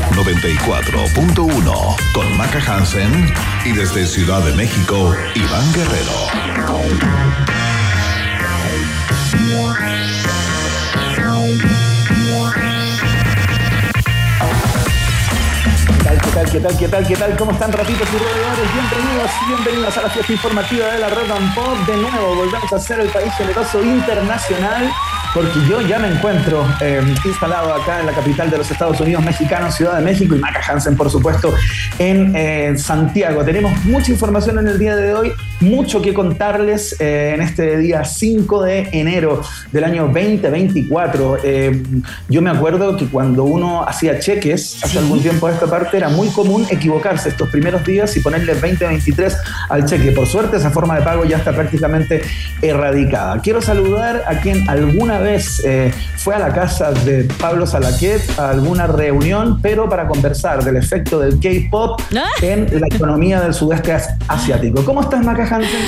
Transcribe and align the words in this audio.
94.1 0.13 1.95
con 2.13 2.37
Maca 2.37 2.59
Hansen 2.59 3.33
y 3.65 3.71
desde 3.71 4.05
Ciudad 4.05 4.43
de 4.43 4.53
México, 4.53 5.13
Iván 5.35 5.73
Guerrero. 5.73 6.11
¿Qué 16.21 16.37
tal, 16.37 16.49
qué 16.49 16.59
tal, 16.59 16.77
qué 16.77 16.87
tal, 16.87 17.07
qué 17.07 17.15
tal? 17.15 17.37
¿Cómo 17.37 17.51
están, 17.51 17.71
ratitos 17.71 18.07
y 18.09 18.17
roedores? 18.17 18.73
Bienvenidos, 18.73 19.31
bienvenidos 19.47 19.97
a 19.97 20.01
la 20.03 20.09
fiesta 20.09 20.31
informativa 20.33 20.87
de 20.87 20.99
la 20.99 21.09
Red 21.09 21.31
and 21.31 21.55
Pop. 21.55 21.77
De 21.87 21.97
nuevo, 21.97 22.35
volvemos 22.35 22.73
a 22.73 22.79
ser 22.79 22.99
el 22.99 23.09
país 23.09 23.33
generoso 23.35 23.81
internacional 23.83 24.91
porque 25.33 25.59
yo 25.69 25.81
ya 25.81 25.97
me 25.97 26.09
encuentro 26.09 26.65
eh, 26.81 27.01
instalado 27.23 27.73
acá 27.73 28.01
en 28.01 28.05
la 28.05 28.11
capital 28.11 28.49
de 28.49 28.57
los 28.57 28.69
Estados 28.69 28.99
Unidos 28.99 29.23
mexicanos, 29.23 29.75
Ciudad 29.75 29.97
de 29.97 30.03
México, 30.03 30.35
y 30.35 30.39
Maca 30.39 30.61
Hansen, 30.67 30.97
por 30.97 31.09
supuesto, 31.09 31.53
en 31.99 32.35
eh, 32.35 32.73
Santiago. 32.77 33.43
Tenemos 33.43 33.71
mucha 33.85 34.11
información 34.11 34.59
en 34.59 34.67
el 34.67 34.77
día 34.77 34.95
de 34.95 35.13
hoy, 35.13 35.31
mucho 35.61 36.01
que 36.01 36.13
contarles 36.13 36.99
eh, 36.99 37.31
en 37.35 37.41
este 37.41 37.77
día 37.77 38.03
5 38.03 38.63
de 38.63 38.89
enero 38.91 39.41
del 39.71 39.83
año 39.85 40.03
2024. 40.07 41.37
yo 42.27 42.41
me 42.41 42.49
acuerdo 42.49 42.97
que 42.97 43.05
cuando 43.07 43.43
uno 43.45 43.87
hacía 43.87 44.19
cheques 44.19 44.83
hace 44.83 44.99
algún 44.99 45.21
tiempo 45.21 45.47
a 45.47 45.51
esta 45.51 45.67
parte, 45.67 45.97
era 45.97 46.09
muy 46.09 46.27
común 46.29 46.65
equivocarse 46.69 47.29
estos 47.29 47.49
primeros 47.49 47.85
días 47.85 48.15
y 48.17 48.19
ponerle 48.19 48.53
2023 48.53 49.37
al 49.69 49.85
cheque. 49.85 50.11
Por 50.11 50.27
suerte, 50.27 50.57
esa 50.57 50.71
forma 50.71 50.97
de 50.97 51.03
pago 51.03 51.23
ya 51.23 51.37
está 51.37 51.53
prácticamente 51.53 52.21
erradicada. 52.61 53.39
Quiero 53.41 53.61
saludar 53.61 54.23
a 54.27 54.39
quien 54.39 54.69
alguna 54.69 55.20
vez 55.21 55.61
eh, 55.65 55.93
fue 56.17 56.35
a 56.35 56.39
la 56.39 56.53
casa 56.53 56.91
de 56.91 57.23
Pablo 57.39 57.65
Salaquet 57.65 58.21
a 58.37 58.49
alguna 58.49 58.87
reunión, 58.87 59.59
pero 59.61 59.89
para 59.89 60.07
conversar 60.07 60.63
del 60.63 60.77
efecto 60.77 61.19
del 61.19 61.39
K-pop 61.39 62.01
¿Ah? 62.15 62.25
en 62.41 62.67
la 62.79 62.87
economía 62.87 63.41
del 63.41 63.53
sudeste 63.53 63.95
asiático. 64.27 64.83
¿Cómo 64.83 65.01
estás, 65.01 65.23
Maca 65.23 65.43
Hansen? 65.43 65.81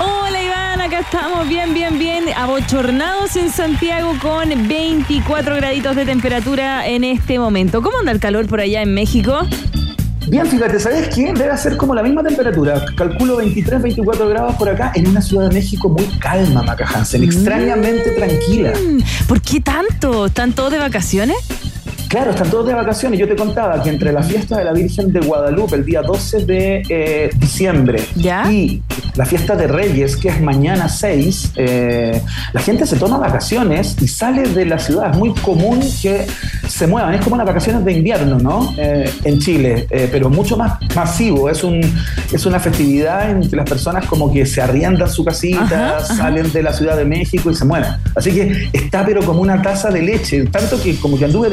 Hola 0.00 0.42
Iván, 0.42 0.80
acá 0.80 1.00
estamos 1.00 1.48
bien, 1.48 1.74
bien, 1.74 1.98
bien, 1.98 2.24
abochornados 2.36 3.36
en 3.36 3.50
Santiago 3.50 4.12
con 4.20 4.48
24 4.68 5.56
graditos 5.56 5.96
de 5.96 6.04
temperatura 6.04 6.86
en 6.86 7.04
este 7.04 7.38
momento. 7.38 7.82
¿Cómo 7.82 7.98
anda 7.98 8.12
el 8.12 8.20
calor 8.20 8.46
por 8.46 8.60
allá 8.60 8.82
en 8.82 8.94
México? 8.94 9.46
Bien, 10.28 10.46
fíjate, 10.46 10.78
¿sabes 10.78 11.08
qué? 11.14 11.32
Debe 11.32 11.56
ser 11.56 11.76
como 11.76 11.94
la 11.94 12.02
misma 12.02 12.22
temperatura. 12.22 12.84
Calculo 12.96 13.36
23, 13.36 13.82
24 13.82 14.28
grados 14.28 14.54
por 14.56 14.68
acá 14.68 14.92
en 14.94 15.08
una 15.08 15.20
Ciudad 15.20 15.48
de 15.48 15.54
México 15.54 15.88
muy 15.88 16.04
calma, 16.18 16.62
Maca 16.62 16.86
Hansen, 16.86 17.24
extrañamente 17.24 18.10
tranquila. 18.12 18.72
Mm, 18.72 19.26
¿Por 19.26 19.40
qué 19.40 19.60
tanto? 19.60 20.26
¿Están 20.26 20.52
todos 20.52 20.72
de 20.72 20.78
vacaciones? 20.78 21.36
Claro, 22.10 22.32
están 22.32 22.50
todos 22.50 22.66
de 22.66 22.74
vacaciones. 22.74 23.20
Yo 23.20 23.28
te 23.28 23.36
contaba 23.36 23.80
que 23.84 23.88
entre 23.88 24.12
la 24.12 24.24
fiesta 24.24 24.58
de 24.58 24.64
la 24.64 24.72
Virgen 24.72 25.12
de 25.12 25.20
Guadalupe, 25.20 25.76
el 25.76 25.84
día 25.84 26.02
12 26.02 26.44
de 26.44 26.82
eh, 26.88 27.30
diciembre, 27.36 28.04
¿Ya? 28.16 28.50
y 28.50 28.82
la 29.14 29.24
fiesta 29.24 29.54
de 29.54 29.68
Reyes, 29.68 30.16
que 30.16 30.28
es 30.28 30.40
mañana 30.40 30.88
6, 30.88 31.52
eh, 31.54 32.20
la 32.52 32.60
gente 32.62 32.84
se 32.84 32.96
toma 32.96 33.16
vacaciones 33.16 33.96
y 34.00 34.08
sale 34.08 34.42
de 34.42 34.64
la 34.66 34.80
ciudad. 34.80 35.12
Es 35.12 35.18
muy 35.18 35.32
común 35.34 35.78
que 36.02 36.26
se 36.68 36.88
muevan. 36.88 37.14
Es 37.14 37.20
como 37.22 37.36
las 37.36 37.46
vacaciones 37.46 37.84
de 37.84 37.92
invierno, 37.92 38.40
¿no? 38.40 38.74
Eh, 38.76 39.08
en 39.22 39.38
Chile, 39.38 39.86
pero 40.10 40.30
mucho 40.30 40.56
más 40.56 40.80
masivo. 40.96 41.48
Es, 41.48 41.62
un, 41.62 41.80
es 42.32 42.44
una 42.44 42.58
festividad 42.58 43.30
en 43.30 43.48
que 43.48 43.54
las 43.54 43.70
personas 43.70 44.06
como 44.06 44.32
que 44.32 44.46
se 44.46 44.60
arriendan 44.60 45.08
su 45.08 45.24
casita, 45.24 45.62
Ajá, 45.62 45.96
ajá. 45.98 46.16
salen 46.16 46.50
de 46.52 46.60
la 46.64 46.72
Ciudad 46.72 46.96
de 46.96 47.04
México 47.04 47.52
y 47.52 47.54
se 47.54 47.64
mueven. 47.64 47.92
Así 48.16 48.32
que 48.32 48.68
está 48.72 49.06
pero 49.06 49.22
como 49.22 49.42
una 49.42 49.62
taza 49.62 49.90
de 49.90 50.02
leche, 50.02 50.44
tanto 50.46 50.80
que 50.82 50.96
como 50.96 51.16
que 51.16 51.26
anduve 51.26 51.48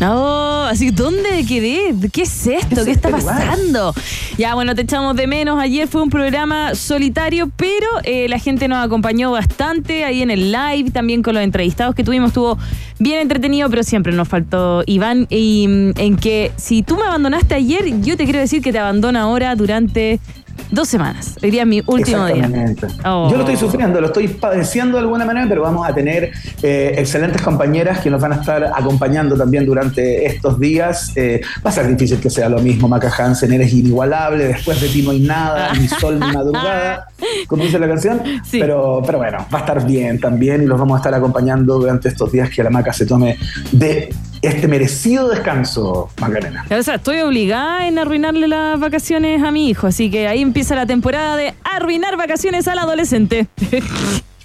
No, 0.00 0.64
así, 0.64 0.90
¿dónde 0.90 1.44
quedé? 1.46 1.94
¿Qué 2.12 2.22
es 2.22 2.46
esto? 2.46 2.80
es 2.80 2.84
¿Qué 2.86 2.90
está 2.92 3.08
este 3.08 3.20
lugar? 3.20 3.48
pasando? 3.48 3.94
Ya, 4.38 4.54
bueno, 4.54 4.74
te 4.74 4.82
echamos 4.82 5.14
de 5.16 5.26
menos. 5.26 5.58
Ayer 5.58 5.86
fue 5.88 6.02
un 6.02 6.10
programa 6.10 6.74
solitario, 6.74 7.50
pero 7.56 7.86
eh, 8.04 8.28
la 8.28 8.38
gente 8.38 8.68
nos 8.68 8.84
acompañó 8.84 9.30
bastante 9.30 10.04
ahí 10.04 10.22
en 10.22 10.30
el 10.30 10.52
live, 10.52 10.90
también 10.90 11.22
con 11.22 11.34
los 11.34 11.42
entrevistados 11.42 11.94
que 11.94 12.02
tuvimos. 12.04 12.28
Estuvo 12.28 12.58
bien 12.98 13.20
entretenido, 13.20 13.68
pero 13.68 13.82
siempre 13.82 14.12
nos 14.12 14.28
faltó 14.28 14.82
Iván. 14.86 15.26
Y 15.28 15.66
mm, 15.68 15.90
en 15.98 16.16
que 16.16 16.52
si 16.56 16.82
tú 16.82 16.96
me 16.96 17.04
abandonaste 17.04 17.54
ayer, 17.54 18.00
yo 18.00 18.16
te 18.16 18.24
quiero 18.24 18.38
decir 18.38 18.62
que 18.62 18.72
te 18.72 18.78
abandono 18.78 19.18
ahora 19.18 19.54
durante 19.54 20.18
dos 20.70 20.88
semanas. 20.88 21.36
Hoy 21.42 21.50
día 21.50 21.62
es 21.62 21.68
mi 21.68 21.82
último 21.86 22.26
día. 22.26 22.50
Oh. 23.04 23.28
Yo 23.30 23.36
lo 23.36 23.42
estoy 23.42 23.56
sufriendo, 23.56 24.00
lo 24.00 24.08
estoy 24.08 24.28
padeciendo 24.28 24.96
de 24.96 25.02
alguna 25.02 25.24
manera, 25.24 25.46
pero 25.48 25.62
vamos 25.62 25.88
a 25.88 25.94
tener 25.94 26.32
eh, 26.62 26.94
excelentes 26.98 27.42
compañeras 27.42 28.00
que 28.00 28.10
nos 28.10 28.20
van 28.20 28.32
a 28.32 28.36
estar 28.36 28.64
acompañando 28.64 29.36
también 29.36 29.66
durante 29.66 30.26
estos 30.26 30.58
días. 30.58 31.12
Eh, 31.16 31.40
va 31.64 31.70
a 31.70 31.72
ser 31.72 31.88
difícil 31.88 32.18
que 32.18 32.30
sea 32.30 32.48
lo 32.48 32.58
mismo, 32.58 32.88
Maca 32.88 33.12
Hansen, 33.16 33.52
eres 33.52 33.72
inigualable, 33.72 34.48
después 34.48 34.80
de 34.80 34.88
ti 34.88 35.02
no 35.02 35.10
hay 35.10 35.20
nada, 35.20 35.72
ni 35.74 35.88
sol 35.88 36.18
ni 36.18 36.32
madrugada, 36.32 37.08
como 37.46 37.62
dice 37.62 37.78
la 37.78 37.88
canción. 37.88 38.20
Sí. 38.44 38.58
Pero, 38.60 39.02
pero 39.04 39.18
bueno, 39.18 39.38
va 39.52 39.58
a 39.58 39.60
estar 39.60 39.86
bien 39.86 40.20
también 40.20 40.62
y 40.62 40.66
los 40.66 40.78
vamos 40.78 40.96
a 40.96 40.98
estar 40.98 41.14
acompañando 41.14 41.78
durante 41.78 42.08
estos 42.08 42.32
días 42.32 42.50
que 42.50 42.62
la 42.62 42.70
Maca 42.70 42.92
se 42.92 43.06
tome 43.06 43.38
de 43.72 44.12
este 44.48 44.68
merecido 44.68 45.28
descanso, 45.28 46.10
Macarena. 46.20 46.64
O 46.70 46.82
sea, 46.82 46.96
estoy 46.96 47.20
obligada 47.20 47.86
en 47.88 47.98
arruinarle 47.98 48.48
las 48.48 48.78
vacaciones 48.80 49.42
a 49.42 49.50
mi 49.50 49.68
hijo, 49.68 49.86
así 49.86 50.10
que 50.10 50.28
ahí 50.28 50.42
empieza 50.42 50.74
la 50.74 50.86
temporada 50.86 51.36
de 51.36 51.54
arruinar 51.64 52.16
vacaciones 52.16 52.68
al 52.68 52.78
adolescente. 52.78 53.46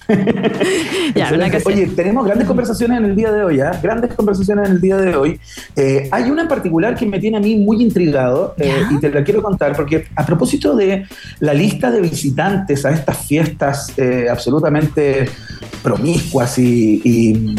ya. 1.14 1.30
Oye, 1.64 1.86
tenemos 1.94 2.24
grandes 2.26 2.46
conversaciones 2.46 2.98
en 2.98 3.04
el 3.04 3.16
día 3.16 3.30
de 3.32 3.44
hoy, 3.44 3.60
¿ah? 3.60 3.78
Grandes 3.82 4.14
conversaciones 4.14 4.68
en 4.68 4.74
el 4.76 4.80
día 4.80 4.96
de 4.96 5.14
hoy. 5.16 5.40
Eh, 5.76 6.08
hay 6.10 6.30
una 6.30 6.42
en 6.42 6.48
particular 6.48 6.94
que 6.94 7.06
me 7.06 7.18
tiene 7.18 7.36
a 7.36 7.40
mí 7.40 7.56
muy 7.56 7.82
intrigado 7.82 8.54
eh, 8.58 8.82
y 8.90 8.98
te 8.98 9.10
la 9.10 9.22
quiero 9.24 9.42
contar 9.42 9.74
porque 9.76 10.06
a 10.16 10.26
propósito 10.26 10.74
de 10.76 11.06
la 11.40 11.54
lista 11.54 11.90
de 11.90 12.00
visitantes 12.00 12.84
a 12.84 12.90
estas 12.90 13.26
fiestas 13.26 13.92
eh, 13.96 14.26
absolutamente 14.30 15.28
promiscuas 15.82 16.58
y, 16.58 17.00
y- 17.04 17.56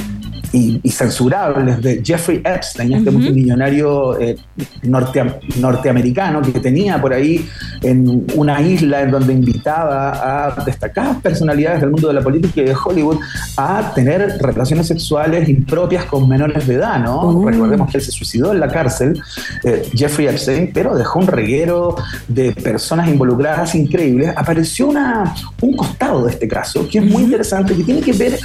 y- 0.53 0.80
y 0.84 0.90
censurables 0.90 1.81
de 1.81 2.02
Jeffrey 2.06 2.41
Epstein, 2.46 2.94
este 2.94 3.12
multimillonario 3.12 4.18
eh, 4.19 4.38
norte- 4.84 5.40
norteamericano 5.59 6.41
que 6.41 6.59
tenía 6.59 7.02
por 7.02 7.12
ahí 7.14 7.46
en 7.81 8.25
una 8.36 8.62
isla 8.62 9.02
en 9.02 9.12
donde 9.12 9.34
invitaba 9.34 10.12
a 10.47 10.64
destacadas 10.64 11.18
personalidades 11.22 11.81
del 11.81 11.90
mundo 11.91 12.08
de 12.08 12.14
la 12.14 12.22
política 12.22 12.62
y 12.62 12.66
de 12.66 12.75
Hollywood 12.75 13.18
a 13.58 13.91
tener 13.96 14.38
relaciones 14.40 14.88
sexuales 14.88 15.50
impropias 15.50 16.05
con 16.05 16.29
menores 16.29 16.66
de 16.67 16.76
edad, 16.76 16.99
¿no? 16.99 17.22
Uh. 17.28 17.47
Recordemos 17.49 17.90
que 17.91 17.97
él 17.97 18.03
se 18.03 18.11
suicidó 18.11 18.53
en 18.53 18.59
la 18.59 18.67
cárcel, 18.67 19.20
eh, 19.64 19.90
Jeffrey 19.94 20.28
Epstein, 20.28 20.72
pero 20.73 20.96
dejó 20.96 21.20
un 21.20 21.28
reguero 21.28 21.96
de 22.28 22.52
personas 22.53 23.08
involucradas 23.09 23.73
increíbles. 23.76 24.32
Apareció 24.35 24.88
una, 24.88 25.34
un 25.61 25.76
costado 25.76 26.26
de 26.26 26.32
este 26.32 26.47
caso 26.47 26.88
que 26.88 26.99
es 26.99 27.06
muy 27.06 27.23
interesante, 27.23 27.76
que 27.76 27.84
tiene 27.84 28.02
que 28.02 28.14
ver 28.14 28.38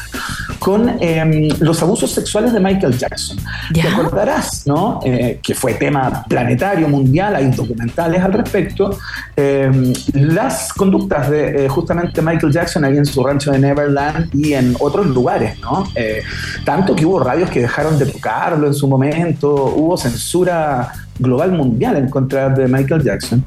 con 0.69 0.99
eh, 1.01 1.49
los 1.61 1.83
abusos 1.83 2.11
sexuales 2.11 2.53
de 2.53 2.61
Michael 2.61 2.99
Jackson. 2.99 3.39
¿Ya? 3.73 3.85
Te 3.85 3.89
acordarás, 3.89 4.67
¿no? 4.67 5.01
Eh, 5.03 5.41
que 5.43 5.55
fue 5.55 5.73
tema 5.73 6.27
planetario, 6.29 6.87
mundial, 6.91 7.37
hay 7.37 7.47
documentales 7.47 8.21
al 8.23 8.35
respecto. 8.35 8.99
Eh, 9.35 9.95
las 10.13 10.75
conductas 10.75 11.31
de 11.31 11.65
eh, 11.65 11.69
justamente 11.71 12.21
Michael 12.21 12.53
Jackson 12.53 12.85
ahí 12.85 12.99
en 12.99 13.07
su 13.07 13.25
rancho 13.25 13.51
de 13.51 13.61
Neverland 13.61 14.29
y 14.35 14.53
en 14.53 14.77
otros 14.79 15.07
lugares, 15.07 15.59
¿no? 15.61 15.89
Eh, 15.95 16.21
tanto 16.67 16.95
que 16.95 17.07
hubo 17.07 17.19
radios 17.19 17.49
que 17.49 17.61
dejaron 17.61 17.99
de 17.99 18.05
tocarlo 18.05 18.67
en 18.67 18.75
su 18.75 18.87
momento, 18.87 19.51
hubo 19.75 19.97
censura 19.97 20.93
global 21.19 21.53
mundial 21.53 21.97
en 21.97 22.09
contra 22.09 22.49
de 22.49 22.69
Michael 22.69 23.03
Jackson. 23.03 23.45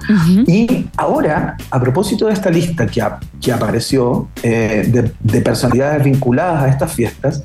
Y 0.48 0.88
ahora, 0.98 1.58
a 1.70 1.80
propósito 1.80 2.28
de 2.28 2.34
esta 2.34 2.50
lista 2.50 2.88
que, 2.88 3.04
que 3.42 3.52
apareció 3.52 4.28
eh, 4.44 5.12
de, 5.22 5.42
personalidades 5.42 6.04
vinculadas 6.04 6.64
a 6.64 6.68
estas 6.70 6.94
fiestas, 6.94 7.44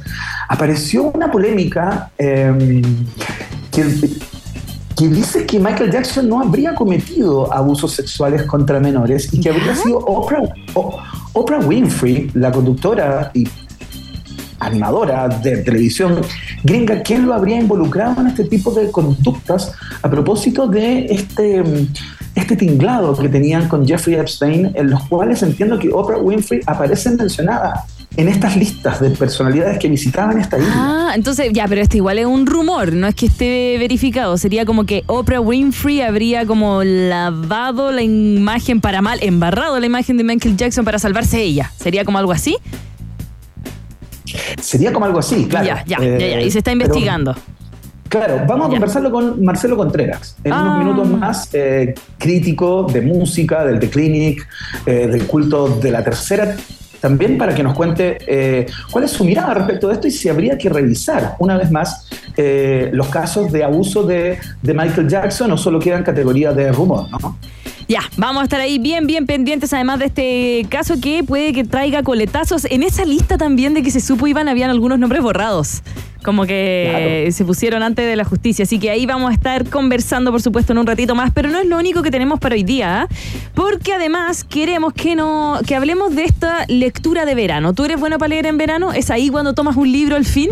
apareció 0.49 1.05
una 1.05 1.31
polémica 1.31 2.11
em, 2.19 2.83
que 3.71 3.85
que 4.97 5.09
dice 5.09 5.45
que 5.45 5.59
Michael 5.59 5.93
Jackson 5.93 6.27
no 6.27 6.41
habría 6.41 6.75
cometido 6.75 7.53
abusos 7.53 7.93
sexuales 7.93 8.45
contra 8.45 8.81
menores 8.81 9.33
y 9.33 9.41
que 9.41 9.51
habría 9.51 9.77
sido 9.77 9.99
Oprah, 9.99 10.41
Oprah 11.35 11.59
Winfrey, 11.59 12.31
la 12.33 12.51
conductora 12.51 13.31
y 13.35 13.47
animadora 14.59 15.29
de 15.29 15.59
televisión 15.59 16.21
gringa, 16.65 17.03
quien 17.03 17.27
lo 17.27 17.35
habría 17.35 17.59
involucrado 17.59 18.21
en 18.21 18.29
este 18.29 18.45
tipo 18.45 18.71
de 18.73 18.91
conductas 18.91 19.73
a 20.03 20.11
propósito 20.11 20.67
de 20.67 21.07
este, 21.07 21.63
este 22.35 22.57
tinglado 22.57 23.17
que 23.17 23.29
tenían 23.29 23.69
con 23.69 23.87
Jeffrey 23.87 24.17
Epstein, 24.17 24.73
en 24.75 24.91
los 24.91 25.05
cuales 25.09 25.43
entiendo 25.43 25.79
que 25.79 25.91
Oprah 25.93 26.19
Winfrey 26.19 26.61
aparece 26.67 27.11
mencionada 27.11 27.85
en 28.17 28.29
estas 28.29 28.57
listas 28.57 29.01
de 29.01 29.11
personalidades 29.11 29.79
que 29.79 29.89
visitaban 29.89 30.41
esta 30.41 30.59
isla. 30.59 30.73
Ah, 30.75 31.13
entonces, 31.15 31.51
ya, 31.53 31.69
pero 31.69 31.83
este 31.83 31.99
igual 31.99 32.19
es 32.19 32.27
un 32.27 32.47
rumor, 32.47 32.93
no 32.93 33.07
es 33.07 33.15
que 33.15 33.27
esté 33.27 33.77
verificado. 33.79 34.39
Sería 34.39 34.65
como 34.65 34.87
que 34.87 35.05
Oprah 35.07 35.41
Winfrey 35.41 36.01
habría 36.01 36.47
como 36.47 36.83
lavado 36.83 37.93
la 37.93 38.03
imagen 38.03 38.81
para 38.81 39.03
mal, 39.03 39.19
embarrado 39.23 39.79
la 39.79 39.87
imagen 39.87 40.17
de 40.17 40.25
Michael 40.25 40.57
Jackson 40.57 40.85
para 40.85 40.99
salvarse 40.99 41.43
ella. 41.43 41.73
¿Sería 41.77 42.05
como 42.05 42.19
algo 42.19 42.33
así? 42.33 42.57
Sería 44.61 44.93
como 44.93 45.07
algo 45.07 45.19
así, 45.19 45.47
claro. 45.47 45.67
Ya, 45.67 45.85
ya, 45.87 45.99
ya, 46.01 46.19
ya. 46.19 46.41
Y 46.41 46.51
se 46.51 46.59
está 46.59 46.73
investigando. 46.73 47.35
Claro, 48.09 48.43
vamos 48.47 48.69
a 48.69 48.71
conversarlo 48.71 49.11
con 49.11 49.45
Marcelo 49.45 49.77
Contreras. 49.77 50.37
En 50.45 50.53
unos 50.53 50.69
ah. 50.69 50.79
minutos 50.79 51.09
más, 51.09 51.49
eh, 51.53 51.95
crítico 52.19 52.85
de 52.85 53.01
música, 53.01 53.65
del 53.65 53.81
The 53.81 53.91
Clinic, 53.91 54.47
eh, 54.87 55.09
del 55.09 55.27
culto 55.27 55.69
de 55.69 55.91
la 55.91 56.05
tercera 56.05 56.57
también 57.01 57.39
para 57.39 57.55
que 57.55 57.63
nos 57.63 57.75
cuente 57.75 58.19
eh, 58.27 58.67
cuál 58.91 59.05
es 59.05 59.13
su 59.13 59.25
mirada 59.25 59.55
respecto 59.55 59.89
de 59.89 59.95
esto 59.95 60.09
y 60.09 60.11
si 60.11 60.29
habría 60.29 60.59
que 60.59 60.69
revisar 60.69 61.37
una 61.39 61.57
vez 61.57 61.71
más 61.71 62.09
eh, 62.37 62.91
los 62.93 63.09
casos 63.09 63.53
de 63.53 63.65
abuso 63.65 64.03
de, 64.03 64.39
de, 64.63 64.75
Michael 64.75 65.09
Jackson 65.09 65.53
o 65.53 65.57
solo 65.57 65.79
quedan 65.79 66.03
categoría 66.03 66.53
de 66.53 66.73
rumor, 66.73 67.09
¿no? 67.11 67.39
Ya, 67.89 68.01
vamos 68.17 68.41
a 68.41 68.45
estar 68.45 68.61
ahí 68.61 68.79
bien, 68.79 69.07
bien 69.07 69.27
pendientes, 69.27 69.73
además 69.73 70.01
de 70.01 70.07
este 70.07 70.67
caso 70.69 71.01
que 71.01 71.23
puede 71.23 71.53
que 71.53 71.63
traiga 71.63 72.03
coletazos. 72.03 72.65
En 72.65 72.83
esa 72.83 73.05
lista 73.05 73.39
también 73.39 73.75
de 73.75 73.83
que 73.83 73.93
se 73.93 74.01
supo 74.01 74.27
iban, 74.27 74.49
habían 74.49 74.71
algunos 74.71 74.99
nombres 74.99 75.23
borrados 75.23 75.83
como 76.27 76.45
que 76.45 77.29
se 77.31 77.45
pusieron 77.45 77.85
antes 77.85 78.05
de 78.05 78.17
la 78.17 78.25
justicia. 78.25 78.65
Así 78.65 78.81
que 78.81 78.91
ahí 78.91 79.07
vamos 79.07 79.31
a 79.31 79.33
estar 79.33 79.65
conversando, 79.71 80.33
por 80.33 80.43
supuesto, 80.43 80.73
en 80.73 80.79
un 80.79 80.87
ratito 80.87 81.15
más, 81.15 81.31
pero 81.33 81.49
no 81.49 81.61
es 81.61 81.67
lo 81.67 81.79
único 81.79 82.03
que 82.03 82.11
tenemos 82.11 82.41
para 82.41 82.57
hoy 82.57 82.65
día, 82.65 83.03
¿ah? 83.03 83.09
porque 83.55 83.93
además 83.93 84.43
queremos 84.43 84.93
que, 84.93 85.15
no, 85.15 85.61
que 85.65 85.77
hablemos 85.77 86.17
de 86.17 86.25
esta 86.25 86.65
lectura 86.67 87.27
de 87.27 87.37
verano. 87.37 87.75
¿Tú 87.75 87.85
eres 87.85 88.01
bueno 88.01 88.19
para 88.19 88.31
leer 88.31 88.47
en 88.47 88.59
verano? 88.59 88.93
¿Es 88.93 89.13
ahí 89.13 89.29
cuando 89.29 89.55
tomas 89.55 89.77
un 89.77 89.93
libro 89.93 90.17
al 90.17 90.25
fin? 90.25 90.51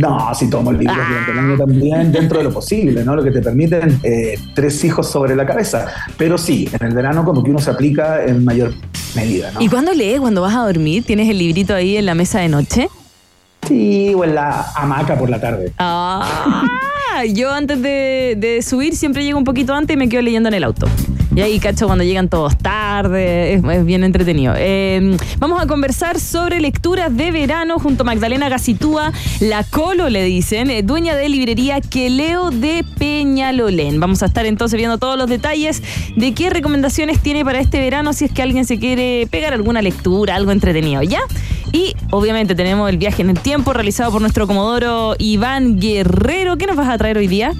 No, 0.00 0.34
si 0.34 0.48
tomo 0.48 0.70
el 0.70 0.78
libro 0.78 0.94
durante 0.94 1.32
el 1.32 1.38
año 1.38 1.56
también, 1.58 2.12
dentro 2.12 2.38
de 2.38 2.44
lo 2.44 2.52
posible, 2.52 3.04
¿no? 3.04 3.14
Lo 3.14 3.22
que 3.22 3.30
te 3.30 3.42
permiten 3.42 4.00
eh, 4.02 4.38
tres 4.54 4.82
hijos 4.84 5.10
sobre 5.10 5.36
la 5.36 5.44
cabeza. 5.44 5.86
Pero 6.16 6.38
sí, 6.38 6.68
en 6.78 6.86
el 6.86 6.94
verano 6.94 7.22
como 7.24 7.44
que 7.44 7.50
uno 7.50 7.58
se 7.58 7.70
aplica 7.70 8.24
en 8.24 8.44
mayor 8.44 8.72
medida, 9.14 9.50
¿no? 9.52 9.60
¿Y 9.60 9.68
cuándo 9.68 9.92
lees? 9.92 10.20
¿Cuando 10.20 10.40
vas 10.40 10.54
a 10.54 10.60
dormir? 10.60 11.04
¿Tienes 11.04 11.28
el 11.28 11.38
librito 11.38 11.74
ahí 11.74 11.96
en 11.98 12.06
la 12.06 12.14
mesa 12.14 12.40
de 12.40 12.48
noche? 12.48 12.88
Sí, 13.68 14.14
o 14.14 14.24
en 14.24 14.34
la 14.34 14.72
hamaca 14.74 15.18
por 15.18 15.28
la 15.28 15.38
tarde. 15.38 15.72
Ah, 15.78 16.64
yo 17.34 17.52
antes 17.52 17.82
de, 17.82 18.36
de 18.38 18.62
subir 18.62 18.96
siempre 18.96 19.22
llego 19.22 19.38
un 19.38 19.44
poquito 19.44 19.74
antes 19.74 19.94
y 19.94 19.98
me 19.98 20.08
quedo 20.08 20.22
leyendo 20.22 20.48
en 20.48 20.54
el 20.54 20.64
auto. 20.64 20.86
Y 21.34 21.40
ahí 21.42 21.60
cacho 21.60 21.86
cuando 21.86 22.02
llegan 22.02 22.28
todos 22.28 22.58
tarde, 22.58 23.54
es, 23.54 23.84
bien 23.84 24.02
entretenido. 24.02 24.54
Em, 24.56 25.16
vamos 25.38 25.62
a 25.62 25.66
conversar 25.66 26.18
sobre 26.18 26.60
lecturas 26.60 27.16
de 27.16 27.30
verano 27.30 27.78
junto 27.78 28.02
a 28.02 28.06
Magdalena 28.06 28.48
Gacitúa, 28.48 29.12
la 29.38 29.62
Colo 29.62 30.08
le 30.08 30.24
dicen, 30.24 30.70
eh, 30.70 30.82
dueña 30.82 31.14
de 31.14 31.28
librería 31.28 31.80
Queleo 31.80 32.50
de 32.50 32.84
Peñalolén. 32.98 34.00
Vamos 34.00 34.22
a 34.22 34.26
estar 34.26 34.44
entonces 34.44 34.76
viendo 34.76 34.98
todos 34.98 35.16
los 35.16 35.28
detalles 35.28 35.82
de 36.16 36.34
qué 36.34 36.50
recomendaciones 36.50 37.20
tiene 37.20 37.44
para 37.44 37.60
este 37.60 37.78
verano 37.78 38.12
si 38.12 38.24
es 38.24 38.32
que 38.32 38.42
alguien 38.42 38.64
se 38.64 38.78
quiere 38.78 39.28
pegar 39.30 39.52
alguna 39.52 39.82
lectura, 39.82 40.34
algo 40.34 40.50
entretenido, 40.50 41.02
¿ya? 41.02 41.20
Y 41.72 41.94
obviamente 42.10 42.56
tenemos 42.56 42.90
el 42.90 42.98
viaje 42.98 43.22
en 43.22 43.30
el 43.30 43.38
tiempo 43.38 43.72
realizado 43.72 44.10
por 44.10 44.20
nuestro 44.20 44.48
comodoro 44.48 45.14
Iván 45.18 45.78
Guerrero. 45.78 46.56
¿Qué 46.56 46.66
nos 46.66 46.76
vas 46.76 46.88
a 46.88 46.98
traer 46.98 47.18
hoy 47.18 47.28
día? 47.28 47.52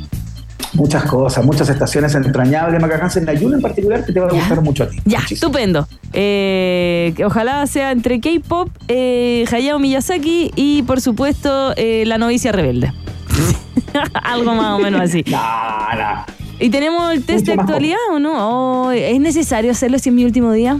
Muchas 0.74 1.04
cosas, 1.04 1.44
muchas 1.44 1.68
estaciones 1.68 2.14
entrañables, 2.14 2.80
Maca 2.80 2.96
Hansen. 2.96 3.28
Hay 3.28 3.44
una 3.44 3.56
en 3.56 3.62
particular 3.62 4.04
que 4.04 4.12
te 4.12 4.20
va 4.20 4.28
a 4.28 4.32
gustar 4.32 4.60
mucho 4.62 4.84
a 4.84 4.88
ti. 4.88 4.98
Ya, 5.04 5.20
estupendo. 5.30 5.86
Eh, 6.12 7.14
ojalá 7.24 7.66
sea 7.66 7.92
entre 7.92 8.20
K-pop, 8.20 8.70
eh, 8.88 9.44
Hayao 9.50 9.78
Miyazaki 9.78 10.50
y, 10.56 10.82
por 10.82 11.00
supuesto, 11.00 11.72
eh, 11.76 12.04
La 12.06 12.18
novicia 12.18 12.52
rebelde. 12.52 12.92
Algo 14.22 14.54
más 14.54 14.78
o 14.78 14.78
menos 14.78 15.00
así. 15.00 15.24
No, 15.26 15.38
no. 15.38 16.24
¿Y 16.58 16.68
tenemos 16.68 17.12
el 17.12 17.24
test 17.24 17.46
de 17.46 17.54
actualidad 17.54 17.98
o 18.12 18.18
no? 18.18 18.86
Oh, 18.86 18.90
¿Es 18.90 19.18
necesario 19.18 19.70
hacerlo 19.70 19.98
si 19.98 20.10
es 20.10 20.14
mi 20.14 20.24
último 20.24 20.52
día? 20.52 20.78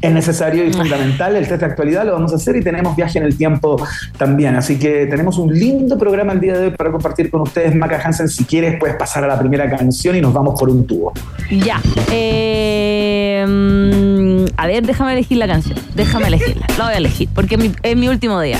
Es 0.00 0.12
necesario 0.12 0.64
y 0.64 0.72
fundamental. 0.72 1.36
El 1.36 1.46
test 1.46 1.60
de 1.60 1.66
actualidad 1.66 2.04
lo 2.04 2.12
vamos 2.12 2.32
a 2.32 2.36
hacer 2.36 2.56
y 2.56 2.62
tenemos 2.62 2.96
viaje 2.96 3.18
en 3.18 3.24
el 3.24 3.36
tiempo 3.36 3.76
también. 4.16 4.56
Así 4.56 4.78
que 4.78 5.06
tenemos 5.06 5.38
un 5.38 5.52
lindo 5.52 5.98
programa 5.98 6.32
el 6.32 6.40
día 6.40 6.58
de 6.58 6.66
hoy 6.66 6.70
para 6.70 6.90
compartir 6.90 7.30
con 7.30 7.42
ustedes. 7.42 7.74
Maca 7.74 8.00
Hansen, 8.02 8.28
si 8.28 8.44
quieres, 8.44 8.78
puedes 8.78 8.96
pasar 8.96 9.24
a 9.24 9.26
la 9.26 9.38
primera 9.38 9.68
canción 9.68 10.16
y 10.16 10.20
nos 10.20 10.32
vamos 10.32 10.58
por 10.58 10.68
un 10.70 10.86
tubo. 10.86 11.12
Ya. 11.50 11.80
Eh, 12.10 13.44
mm, 13.46 14.52
a 14.56 14.66
ver, 14.66 14.86
déjame 14.86 15.12
elegir 15.12 15.38
la 15.38 15.46
canción. 15.46 15.78
Déjame 15.94 16.28
elegirla. 16.28 16.66
La 16.78 16.84
voy 16.84 16.94
a 16.94 16.98
elegir 16.98 17.28
porque 17.34 17.56
es 17.56 17.60
mi, 17.60 17.72
es 17.82 17.96
mi 17.96 18.08
último 18.08 18.40
día. 18.40 18.58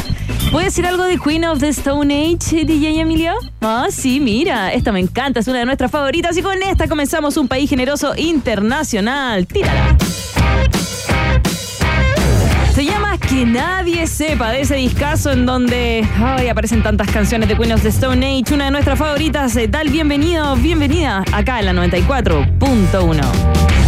¿Puedes 0.53 0.75
decir 0.75 0.85
algo 0.85 1.05
de 1.05 1.17
Queen 1.17 1.45
of 1.45 1.61
the 1.61 1.69
Stone 1.69 2.13
Age, 2.13 2.65
DJ 2.65 3.01
Emilio? 3.01 3.35
Ah, 3.61 3.87
sí, 3.89 4.19
mira, 4.19 4.73
esta 4.73 4.91
me 4.91 4.99
encanta, 4.99 5.39
es 5.39 5.47
una 5.47 5.61
de 5.61 5.65
nuestras 5.65 5.93
favoritas 5.93 6.37
y 6.37 6.43
con 6.43 6.61
esta 6.61 6.89
comenzamos 6.89 7.37
un 7.37 7.47
país 7.47 7.71
generoso 7.71 8.15
internacional. 8.17 9.47
Tírala. 9.47 9.97
Que 13.31 13.47
nadie 13.47 14.09
sepa 14.09 14.51
de 14.51 14.63
ese 14.63 14.75
discazo 14.75 15.31
en 15.31 15.47
donde 15.47 16.05
aparecen 16.51 16.83
tantas 16.83 17.09
canciones 17.13 17.49
de 17.49 17.57
Queen 17.57 17.71
of 17.71 17.81
the 17.81 17.91
Stone 17.91 18.27
Age, 18.27 18.53
una 18.53 18.65
de 18.65 18.73
nuestras 18.73 18.99
favoritas. 18.99 19.57
Tal 19.71 19.87
eh, 19.87 19.91
bienvenido, 19.91 20.57
bienvenida 20.57 21.23
acá 21.33 21.61
en 21.61 21.67
la 21.67 21.73
94.1. 21.73 23.80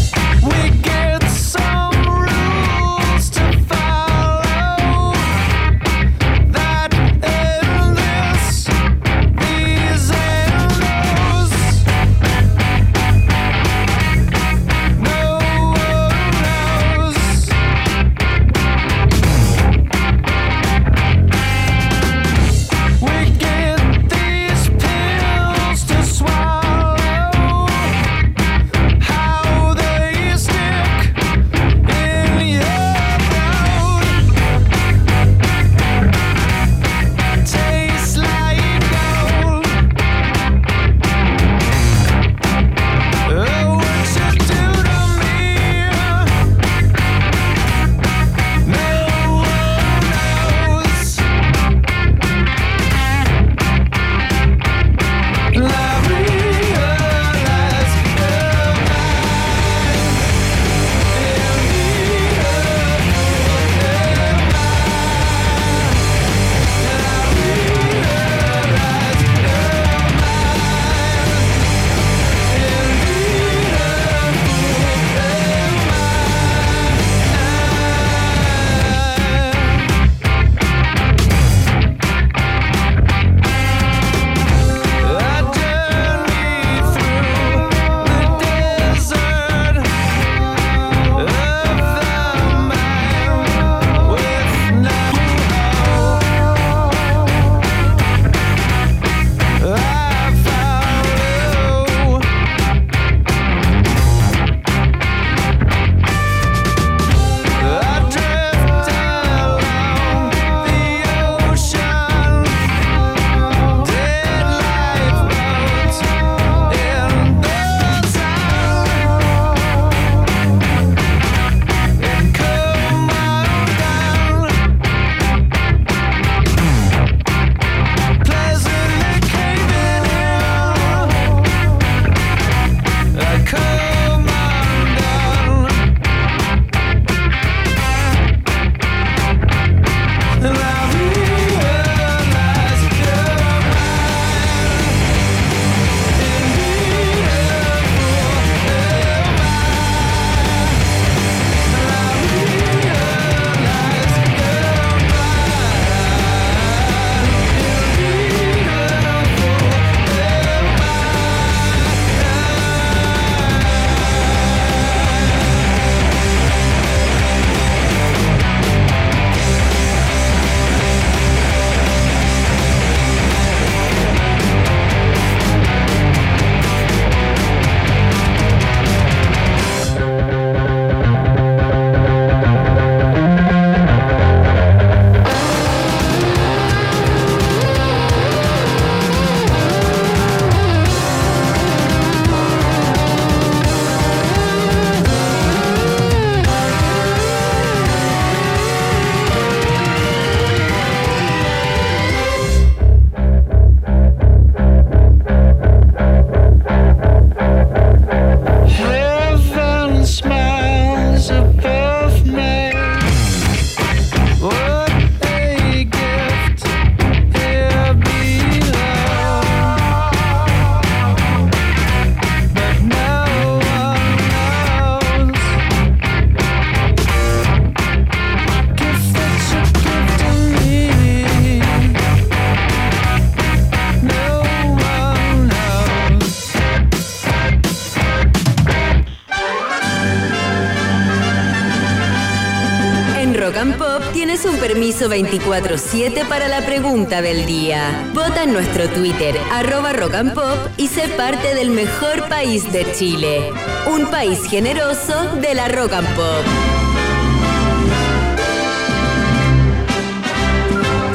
permiso 245.09 245.09
24-7 245.09 246.29
para 246.29 246.49
la 246.49 246.61
pregunta 246.65 247.23
del 247.23 247.47
día. 247.47 248.09
Vota 248.15 248.45
en 248.45 248.53
nuestro 248.53 248.89
Twitter, 248.89 249.37
arroba 249.53 249.93
rock 249.93 250.15
and 250.15 250.35
pop, 250.35 250.57
y 250.77 250.87
sé 250.89 251.09
parte 251.17 251.55
del 251.55 251.71
mejor 251.71 252.29
país 252.29 252.71
de 252.73 252.91
Chile. 252.93 253.51
Un 253.93 254.07
país 254.07 254.41
generoso 254.49 255.15
de 255.41 255.55
la 255.55 255.69
rock 255.69 255.93
and 255.95 256.09
pop. 256.15 256.45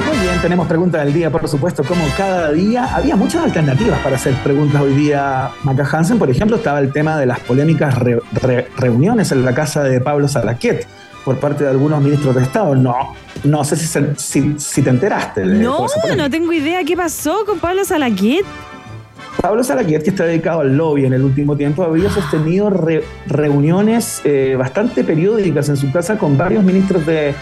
Muy 0.08 0.18
bien, 0.18 0.42
tenemos 0.42 0.68
preguntas 0.68 1.04
del 1.06 1.14
día, 1.14 1.30
por 1.30 1.48
supuesto, 1.48 1.84
como 1.84 2.04
cada 2.18 2.52
día. 2.52 2.94
Había 2.96 3.16
muchas 3.16 3.44
alternativas 3.44 4.00
para 4.00 4.16
hacer 4.16 4.34
preguntas 4.44 4.82
hoy 4.82 4.94
día, 4.94 5.50
Maca 5.64 5.88
Hansen. 5.92 6.18
Por 6.20 6.30
ejemplo, 6.30 6.58
estaba 6.58 6.80
el 6.80 6.92
tema 6.92 7.18
de 7.18 7.26
las 7.26 7.40
polémicas 7.42 7.96
re- 7.98 8.20
re- 8.34 8.68
reuniones 8.78 9.32
en 9.32 9.46
la 9.46 9.54
casa 9.54 9.84
de 9.84 10.02
Pablo 10.02 10.28
Salaquet 10.28 10.88
por 11.24 11.38
parte 11.40 11.64
de 11.66 11.70
algunos 11.70 12.02
ministros 12.02 12.36
de 12.36 12.44
Estado. 12.44 12.74
No, 12.76 13.14
no 13.48 13.64
sé 13.64 13.76
si, 13.76 13.86
se- 13.86 14.16
si, 14.18 14.56
si 14.58 14.82
te 14.82 14.90
enteraste. 14.90 15.42
de 15.42 15.48
No, 15.64 15.86
no 16.16 16.30
tengo 16.30 16.54
idea 16.54 16.84
qué 16.84 16.96
pasó 16.96 17.46
con 17.46 17.60
Pablo 17.60 17.84
Salaquet. 17.86 18.46
Pablo 19.42 19.64
Salaquet, 19.64 20.04
que 20.04 20.10
está 20.10 20.26
dedicado 20.26 20.62
al 20.62 20.76
lobby 20.76 21.06
en 21.06 21.14
el 21.14 21.24
último 21.24 21.56
tiempo, 21.56 21.84
había 21.84 22.10
sostenido 22.10 22.72
re- 22.72 23.04
reuniones 23.28 24.20
eh, 24.24 24.56
bastante 24.58 25.04
periódicas 25.04 25.70
en 25.70 25.78
su 25.78 25.92
casa 25.92 26.18
con 26.18 26.38
varios 26.38 26.64
ministros 26.64 27.06
de, 27.06 27.36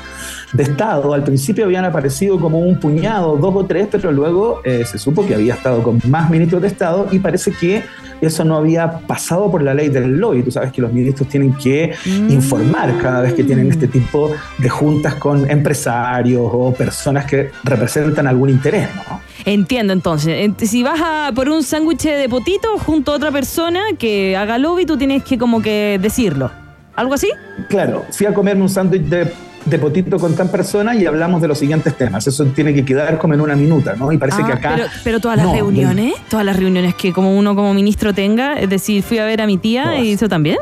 de 0.51 0.63
Estado. 0.63 1.13
Al 1.13 1.23
principio 1.23 1.63
habían 1.63 1.85
aparecido 1.85 2.37
como 2.37 2.59
un 2.59 2.79
puñado, 2.81 3.37
dos 3.37 3.55
o 3.55 3.65
tres, 3.65 3.87
pero 3.89 4.11
luego 4.11 4.61
eh, 4.65 4.83
se 4.85 4.97
supo 4.97 5.25
que 5.25 5.35
había 5.35 5.53
estado 5.53 5.81
con 5.83 5.99
más 6.09 6.29
ministros 6.29 6.61
de 6.61 6.67
Estado 6.67 7.07
y 7.11 7.19
parece 7.19 7.51
que 7.53 7.83
eso 8.21 8.43
no 8.43 8.55
había 8.57 8.99
pasado 8.99 9.49
por 9.51 9.61
la 9.63 9.73
ley 9.73 9.89
del 9.89 10.17
lobby. 10.17 10.43
Tú 10.43 10.51
sabes 10.51 10.71
que 10.71 10.81
los 10.81 10.91
ministros 10.91 11.27
tienen 11.29 11.53
que 11.53 11.93
Mm. 12.05 12.29
informar 12.31 12.97
cada 13.01 13.21
vez 13.21 13.33
que 13.33 13.43
tienen 13.43 13.69
este 13.69 13.87
tipo 13.87 14.31
de 14.57 14.69
juntas 14.69 15.15
con 15.15 15.49
empresarios 15.49 16.41
o 16.51 16.73
personas 16.73 17.25
que 17.25 17.51
representan 17.63 18.27
algún 18.27 18.49
interés, 18.49 18.87
¿no? 18.95 19.21
Entiendo 19.45 19.93
entonces. 19.93 20.47
Ent- 20.49 20.65
Si 20.65 20.81
vas 20.83 20.99
a 21.03 21.31
por 21.35 21.49
un 21.49 21.61
sándwich 21.63 22.03
de 22.03 22.27
potito 22.29 22.77
junto 22.79 23.11
a 23.11 23.15
otra 23.15 23.31
persona 23.31 23.81
que 23.99 24.35
haga 24.35 24.57
lobby, 24.57 24.85
tú 24.85 24.97
tienes 24.97 25.23
que 25.23 25.37
como 25.37 25.61
que 25.61 25.99
decirlo. 26.01 26.49
¿Algo 26.95 27.13
así? 27.13 27.29
Claro, 27.69 28.05
fui 28.11 28.25
a 28.25 28.33
comerme 28.33 28.61
un 28.63 28.69
sándwich 28.69 29.03
de, 29.03 29.31
de 29.65 29.79
potito 29.79 30.17
con 30.19 30.35
tan 30.35 30.49
persona 30.49 30.95
y 30.95 31.05
hablamos 31.05 31.41
de 31.41 31.47
los 31.47 31.57
siguientes 31.57 31.97
temas. 31.97 32.25
Eso 32.27 32.45
tiene 32.45 32.73
que 32.73 32.85
quedar 32.85 33.17
como 33.17 33.33
en 33.33 33.41
una 33.41 33.55
minuta, 33.55 33.95
¿no? 33.97 34.11
Y 34.11 34.17
parece 34.17 34.41
Ah, 34.43 34.45
que 34.47 34.53
acá. 34.53 34.71
Pero, 34.75 34.87
pero 35.03 35.19
todas 35.19 35.37
las 35.37 35.47
No, 35.47 35.53
reuniones, 35.55 36.13
todas 36.29 36.45
las 36.45 36.55
reuniones 36.57 36.93
que 36.95 37.11
como 37.11 37.35
uno 37.37 37.55
como 37.55 37.73
ministro 37.73 38.13
tenga, 38.13 38.53
es 38.59 38.69
decir, 38.69 39.01
fui 39.03 39.17
a 39.17 39.25
ver 39.25 39.41
a 39.41 39.47
mi 39.47 39.57
tía 39.57 39.97
y 39.99 40.13
eso 40.13 40.29
también. 40.29 40.57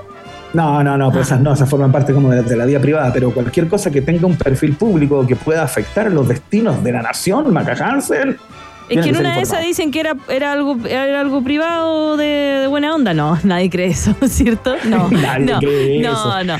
No, 0.54 0.84
no, 0.84 0.98
no, 0.98 1.12
pues 1.12 1.28
esas 1.28 1.40
no, 1.42 1.54
esas 1.54 1.68
forman 1.68 1.92
parte 1.92 2.14
como 2.14 2.30
de, 2.30 2.44
de 2.44 2.56
la 2.56 2.66
vida 2.66 2.80
privada, 2.80 3.12
pero 3.12 3.32
cualquier 3.34 3.68
cosa 3.68 3.90
que 3.90 4.02
tenga 4.04 4.28
un 4.28 4.38
perfil 4.38 4.76
público 4.76 5.26
que 5.26 5.36
pueda 5.36 5.64
afectar 5.64 6.12
los 6.12 6.28
destinos 6.28 6.84
de 6.84 6.92
la 6.92 7.02
nación, 7.02 7.52
Maca 7.52 7.74
Hansen. 7.74 8.38
Es 8.90 9.02
que 9.04 9.10
en 9.10 9.18
una 9.18 9.36
de 9.36 9.42
esas 9.42 9.62
dicen 9.62 9.90
que 9.92 10.02
era, 10.02 10.16
era 10.30 10.52
algo 10.52 10.78
era 10.88 11.20
algo 11.22 11.42
privado 11.44 12.18
de, 12.18 12.26
de 12.62 12.68
buena 12.68 12.94
onda. 12.94 13.14
No, 13.14 13.40
nadie 13.44 13.70
cree 13.70 13.88
eso, 13.88 14.14
¿cierto? 14.28 14.76
No, 14.86 15.10
Nadie 15.12 15.46
no, 15.46 15.60
cree 15.60 16.02
no, 16.02 16.12
eso. 16.12 16.44
no. 16.44 16.56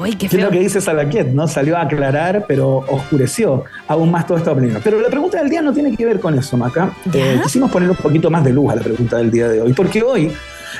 Uy, 0.00 0.16
qué 0.16 0.28
¿Qué 0.28 0.36
es 0.36 0.42
lo 0.42 0.50
que 0.50 0.58
dice 0.58 0.80
Salaquet? 0.80 1.28
¿no? 1.28 1.46
Salió 1.46 1.76
a 1.76 1.82
aclarar, 1.82 2.44
pero 2.48 2.78
oscureció 2.88 3.64
aún 3.86 4.10
más 4.10 4.26
toda 4.26 4.40
esta 4.40 4.52
opinión. 4.52 4.80
Pero 4.82 5.00
la 5.00 5.08
pregunta 5.08 5.38
del 5.38 5.48
día 5.48 5.62
no 5.62 5.72
tiene 5.72 5.96
que 5.96 6.04
ver 6.04 6.18
con 6.18 6.36
eso, 6.36 6.56
Maca. 6.56 6.92
Eh, 7.12 7.40
quisimos 7.42 7.70
poner 7.70 7.90
un 7.90 7.96
poquito 7.96 8.30
más 8.30 8.42
de 8.44 8.52
luz 8.52 8.72
a 8.72 8.76
la 8.76 8.82
pregunta 8.82 9.18
del 9.18 9.30
día 9.30 9.48
de 9.48 9.60
hoy, 9.60 9.72
porque 9.72 10.02
hoy 10.02 10.32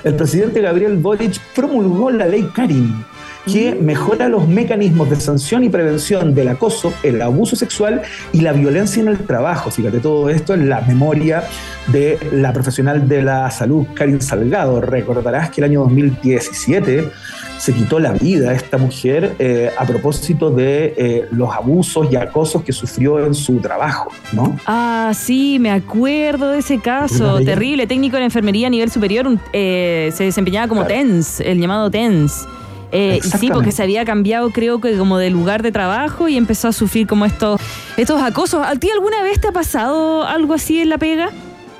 el 0.02 0.14
presidente 0.14 0.60
Gabriel 0.60 0.96
Boric 0.96 1.38
promulgó 1.54 2.10
la 2.10 2.26
ley 2.26 2.48
Karim, 2.54 3.04
que 3.46 3.74
mejora 3.74 4.28
los 4.28 4.48
mecanismos 4.48 5.08
de 5.10 5.16
sanción 5.16 5.62
y 5.62 5.68
prevención 5.68 6.34
del 6.34 6.48
acoso, 6.48 6.92
el 7.02 7.22
abuso 7.22 7.54
sexual 7.54 8.02
y 8.32 8.40
la 8.40 8.52
violencia 8.52 9.00
en 9.00 9.08
el 9.08 9.18
trabajo. 9.18 9.70
Fíjate, 9.70 10.00
todo 10.00 10.28
esto 10.28 10.54
en 10.54 10.68
la 10.68 10.80
memoria 10.80 11.44
de 11.88 12.18
la 12.32 12.52
profesional 12.52 13.06
de 13.08 13.22
la 13.22 13.50
salud, 13.50 13.86
Karin 13.94 14.20
Salgado. 14.20 14.80
Recordarás 14.80 15.50
que 15.50 15.60
el 15.60 15.66
año 15.66 15.80
2017 15.82 17.10
se 17.58 17.72
quitó 17.72 17.98
la 17.98 18.12
vida 18.12 18.52
esta 18.52 18.76
mujer 18.78 19.34
eh, 19.38 19.70
a 19.78 19.84
propósito 19.86 20.50
de 20.50 20.94
eh, 20.96 21.28
los 21.30 21.50
abusos 21.54 22.08
y 22.10 22.16
acosos 22.16 22.62
que 22.62 22.72
sufrió 22.72 23.24
en 23.24 23.34
su 23.34 23.58
trabajo, 23.58 24.10
¿no? 24.32 24.58
Ah, 24.66 25.12
sí, 25.14 25.58
me 25.60 25.70
acuerdo 25.70 26.50
de 26.50 26.58
ese 26.58 26.78
caso. 26.80 27.38
Terrible. 27.44 27.86
Técnico 27.86 28.16
de 28.16 28.24
enfermería 28.24 28.66
a 28.66 28.70
nivel 28.70 28.90
superior 28.90 29.26
un- 29.26 29.40
eh, 29.52 30.10
se 30.14 30.24
desempeñaba 30.24 30.68
como 30.68 30.84
Claro. 30.84 30.94
TENS, 31.02 31.40
el 31.40 31.60
llamado 31.60 31.90
TENS. 31.90 32.46
Eh, 32.92 33.18
y 33.24 33.26
sí, 33.26 33.48
porque 33.52 33.72
se 33.72 33.82
había 33.82 34.04
cambiado, 34.04 34.50
creo 34.50 34.80
que 34.80 34.96
como 34.96 35.18
de 35.18 35.28
lugar 35.30 35.62
de 35.62 35.72
trabajo 35.72 36.28
y 36.28 36.36
empezó 36.36 36.68
a 36.68 36.72
sufrir 36.72 37.06
como 37.08 37.24
estos, 37.24 37.60
estos 37.96 38.22
acosos. 38.22 38.64
¿A 38.64 38.76
ti 38.76 38.88
alguna 38.90 39.22
vez 39.22 39.40
te 39.40 39.48
ha 39.48 39.52
pasado 39.52 40.22
algo 40.24 40.54
así 40.54 40.80
en 40.80 40.90
la 40.90 40.98
pega? 40.98 41.30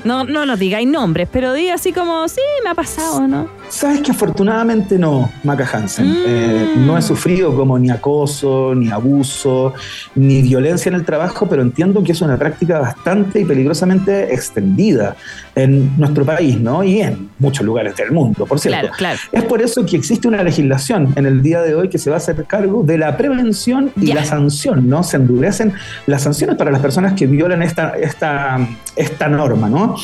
No, 0.03 0.25
no 0.25 0.45
nos 0.45 0.59
digáis 0.59 0.87
nombres, 0.89 1.29
pero 1.33 1.53
di 1.53 1.71
así 1.71 1.93
como, 1.93 2.27
sí, 2.29 2.41
me 2.65 2.71
ha 2.71 2.75
pasado, 2.75 3.27
¿no? 3.29 3.49
Sabes 3.69 4.01
que 4.03 4.13
afortunadamente 4.13 4.99
no, 4.99 5.31
Maca 5.43 5.69
Hansen. 5.73 6.07
Mm. 6.09 6.17
Eh, 6.27 6.75
no 6.79 6.97
he 6.97 7.03
sufrido 7.03 7.55
como 7.57 7.79
ni 7.79 7.91
acoso, 7.91 8.75
ni 8.75 8.89
abuso, 8.91 9.75
ni 10.15 10.43
violencia 10.43 10.89
en 10.91 10.95
el 10.97 11.05
trabajo, 11.05 11.49
pero 11.49 11.63
entiendo 11.63 12.03
que 12.05 12.13
es 12.13 12.21
una 12.21 12.37
práctica 12.37 12.79
bastante 12.79 13.41
y 13.41 13.45
peligrosamente 13.45 14.33
extendida 14.33 15.17
en 15.57 15.97
nuestro 15.99 16.25
país, 16.25 16.59
¿no? 16.61 16.83
Y 16.85 17.01
en 17.01 17.31
muchos 17.39 17.65
lugares 17.67 17.97
del 17.97 18.13
mundo, 18.13 18.47
por 18.47 18.59
cierto. 18.61 18.81
Claro, 18.81 18.95
claro. 18.97 19.19
Es 19.33 19.43
por 19.45 19.61
eso 19.63 19.85
que 19.85 19.97
existe 19.97 20.29
una 20.29 20.43
legislación 20.43 21.13
en 21.17 21.27
el 21.27 21.43
día 21.43 21.61
de 21.63 21.75
hoy 21.75 21.89
que 21.89 21.99
se 21.99 22.11
va 22.11 22.17
a 22.17 22.19
hacer 22.19 22.45
cargo 22.47 22.83
de 22.85 22.99
la 22.99 23.17
prevención 23.17 23.91
y 24.01 24.07
Ya. 24.07 24.17
la 24.17 24.25
sanción, 24.25 24.89
¿no? 24.89 25.03
Se 25.03 25.17
endurecen 25.17 25.73
las 26.07 26.23
sanciones 26.23 26.57
para 26.57 26.71
las 26.71 26.81
personas 26.81 27.15
que 27.15 27.27
violan 27.27 27.63
esta, 27.63 27.91
esta, 27.99 28.59
esta 28.97 29.29
norma, 29.29 29.69
¿no? 29.69 29.97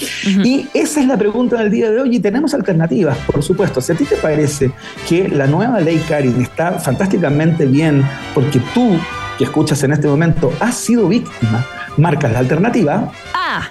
Y 0.44 0.66
esa 0.74 1.00
es 1.00 1.06
la 1.06 1.16
pregunta 1.16 1.58
del 1.58 1.70
día 1.70 1.90
de 1.90 2.00
hoy 2.00 2.16
y 2.16 2.20
tenemos 2.20 2.52
alternativas, 2.54 3.16
por 3.18 3.42
supuesto. 3.42 3.59
Si 3.66 3.92
a 3.92 3.94
ti 3.94 4.04
te 4.04 4.16
parece 4.16 4.70
que 5.08 5.28
la 5.28 5.46
nueva 5.46 5.80
ley 5.80 6.02
Karin 6.08 6.40
está 6.40 6.72
fantásticamente 6.78 7.66
bien 7.66 8.04
porque 8.34 8.60
tú, 8.72 8.98
que 9.38 9.44
escuchas 9.44 9.82
en 9.82 9.92
este 9.92 10.08
momento, 10.08 10.52
has 10.60 10.76
sido 10.76 11.08
víctima, 11.08 11.64
marcas 11.96 12.32
la 12.32 12.38
alternativa. 12.38 13.12
Ah, 13.34 13.70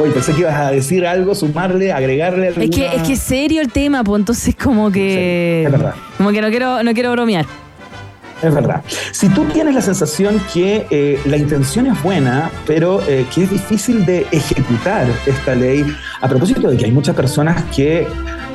Oye, 0.00 0.12
pensé 0.12 0.32
que 0.32 0.42
ibas 0.42 0.54
a 0.54 0.70
decir 0.70 1.04
algo, 1.04 1.34
sumarle, 1.34 1.92
agregarle 1.92 2.48
alguna... 2.48 2.64
es 2.64 2.70
que 2.70 2.86
es 2.86 3.02
que 3.02 3.16
serio 3.16 3.60
el 3.60 3.72
tema, 3.72 4.04
pues 4.04 4.20
entonces 4.20 4.54
como 4.54 4.92
que... 4.92 5.62
Sí, 5.62 5.66
es 5.66 5.72
verdad. 5.72 5.94
Como 6.16 6.30
que 6.30 6.40
no 6.40 6.50
quiero, 6.50 6.82
no 6.84 6.94
quiero 6.94 7.10
bromear. 7.12 7.46
Es 8.40 8.54
verdad. 8.54 8.82
Si 9.10 9.28
tú 9.30 9.44
tienes 9.46 9.74
la 9.74 9.82
sensación 9.82 10.40
que 10.52 10.86
eh, 10.90 11.20
la 11.24 11.36
intención 11.36 11.88
es 11.88 12.00
buena, 12.00 12.50
pero 12.66 13.02
eh, 13.08 13.26
que 13.34 13.44
es 13.44 13.50
difícil 13.50 14.06
de 14.06 14.24
ejecutar 14.30 15.08
esta 15.26 15.56
ley, 15.56 15.84
a 16.20 16.28
propósito 16.28 16.68
de 16.68 16.76
que 16.76 16.84
hay 16.86 16.92
muchas 16.92 17.14
personas 17.14 17.64
que 17.74 18.06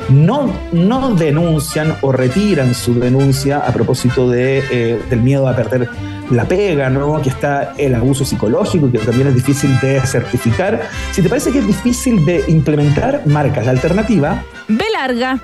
no, 0.10 0.51
no 0.72 1.15
denuncian 1.15 1.96
o 2.01 2.12
retiran 2.12 2.74
su 2.74 3.00
denuncia 3.00 3.60
a 3.60 3.72
propósito 3.72 4.29
de, 4.29 4.63
eh, 4.72 5.01
del 5.10 5.22
miedo 5.22 5.48
a 5.48 5.55
perder 5.55 5.89
la 6.29 6.46
pega, 6.46 6.89
¿no? 6.89 7.22
que 7.22 7.29
está 7.29 7.74
el 7.77 7.96
abuso 7.96 8.25
psicológico, 8.25 8.91
que 8.91 9.00
también 9.00 9.27
es 9.27 9.36
difícil 9.36 9.77
de 9.82 10.01
certificar. 10.01 10.82
Si 11.12 11.22
te 11.22 11.29
parece 11.29 11.51
que 11.51 11.60
es 11.60 11.67
difícil 11.67 12.25
de 12.25 12.43
implementar, 12.48 13.22
marcas 13.25 13.65
la 13.65 13.72
alternativa. 13.72 14.43
Ve 14.67 14.86
larga. 14.93 15.39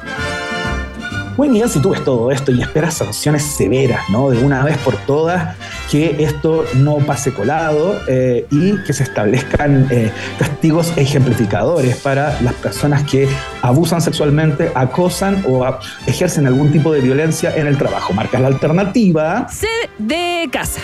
Muy 1.38 1.48
bien, 1.48 1.70
si 1.70 1.82
tú 1.82 1.92
ves 1.92 2.04
todo 2.04 2.32
esto 2.32 2.52
y 2.52 2.62
esperas 2.62 2.96
sanciones 2.96 3.44
severas, 3.44 4.10
¿no? 4.10 4.30
De 4.30 4.44
una 4.44 4.64
vez 4.64 4.78
por 4.80 4.98
todas, 4.98 5.56
que 5.90 6.24
esto 6.24 6.66
no 6.76 6.98
pase 6.98 7.34
colado 7.34 8.00
eh, 8.08 8.46
y 8.52 8.78
que 8.84 8.94
se 8.94 9.04
establezcan 9.04 9.88
eh, 9.90 10.12
castigos 10.38 10.94
ejemplificadores 10.98 11.98
para 11.98 12.40
las 12.42 12.54
personas 12.56 13.04
que 13.04 13.28
abusan 13.62 14.02
sexualmente, 14.02 14.72
acosan 14.76 15.44
o 15.48 15.66
a- 15.66 15.80
ejercen 16.06 16.46
algún 16.48 16.72
tipo 16.72 16.92
de 16.92 17.02
violencia 17.02 17.56
en 17.56 17.66
el 17.68 17.78
trabajo. 17.78 18.14
Marcas 18.14 18.40
la 18.42 18.48
alternativa. 18.48 19.48
Ser 19.50 19.70
de 19.98 20.48
casa. 20.52 20.82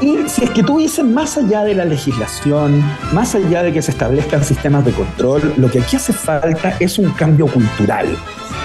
Y 0.00 0.16
si 0.28 0.44
es 0.44 0.50
que 0.50 0.62
tú 0.62 0.78
dices 0.78 1.04
más 1.04 1.36
allá 1.36 1.62
de 1.62 1.74
la 1.74 1.84
legislación, 1.84 2.82
más 3.12 3.34
allá 3.34 3.62
de 3.62 3.72
que 3.72 3.82
se 3.82 3.90
establezcan 3.90 4.42
sistemas 4.42 4.84
de 4.84 4.92
control, 4.92 5.52
lo 5.58 5.70
que 5.70 5.80
aquí 5.80 5.96
hace 5.96 6.12
falta 6.14 6.74
es 6.80 6.98
un 6.98 7.10
cambio 7.10 7.46
cultural. 7.46 8.06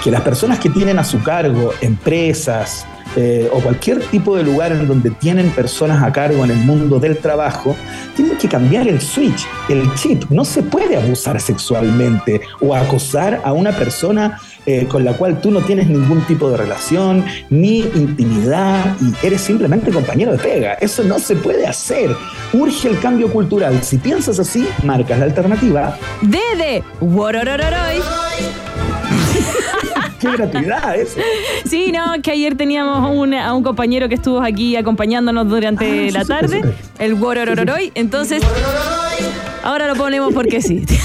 Que 0.02 0.10
las 0.10 0.22
personas 0.22 0.58
que 0.58 0.70
tienen 0.70 0.98
a 0.98 1.04
su 1.04 1.22
cargo 1.22 1.72
empresas 1.82 2.86
eh, 3.16 3.48
o 3.52 3.60
cualquier 3.60 4.00
tipo 4.00 4.36
de 4.36 4.42
lugar 4.42 4.72
en 4.72 4.86
donde 4.86 5.10
tienen 5.10 5.50
personas 5.50 6.02
a 6.02 6.12
cargo 6.12 6.44
en 6.44 6.50
el 6.50 6.58
mundo 6.58 7.00
del 7.00 7.16
trabajo, 7.18 7.74
tienen 8.14 8.36
que 8.36 8.48
cambiar 8.48 8.86
el 8.86 9.00
switch, 9.00 9.46
el 9.68 9.92
chip. 9.94 10.24
No 10.30 10.44
se 10.44 10.62
puede 10.62 10.96
abusar 10.96 11.40
sexualmente 11.40 12.42
o 12.60 12.74
acosar 12.74 13.40
a 13.44 13.52
una 13.52 13.72
persona 13.72 14.38
eh, 14.66 14.86
con 14.86 15.04
la 15.04 15.12
cual 15.12 15.40
tú 15.40 15.50
no 15.50 15.60
tienes 15.60 15.86
ningún 15.88 16.20
tipo 16.26 16.50
de 16.50 16.56
relación, 16.56 17.24
ni 17.50 17.80
intimidad, 17.80 18.96
y 19.00 19.26
eres 19.26 19.40
simplemente 19.40 19.92
compañero 19.92 20.32
de 20.32 20.38
pega. 20.38 20.74
Eso 20.74 21.04
no 21.04 21.18
se 21.20 21.36
puede 21.36 21.66
hacer. 21.66 22.10
Urge 22.52 22.88
el 22.88 22.98
cambio 22.98 23.32
cultural. 23.32 23.80
Si 23.82 23.98
piensas 23.98 24.40
así, 24.40 24.66
marcas 24.82 25.20
la 25.20 25.26
alternativa. 25.26 25.96
D 26.20 26.38
de 26.58 26.82
Wororororoy. 27.00 28.65
qué 30.20 30.32
gratuidad 30.32 30.96
eso. 30.96 31.18
Sí, 31.64 31.92
no, 31.92 32.20
que 32.22 32.30
ayer 32.32 32.56
teníamos 32.56 33.10
un, 33.14 33.34
a 33.34 33.54
un 33.54 33.62
compañero 33.62 34.08
que 34.08 34.14
estuvo 34.16 34.40
aquí 34.42 34.76
acompañándonos 34.76 35.48
durante 35.48 36.08
Ah, 36.08 36.12
la 36.12 36.22
sí, 36.22 36.28
tarde, 36.28 36.56
súper, 36.56 36.74
el 36.98 37.14
Wororororoy, 37.14 37.92
entonces 37.94 38.42
ahora 39.62 39.86
lo 39.88 39.94
ponemos 39.94 40.32
porque 40.34 40.60
sí. 40.60 40.84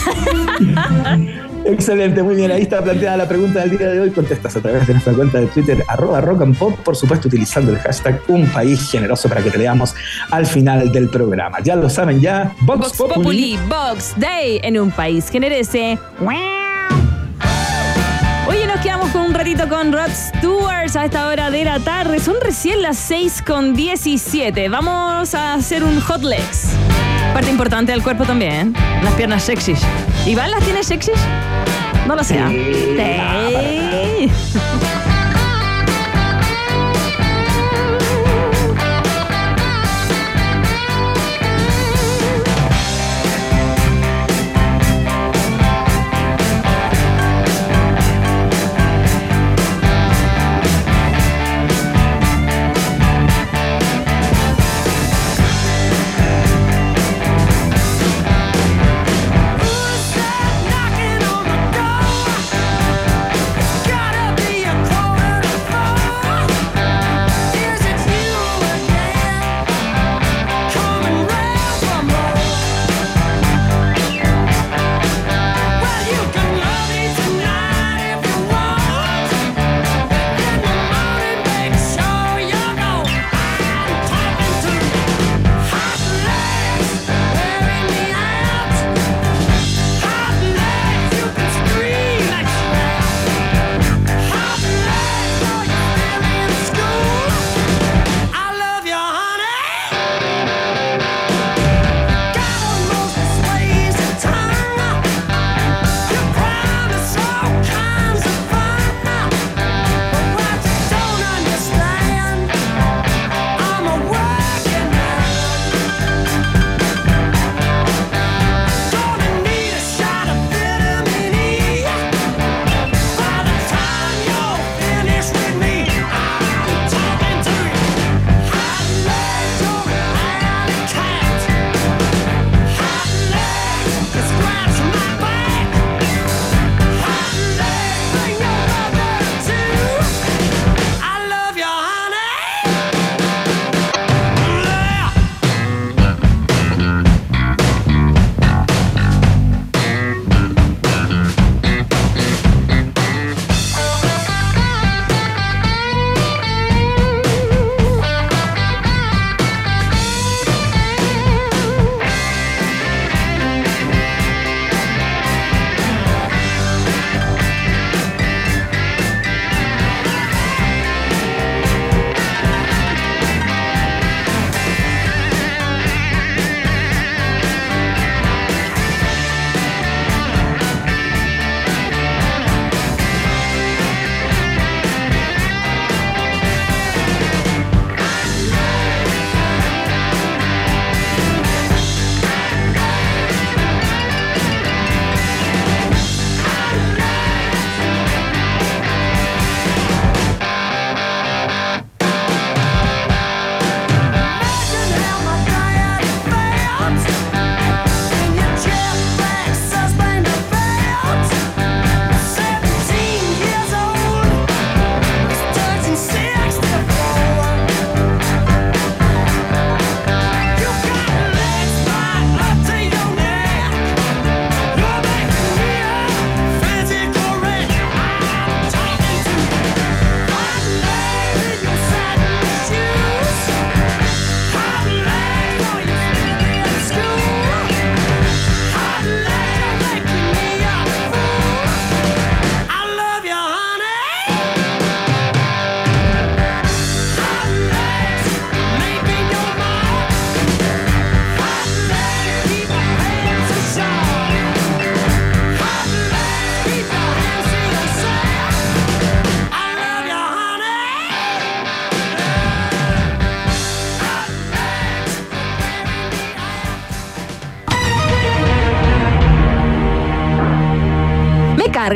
Excelente, 1.64 2.24
muy 2.24 2.36
bien. 2.36 2.52
Ahí 2.52 2.64
está 2.64 2.84
planteada 2.84 3.18
la 3.18 3.28
pregunta 3.28 3.60
del 3.60 3.78
día 3.78 3.88
de 3.90 4.00
hoy. 4.00 4.10
Contestas 4.10 4.56
a 4.56 4.62
través 4.62 4.88
de 4.88 4.94
nuestra 4.94 5.14
cuenta 5.14 5.40
de 5.40 5.46
Twitter, 5.48 5.84
arroba 5.88 6.20
rock 6.20 6.42
and 6.42 6.58
pop, 6.58 6.76
por 6.84 6.96
supuesto 6.96 7.28
utilizando 7.28 7.72
el 7.72 7.78
hashtag 7.78 8.20
un 8.28 8.48
país 8.48 8.90
generoso 8.90 9.30
para 9.30 9.44
que 9.44 9.52
te 9.52 9.60
leamos 9.60 9.94
al 10.32 10.46
final 10.48 10.92
del 10.92 11.10
programa. 11.10 11.60
Ya 11.64 11.76
lo 11.76 11.88
saben 11.90 12.20
ya, 12.20 12.52
Vox, 12.62 12.80
Vox 12.80 12.98
Populi. 12.98 13.58
Populi, 13.58 13.60
Vox 13.70 14.14
Day 14.18 14.60
en 14.64 14.80
un 14.80 14.90
país 14.92 15.30
generese. 15.30 16.00
Con 19.12 19.24
un 19.24 19.34
ratito 19.34 19.68
con 19.68 19.92
Rod 19.92 20.12
Stewart 20.12 20.96
a 20.96 21.06
esta 21.06 21.28
hora 21.28 21.52
de 21.52 21.66
la 21.66 21.80
tarde. 21.80 22.20
Son 22.20 22.36
recién 22.42 22.82
las 22.82 22.98
6 22.98 23.44
con 23.46 23.74
17. 23.74 24.70
Vamos 24.70 25.36
a 25.36 25.54
hacer 25.54 25.84
un 25.84 26.00
hot 26.00 26.24
legs. 26.24 26.70
Parte 27.34 27.50
importante 27.50 27.92
del 27.92 28.04
cuerpo 28.04 28.26
también. 28.26 28.74
Las 29.04 29.14
piernas 29.16 29.44
sexys. 29.44 29.82
¿Iván 30.26 30.52
las 30.52 30.64
tiene 30.64 30.84
sexys? 30.84 31.20
No 32.08 32.16
lo 32.16 32.24
sé. 32.24 32.40
¿ah? 32.40 32.50
Sí. 32.50 34.30
Sí. 34.30 34.60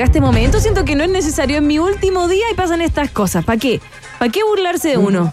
este 0.05 0.21
momento, 0.21 0.59
siento 0.59 0.85
que 0.85 0.95
no 0.95 1.03
es 1.03 1.09
necesario 1.09 1.57
en 1.57 1.67
mi 1.67 1.79
último 1.79 2.27
día 2.27 2.45
y 2.51 2.55
pasan 2.55 2.81
estas 2.81 3.09
cosas. 3.11 3.43
¿Para 3.43 3.57
qué? 3.59 3.81
¿Para 4.19 4.31
qué 4.31 4.43
burlarse 4.43 4.89
de 4.89 4.97
uno? 4.97 5.31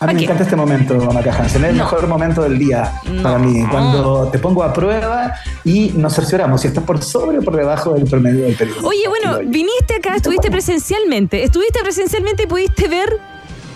A 0.00 0.06
mí 0.06 0.14
me 0.14 0.22
encanta 0.22 0.44
este 0.44 0.54
momento, 0.54 0.94
Maca 1.12 1.32
Hansen. 1.34 1.64
Es 1.64 1.70
el 1.70 1.76
No. 1.76 1.84
mejor 1.84 2.06
momento 2.06 2.42
del 2.42 2.56
día 2.58 3.00
No. 3.04 3.22
para 3.22 3.38
mí. 3.38 3.64
Cuando 3.70 4.28
te 4.30 4.38
pongo 4.38 4.62
a 4.62 4.72
prueba 4.72 5.34
y 5.64 5.90
nos 5.96 6.14
cercioramos 6.14 6.60
si 6.60 6.68
estás 6.68 6.84
por 6.84 7.02
sobre 7.02 7.38
o 7.38 7.42
por 7.42 7.56
debajo 7.56 7.94
del 7.94 8.04
promedio 8.04 8.44
del 8.44 8.54
periodo. 8.54 8.86
Oye, 8.86 9.08
bueno, 9.08 9.38
viniste 9.44 9.96
acá, 9.96 10.14
estuviste 10.14 10.50
presencialmente. 10.50 11.42
Estuviste 11.42 11.80
presencialmente 11.82 12.44
y 12.44 12.46
pudiste 12.46 12.86
ver 12.88 13.18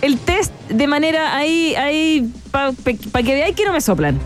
el 0.00 0.18
test 0.18 0.52
de 0.68 0.86
manera 0.86 1.36
ahí, 1.36 1.74
ahí, 1.74 2.32
para 2.52 2.72
que 3.24 3.34
veáis 3.34 3.56
que 3.56 3.64
no 3.64 3.72
me 3.72 3.80
soplan. 3.80 4.20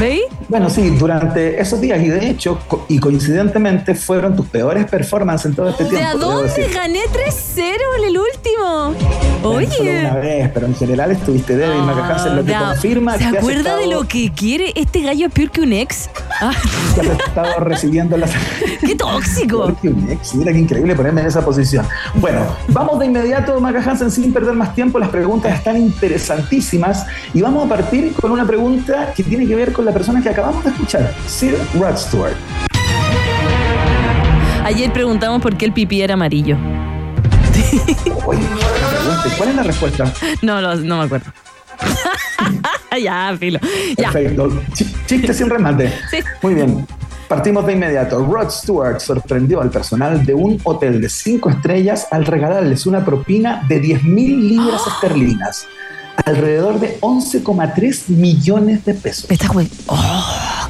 ¿Veis? 0.00 0.22
Bueno, 0.48 0.68
sí, 0.68 0.90
durante 0.90 1.60
esos 1.60 1.80
días 1.80 2.02
y 2.02 2.08
de 2.08 2.28
hecho, 2.28 2.58
co- 2.66 2.84
y 2.88 2.98
coincidentemente, 2.98 3.94
fueron 3.94 4.34
tus 4.36 4.46
peores 4.48 4.84
performances 4.86 5.46
en 5.46 5.54
todo 5.54 5.68
este 5.70 5.84
¿De 5.84 5.90
tiempo. 5.90 6.06
a 6.08 6.10
debo 6.12 6.32
dónde 6.32 6.68
gané 6.74 7.00
3-0 7.12 7.62
en 7.98 8.04
el 8.08 8.18
último? 8.18 8.94
Solo 9.42 9.56
Oye. 9.58 10.00
una 10.00 10.14
vez, 10.16 10.50
pero 10.52 10.66
en 10.66 10.74
general 10.74 11.10
estuviste 11.12 11.56
débil, 11.56 11.78
Maca 11.82 12.08
Hansen, 12.14 12.36
lo 12.36 12.44
que 12.44 12.54
Ah, 12.54 12.70
confirma 12.72 13.12
¿Se 13.12 13.18
que 13.30 13.38
acuerda 13.38 13.76
de 13.76 13.86
lo 13.86 14.06
que 14.08 14.32
quiere? 14.32 14.72
Este 14.74 15.02
gallo 15.02 15.26
es 15.26 15.32
peor 15.32 15.50
que 15.50 15.60
un 15.60 15.72
ex. 15.72 16.08
Ah, 16.40 16.52
que 16.94 17.00
has 17.02 17.20
estado 17.20 17.60
recibiendo 17.60 18.16
las... 18.16 18.30
¡Qué 18.80 18.94
tóxico! 18.96 19.58
Peor 19.66 19.76
que 19.76 19.88
un 19.88 20.10
ex. 20.10 20.34
Mira 20.34 20.52
qué 20.52 20.58
increíble 20.58 20.94
ponerme 20.94 21.20
en 21.20 21.26
esa 21.28 21.44
posición. 21.44 21.86
Bueno, 22.14 22.40
vamos 22.68 22.98
de 22.98 23.06
inmediato, 23.06 23.58
Maca 23.60 23.82
Hansen, 23.82 24.10
sin 24.10 24.32
perder 24.32 24.54
más 24.54 24.74
tiempo. 24.74 24.98
Las 24.98 25.10
preguntas 25.10 25.54
están 25.54 25.76
interesantísimas 25.76 27.06
y 27.32 27.40
vamos 27.42 27.66
a 27.66 27.68
partir 27.68 28.12
con 28.14 28.30
una 28.32 28.46
pregunta 28.46 29.12
que 29.14 29.22
tiene 29.22 29.46
que 29.46 29.54
ver 29.54 29.72
con 29.74 29.84
la 29.84 29.92
persona 29.92 30.22
que 30.22 30.28
acabamos 30.30 30.64
de 30.64 30.70
escuchar, 30.70 31.12
Sir 31.26 31.58
Rod 31.78 31.96
Stewart. 31.96 32.34
Ayer 34.64 34.90
preguntamos 34.92 35.42
por 35.42 35.56
qué 35.56 35.66
el 35.66 35.72
pipí 35.72 36.00
era 36.00 36.14
amarillo. 36.14 36.56
Oye, 38.26 38.40
buena 38.40 38.88
pregunta. 38.88 39.22
¿Y 39.26 39.30
¿Cuál 39.36 39.48
es 39.50 39.54
la 39.56 39.62
respuesta? 39.62 40.12
No, 40.42 40.60
no, 40.60 40.74
no 40.76 40.98
me 40.98 41.04
acuerdo. 41.04 41.30
ya, 43.02 43.36
filo. 43.38 43.58
Ya. 43.96 44.10
Perfecto. 44.10 44.48
Ch- 44.72 45.06
Chiste 45.06 45.34
sin 45.34 45.50
remate. 45.50 45.92
Sí. 46.10 46.18
Muy 46.42 46.54
bien. 46.54 46.86
Partimos 47.28 47.66
de 47.66 47.72
inmediato. 47.72 48.24
Rod 48.24 48.50
Stewart 48.50 49.00
sorprendió 49.00 49.60
al 49.60 49.70
personal 49.70 50.24
de 50.24 50.34
un 50.34 50.60
hotel 50.64 51.00
de 51.00 51.08
cinco 51.08 51.50
estrellas 51.50 52.06
al 52.10 52.24
regalarles 52.26 52.86
una 52.86 53.04
propina 53.04 53.64
de 53.68 53.80
10 53.80 54.04
mil 54.04 54.48
libras 54.48 54.82
esterlinas, 54.86 55.66
alrededor 56.24 56.80
de 56.80 57.00
11,3 57.00 58.08
millones 58.08 58.84
de 58.84 58.94
pesos. 58.94 59.30
Esta 59.30 59.48
güey. 59.48 59.68
Oh, 59.86 60.68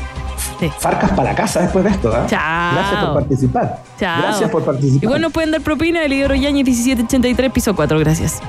Sí. 0.59 0.71
farcas 0.79 1.11
para 1.11 1.31
la 1.31 1.35
casa 1.35 1.61
después 1.61 1.83
de 1.83 1.91
esto. 1.91 2.15
¿eh? 2.15 2.21
Chao. 2.27 2.73
Gracias 2.75 3.03
por 3.03 3.13
participar. 3.13 3.79
Chao. 3.99 4.21
Gracias 4.21 4.49
por 4.49 4.63
participar. 4.63 5.03
Igual 5.03 5.21
nos 5.21 5.31
pueden 5.31 5.51
dar 5.51 5.61
propina 5.61 6.03
el 6.03 6.13
Igor 6.13 6.33
Yañez 6.35 6.65
1783, 6.65 7.51
piso 7.51 7.75
4, 7.75 7.99
gracias. 7.99 8.39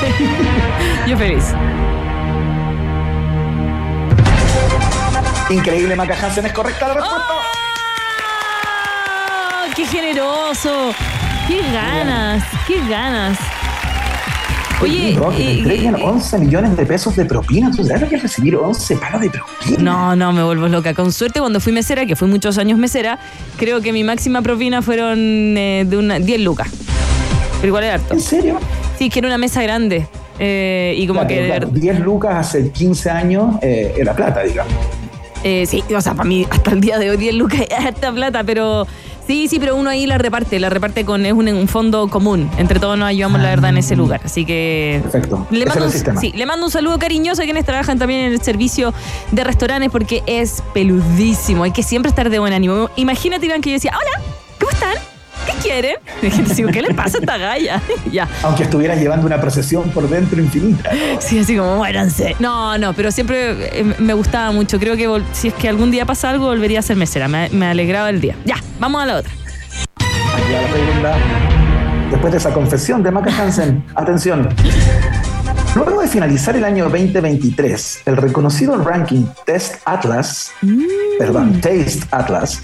Yo 1.06 1.16
feliz. 1.16 1.44
Increíble, 5.50 5.96
Maca 5.96 6.14
Hansen, 6.14 6.46
es 6.46 6.52
correcta 6.52 6.88
la 6.88 6.94
respuesta. 6.94 7.26
¡Ah! 7.28 7.42
¡Qué 9.74 9.84
generoso! 9.86 10.92
¡Qué 11.48 11.62
ganas! 11.72 12.44
¡Qué 12.68 12.80
ganas! 12.88 13.36
Oye, 14.82 15.14
Rock, 15.18 15.36
te 15.36 15.42
eh, 15.42 15.58
entregan 15.58 15.94
eh, 15.96 16.02
11 16.02 16.38
millones 16.38 16.76
de 16.76 16.86
pesos 16.86 17.14
de 17.14 17.26
propina. 17.26 17.70
¿Tú 17.70 17.84
sabes 17.84 18.00
lo 18.00 18.08
que 18.08 18.16
es 18.16 18.22
recibir 18.22 18.56
11 18.56 18.96
palos 18.96 19.20
de 19.20 19.30
propina? 19.30 19.78
No, 19.82 20.16
no, 20.16 20.32
me 20.32 20.42
vuelvo 20.42 20.68
loca. 20.68 20.94
Con 20.94 21.12
suerte, 21.12 21.38
cuando 21.40 21.60
fui 21.60 21.72
mesera, 21.72 22.06
que 22.06 22.16
fui 22.16 22.28
muchos 22.28 22.56
años 22.56 22.78
mesera, 22.78 23.18
creo 23.58 23.82
que 23.82 23.92
mi 23.92 24.04
máxima 24.04 24.40
propina 24.40 24.80
fueron 24.80 25.18
eh, 25.18 25.84
de 25.86 25.96
una 25.98 26.18
10 26.18 26.40
lucas. 26.40 26.68
Pero 27.60 27.68
igual 27.68 27.84
es 27.84 27.90
harto. 27.92 28.14
¿En 28.14 28.20
serio? 28.20 28.58
Sí, 28.98 29.10
que 29.10 29.18
era 29.18 29.28
una 29.28 29.38
mesa 29.38 29.62
grande. 29.62 30.06
eh, 30.38 30.94
y 30.96 31.06
como 31.06 31.20
Claro, 31.20 31.28
que 31.34 31.46
claro, 31.46 31.66
verdad- 31.66 31.80
10 31.80 32.00
lucas 32.00 32.34
hace 32.36 32.70
15 32.70 33.10
años 33.10 33.56
eh, 33.60 33.94
era 33.98 34.16
plata, 34.16 34.42
digamos. 34.42 34.72
Eh, 35.44 35.66
sí, 35.66 35.82
o 35.94 36.00
sea, 36.00 36.14
para 36.14 36.28
mí 36.28 36.46
hasta 36.50 36.70
el 36.70 36.80
día 36.80 36.98
de 36.98 37.10
hoy 37.10 37.16
10 37.18 37.34
lucas 37.34 37.60
es 37.68 37.78
harta 37.86 38.12
plata, 38.12 38.44
pero 38.44 38.86
sí, 39.26 39.48
sí, 39.48 39.58
pero 39.58 39.76
uno 39.76 39.90
ahí 39.90 40.06
la 40.06 40.18
reparte, 40.18 40.58
la 40.58 40.70
reparte 40.70 41.04
con, 41.04 41.26
es 41.26 41.32
un, 41.32 41.48
un 41.48 41.68
fondo 41.68 42.08
común. 42.08 42.50
Entre 42.58 42.78
todos 42.78 42.98
nos 42.98 43.08
ayudamos, 43.08 43.40
la 43.40 43.50
verdad, 43.50 43.70
en 43.70 43.78
ese 43.78 43.96
lugar. 43.96 44.20
Así 44.24 44.44
que. 44.44 45.00
Perfecto. 45.02 45.46
Le 45.50 45.66
mando, 45.66 45.86
un, 45.86 46.18
sí, 46.18 46.32
le 46.34 46.46
mando 46.46 46.66
un 46.66 46.72
saludo 46.72 46.98
cariñoso 46.98 47.42
a 47.42 47.44
quienes 47.44 47.64
trabajan 47.64 47.98
también 47.98 48.20
en 48.20 48.32
el 48.32 48.42
servicio 48.42 48.92
de 49.30 49.44
restaurantes 49.44 49.90
porque 49.90 50.22
es 50.26 50.62
peludísimo. 50.74 51.64
Hay 51.64 51.72
que 51.72 51.82
siempre 51.82 52.10
estar 52.10 52.30
de 52.30 52.38
buen 52.38 52.52
ánimo. 52.52 52.90
Imagínate, 52.96 53.46
Iván, 53.46 53.60
que 53.60 53.70
yo 53.70 53.74
decía, 53.74 53.92
hola, 53.96 54.24
¿cómo 54.58 54.70
están? 54.72 55.19
¿Qué 55.46 55.52
quieren? 55.62 55.96
Dice, 56.22 56.64
¿qué 56.66 56.82
le 56.82 56.94
pasa 56.94 57.18
a 57.18 57.20
esta 57.20 57.38
galla? 57.38 57.82
ya. 58.12 58.28
Aunque 58.42 58.64
estuvieras 58.64 58.98
llevando 58.98 59.26
una 59.26 59.40
procesión 59.40 59.90
por 59.90 60.08
dentro 60.08 60.40
infinita. 60.40 60.90
Sí, 61.18 61.38
así 61.38 61.56
como, 61.56 61.76
muéranse. 61.76 62.36
No, 62.38 62.76
no, 62.78 62.92
pero 62.92 63.10
siempre 63.10 63.80
eh, 63.80 63.94
me 63.98 64.14
gustaba 64.14 64.50
mucho. 64.52 64.78
Creo 64.78 64.96
que 64.96 65.22
si 65.32 65.48
es 65.48 65.54
que 65.54 65.68
algún 65.68 65.90
día 65.90 66.06
pasa 66.06 66.30
algo, 66.30 66.46
volvería 66.46 66.80
a 66.80 66.82
ser 66.82 66.96
mesera. 66.96 67.28
Me, 67.28 67.48
me 67.50 67.66
alegraba 67.66 68.10
el 68.10 68.20
día. 68.20 68.36
Ya, 68.44 68.56
vamos 68.78 69.02
a 69.02 69.06
la 69.06 69.16
otra. 69.16 69.32
Aquí 69.96 70.52
va 70.52 70.62
la 70.62 70.72
segunda. 70.72 71.16
Después 72.10 72.32
de 72.32 72.38
esa 72.38 72.52
confesión 72.52 73.02
de 73.02 73.10
Maca 73.10 73.30
Hansen, 73.30 73.84
atención. 73.94 74.48
Luego 75.76 76.00
de 76.00 76.08
finalizar 76.08 76.56
el 76.56 76.64
año 76.64 76.84
2023, 76.84 78.02
el 78.06 78.16
reconocido 78.16 78.76
ranking 78.76 79.24
Test 79.46 79.76
Atlas, 79.84 80.50
perdón, 81.18 81.60
Taste 81.60 82.00
Atlas, 82.10 82.60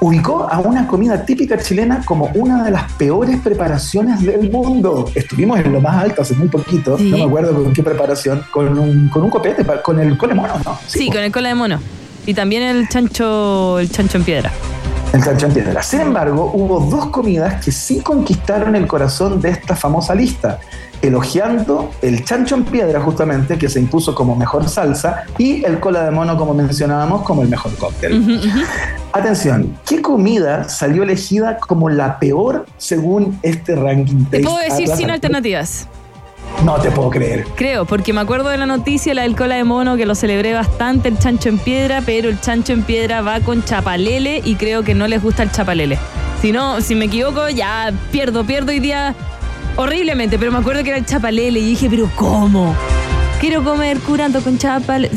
ubicó 0.00 0.48
a 0.50 0.58
una 0.58 0.86
comida 0.86 1.26
típica 1.26 1.58
chilena 1.58 2.02
como 2.06 2.26
una 2.34 2.64
de 2.64 2.70
las 2.70 2.90
peores 2.92 3.38
preparaciones 3.40 4.22
del 4.24 4.50
mundo. 4.50 5.10
Estuvimos 5.14 5.60
en 5.60 5.72
lo 5.74 5.80
más 5.82 6.02
alto 6.02 6.22
hace 6.22 6.34
muy 6.34 6.48
poquito, 6.48 6.96
Sí. 6.96 7.10
no 7.10 7.18
me 7.18 7.24
acuerdo 7.24 7.52
con 7.62 7.72
qué 7.74 7.82
preparación, 7.82 8.42
con 8.50 8.78
un, 8.78 9.08
con 9.10 9.24
un 9.24 9.30
copete, 9.30 9.64
con 9.82 10.00
el 10.00 10.16
cole 10.16 10.34
mono, 10.34 10.54
¿no? 10.64 10.78
Sí, 10.86 11.08
po. 11.08 11.14
con 11.14 11.22
el 11.24 11.32
cola 11.32 11.48
de 11.50 11.54
mono. 11.54 11.80
Y 12.24 12.32
también 12.32 12.62
el 12.62 12.88
chancho, 12.88 13.78
el 13.78 13.90
chancho 13.90 14.16
en 14.18 14.24
piedra. 14.24 14.50
El 15.12 15.22
chancho 15.22 15.46
en 15.46 15.52
piedra. 15.52 15.82
Sin 15.82 16.00
embargo, 16.00 16.50
hubo 16.54 16.80
dos 16.80 17.06
comidas 17.06 17.62
que 17.62 17.72
sí 17.72 18.00
conquistaron 18.00 18.74
el 18.74 18.86
corazón 18.86 19.40
de 19.40 19.50
esta 19.50 19.76
famosa 19.76 20.14
lista 20.14 20.60
elogiando 21.02 21.90
el 22.02 22.24
chancho 22.24 22.54
en 22.54 22.64
piedra 22.64 23.00
justamente, 23.00 23.58
que 23.58 23.68
se 23.68 23.78
impuso 23.80 24.14
como 24.14 24.34
mejor 24.36 24.68
salsa, 24.68 25.24
y 25.38 25.64
el 25.64 25.80
cola 25.80 26.04
de 26.04 26.10
mono, 26.10 26.36
como 26.36 26.54
mencionábamos, 26.54 27.22
como 27.22 27.42
el 27.42 27.48
mejor 27.48 27.74
cóctel. 27.76 28.40
Atención, 29.12 29.76
¿qué 29.86 30.02
comida 30.02 30.68
salió 30.68 31.02
elegida 31.02 31.58
como 31.58 31.88
la 31.88 32.18
peor 32.18 32.66
según 32.76 33.38
este 33.42 33.74
ranking? 33.74 34.24
Te 34.26 34.40
puedo 34.40 34.58
decir 34.58 34.88
sin 34.88 35.10
alternativas. 35.10 35.88
No 36.64 36.74
te 36.76 36.90
puedo 36.90 37.10
creer. 37.10 37.46
Creo, 37.54 37.84
porque 37.84 38.12
me 38.12 38.20
acuerdo 38.20 38.48
de 38.48 38.58
la 38.58 38.66
noticia, 38.66 39.14
la 39.14 39.22
del 39.22 39.36
cola 39.36 39.54
de 39.54 39.64
mono, 39.64 39.96
que 39.96 40.06
lo 40.06 40.14
celebré 40.14 40.54
bastante, 40.54 41.08
el 41.08 41.18
chancho 41.18 41.48
en 41.48 41.58
piedra, 41.58 42.02
pero 42.04 42.28
el 42.28 42.40
chancho 42.40 42.72
en 42.72 42.82
piedra 42.82 43.20
va 43.20 43.40
con 43.40 43.62
chapalele 43.64 44.42
y 44.44 44.56
creo 44.56 44.82
que 44.82 44.94
no 44.94 45.06
les 45.06 45.22
gusta 45.22 45.42
el 45.44 45.52
chapalele. 45.52 45.98
Si 46.42 46.52
no, 46.52 46.80
si 46.80 46.94
me 46.94 47.06
equivoco, 47.06 47.48
ya 47.48 47.92
pierdo, 48.10 48.44
pierdo 48.44 48.70
hoy 48.70 48.80
día 48.80 49.14
horriblemente, 49.78 50.38
pero 50.38 50.50
me 50.50 50.58
acuerdo 50.58 50.82
que 50.82 50.90
era 50.90 50.98
el 50.98 51.06
chapalele 51.06 51.60
y 51.60 51.64
dije, 51.64 51.88
pero 51.88 52.10
¿cómo? 52.16 52.74
Quiero 53.40 53.62
comer 53.62 54.00
curando 54.00 54.40
con 54.42 54.58
chapalele. 54.58 55.10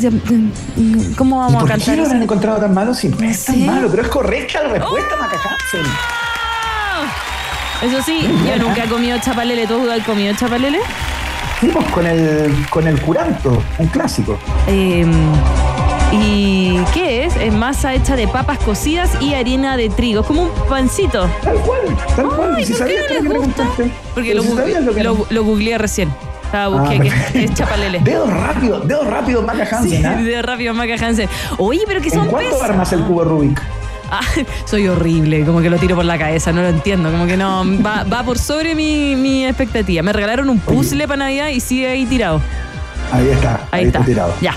¿Cómo 1.16 1.36
¿Y 1.36 1.40
vamos 1.40 1.56
a 1.56 1.58
por 1.58 1.68
qué 1.68 1.74
cantar 1.74 1.96
lo 1.98 2.04
habrán 2.04 2.22
encontrado 2.22 2.60
tan 2.60 2.72
malo? 2.72 2.94
Si 2.94 3.08
no 3.08 3.18
es 3.20 3.38
sé. 3.38 3.52
tan 3.52 3.66
malo, 3.66 3.88
pero 3.90 4.02
es 4.02 4.08
correcta 4.08 4.62
la 4.62 4.68
respuesta, 4.74 5.16
Maca 5.20 5.36
Hansen. 5.36 5.92
Eso 7.82 8.00
sí, 8.04 8.20
yo 8.46 8.64
nunca 8.64 8.84
he 8.84 8.88
comido 8.88 9.18
chapalele. 9.18 9.66
¿Tú 9.66 9.90
has 9.90 10.04
comido 10.04 10.32
chapalele? 10.36 10.78
Fuimos 11.58 11.84
con 11.86 12.06
el, 12.06 12.66
con 12.70 12.86
el 12.86 13.00
curanto, 13.00 13.60
un 13.78 13.86
clásico. 13.88 14.38
Eh, 14.68 15.04
¿Y 16.12 16.76
qué 16.92 17.24
es? 17.24 17.36
Es 17.36 17.52
masa 17.52 17.94
hecha 17.94 18.16
de 18.16 18.28
papas 18.28 18.58
cocidas 18.58 19.10
y 19.20 19.34
harina 19.34 19.76
de 19.76 19.88
trigo. 19.88 20.20
Es 20.20 20.26
como 20.26 20.42
un 20.42 20.50
pancito. 20.68 21.28
Tal 21.42 21.56
cual, 21.56 21.80
tal 22.16 22.26
cual. 22.28 22.54
Ay, 22.56 22.64
Si. 22.66 22.74
Porque 24.14 24.34
lo, 24.34 24.42
si 24.42 24.48
lo 24.84 24.94
que 24.94 25.02
lo, 25.02 25.26
lo 25.30 25.44
googleé 25.44 25.78
recién. 25.78 26.12
Estaba 26.44 26.64
Ah, 26.64 26.68
busqué 26.68 27.00
que 27.00 27.44
es 27.44 27.54
chapalele. 27.54 28.00
Dedo 28.00 28.26
rápido, 28.26 28.80
dedo 28.80 29.04
rápido, 29.04 29.40
Maca 29.42 29.64
Sí, 29.64 29.74
Hansen. 29.74 30.06
¿ah? 30.06 30.16
de 30.22 30.42
rápido, 30.42 30.74
Maca 30.74 30.94
Hansen. 30.94 31.28
Oye, 31.56 31.82
pero 31.86 32.00
que 32.02 32.08
¿En 32.08 32.14
son 32.14 32.28
cuánto 32.28 32.50
pesados. 32.50 32.70
armas 32.70 32.92
el 32.92 33.00
cubo 33.04 33.24
Rubik? 33.24 33.62
Ah, 34.10 34.20
soy 34.66 34.86
horrible, 34.88 35.46
como 35.46 35.62
que 35.62 35.70
lo 35.70 35.78
tiro 35.78 35.96
por 35.96 36.04
la 36.04 36.18
cabeza, 36.18 36.52
no 36.52 36.60
lo 36.60 36.68
entiendo, 36.68 37.10
como 37.10 37.24
que 37.24 37.38
no, 37.38 37.64
va, 37.82 38.04
va 38.04 38.22
por 38.22 38.38
sobre 38.38 38.74
mi, 38.74 39.16
mi 39.16 39.46
expectativa. 39.46 40.02
Me 40.02 40.12
regalaron 40.12 40.50
un 40.50 40.58
puzzle 40.58 41.08
para 41.08 41.16
Navidad 41.24 41.48
y 41.48 41.60
sigue 41.60 41.88
ahí 41.88 42.04
tirado. 42.04 42.42
Ahí 43.10 43.28
está, 43.30 43.60
Ahí, 43.70 43.84
está. 43.86 44.04
tirado. 44.04 44.34
Ya. 44.42 44.54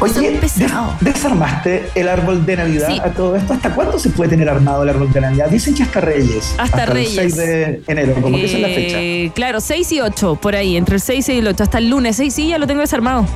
Oye, 0.00 0.38
des-. 0.40 0.54
¿desarmaste 1.00 1.90
el 1.94 2.08
árbol 2.08 2.46
de 2.46 2.56
Navidad 2.56 2.86
Sí. 2.88 3.00
a 3.02 3.10
todo 3.10 3.34
esto? 3.36 3.52
¿Hasta 3.54 3.70
cuándo 3.74 3.98
se 3.98 4.10
puede 4.10 4.30
tener 4.30 4.48
armado 4.48 4.82
el 4.84 4.88
árbol 4.90 5.12
de 5.12 5.20
Navidad? 5.20 5.48
Dicen 5.50 5.74
que 5.74 5.82
hasta 5.82 6.00
Reyes. 6.00 6.54
Hasta 6.58 6.84
el 6.84 6.90
Reyes. 6.90 7.14
6 7.14 7.36
de 7.36 7.82
enero, 7.88 8.14
como 8.22 8.36
que 8.36 8.44
esa 8.44 8.56
es 8.56 8.62
la 8.62 8.68
fecha. 8.68 8.96
Eh, 9.00 9.32
Claro, 9.34 9.60
6 9.60 9.90
y 9.92 10.00
8, 10.00 10.36
por 10.40 10.54
ahí, 10.54 10.76
entre 10.76 10.96
el 10.96 11.00
6 11.00 11.28
y 11.30 11.38
el 11.38 11.46
8, 11.48 11.62
hasta 11.64 11.78
el 11.78 11.90
lunes. 11.90 12.16
6 12.16 12.32
sí, 12.32 12.48
ya 12.48 12.58
lo 12.58 12.66
tengo 12.66 12.80
desarmado. 12.80 13.26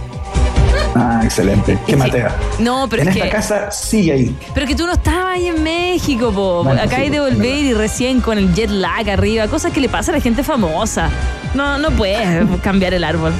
Ah, 0.94 1.22
excelente. 1.24 1.78
Qué 1.86 1.96
matea. 1.96 2.36
No, 2.58 2.86
pero 2.88 3.02
en 3.02 3.08
es 3.08 3.14
esta 3.16 3.26
que. 3.26 3.32
casa 3.32 3.70
sigue 3.70 4.12
ahí. 4.12 4.36
Pero 4.54 4.66
que 4.66 4.74
tú 4.74 4.86
no 4.86 4.92
estabas 4.92 5.36
ahí 5.36 5.46
en 5.48 5.62
México, 5.62 6.30
po. 6.32 6.68
Acá 6.68 6.96
hay 6.98 7.08
de 7.10 7.16
es 7.16 7.22
volver 7.34 7.58
y 7.64 7.72
recién 7.72 8.20
con 8.20 8.36
el 8.36 8.52
jet 8.54 8.68
lag 8.70 9.08
arriba, 9.08 9.48
cosas 9.48 9.72
que 9.72 9.80
le 9.80 9.88
pasa 9.88 10.12
a 10.12 10.16
la 10.16 10.20
gente 10.20 10.42
famosa. 10.42 11.08
No, 11.54 11.78
no 11.78 11.90
puedes 11.92 12.46
cambiar 12.62 12.92
el 12.94 13.04
árbol. 13.04 13.32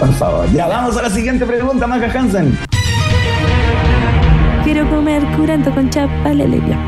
Por 0.00 0.12
favor. 0.14 0.50
Ya 0.52 0.66
vamos 0.66 0.96
a 0.96 1.02
la 1.02 1.10
siguiente 1.10 1.44
pregunta, 1.46 1.86
Maca 1.86 2.10
Hansen. 2.18 2.58
Quiero 4.64 4.88
comer 4.88 5.22
curanto 5.36 5.70
con 5.74 5.90
chapalele. 5.90 6.60
ya. 6.66 6.78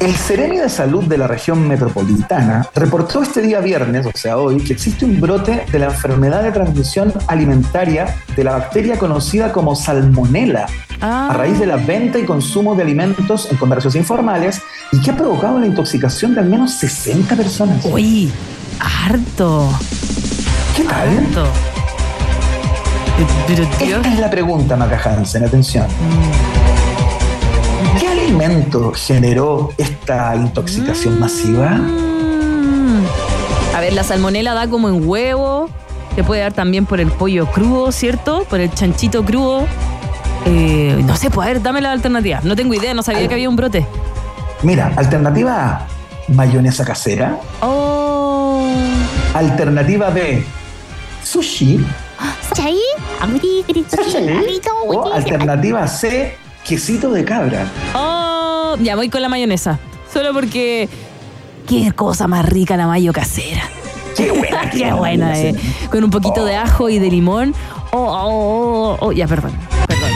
El 0.00 0.12
Ceremi 0.14 0.58
de 0.58 0.68
Salud 0.68 1.04
de 1.04 1.16
la 1.18 1.26
región 1.26 1.66
metropolitana 1.66 2.66
reportó 2.74 3.22
este 3.22 3.40
día 3.40 3.60
viernes, 3.60 4.04
o 4.06 4.10
sea 4.14 4.36
hoy, 4.36 4.58
que 4.58 4.74
existe 4.74 5.04
un 5.06 5.18
brote 5.20 5.64
de 5.72 5.78
la 5.78 5.86
enfermedad 5.86 6.42
de 6.42 6.52
transmisión 6.52 7.12
alimentaria 7.26 8.14
de 8.36 8.44
la 8.44 8.52
bacteria 8.52 8.98
conocida 8.98 9.50
como 9.52 9.74
salmonela 9.74 10.66
Ah. 11.00 11.28
a 11.30 11.34
raíz 11.34 11.58
de 11.58 11.66
la 11.66 11.76
venta 11.76 12.18
y 12.18 12.24
consumo 12.24 12.74
de 12.76 12.82
alimentos 12.82 13.48
en 13.50 13.56
comercios 13.58 13.94
informales 13.94 14.62
y 14.92 15.00
que 15.00 15.10
ha 15.10 15.16
provocado 15.16 15.58
la 15.58 15.66
intoxicación 15.66 16.34
de 16.34 16.40
al 16.40 16.46
menos 16.48 16.72
60 16.74 17.34
personas. 17.36 17.84
Uy, 17.84 18.30
harto. 18.80 19.68
¿Qué 20.76 20.82
tal? 20.84 21.28
Pero 23.46 23.64
Dios. 23.78 23.98
Esta 23.98 24.12
es 24.12 24.18
la 24.18 24.30
pregunta, 24.30 24.76
Maca 24.76 25.00
Hansen, 25.04 25.44
atención. 25.44 25.86
¿Qué 28.00 28.08
alimento 28.08 28.92
generó 28.92 29.70
esta 29.78 30.34
intoxicación 30.34 31.20
masiva? 31.20 31.70
Mm. 31.70 33.04
A 33.76 33.80
ver, 33.80 33.92
la 33.92 34.02
salmonela 34.02 34.54
da 34.54 34.68
como 34.68 34.88
en 34.88 35.08
huevo. 35.08 35.68
Te 36.16 36.24
puede 36.24 36.40
dar 36.40 36.52
también 36.52 36.86
por 36.86 37.00
el 37.00 37.10
pollo 37.10 37.46
crudo, 37.46 37.92
¿cierto? 37.92 38.44
Por 38.50 38.60
el 38.60 38.72
chanchito 38.72 39.24
crudo. 39.24 39.66
Eh, 40.46 41.00
no 41.04 41.16
sé, 41.16 41.30
pues 41.30 41.46
a 41.46 41.52
ver, 41.52 41.62
dame 41.62 41.80
la 41.80 41.92
alternativa. 41.92 42.40
No 42.42 42.56
tengo 42.56 42.74
idea, 42.74 42.94
no 42.94 43.02
sabía 43.02 43.26
que 43.28 43.34
había 43.34 43.48
un 43.48 43.56
brote. 43.56 43.86
Mira, 44.62 44.92
alternativa 44.96 45.66
A, 45.66 45.86
mayonesa 46.32 46.84
casera. 46.84 47.38
Oh. 47.60 48.64
Alternativa 49.34 50.10
B, 50.10 50.44
sushi. 51.24 51.84
¿Sushi? 52.48 52.78
¿Sushi? 53.88 54.60
O 54.86 55.12
alternativa 55.12 55.86
C, 55.86 56.36
quesito 56.66 57.10
de 57.10 57.24
cabra. 57.24 57.66
Oh, 57.94 58.76
ya 58.80 58.96
voy 58.96 59.08
con 59.08 59.22
la 59.22 59.28
mayonesa. 59.28 59.78
Solo 60.12 60.32
porque 60.32 60.88
qué 61.66 61.92
cosa 61.92 62.28
más 62.28 62.46
rica 62.46 62.76
la 62.76 62.86
mayo 62.86 63.12
casera. 63.12 63.62
Qué 64.16 64.30
buena, 64.38 64.70
qué 64.70 64.92
buena, 64.92 65.38
eh. 65.38 65.54
Con 65.90 66.04
un 66.04 66.10
poquito 66.10 66.42
oh. 66.42 66.44
de 66.44 66.56
ajo 66.56 66.88
y 66.88 66.98
de 66.98 67.10
limón. 67.10 67.54
Oh, 67.90 67.98
oh, 67.98 68.28
oh, 68.28 68.96
oh. 69.00 69.06
oh. 69.06 69.12
ya, 69.12 69.26
perdón. 69.26 69.52
Perdón. 69.88 70.10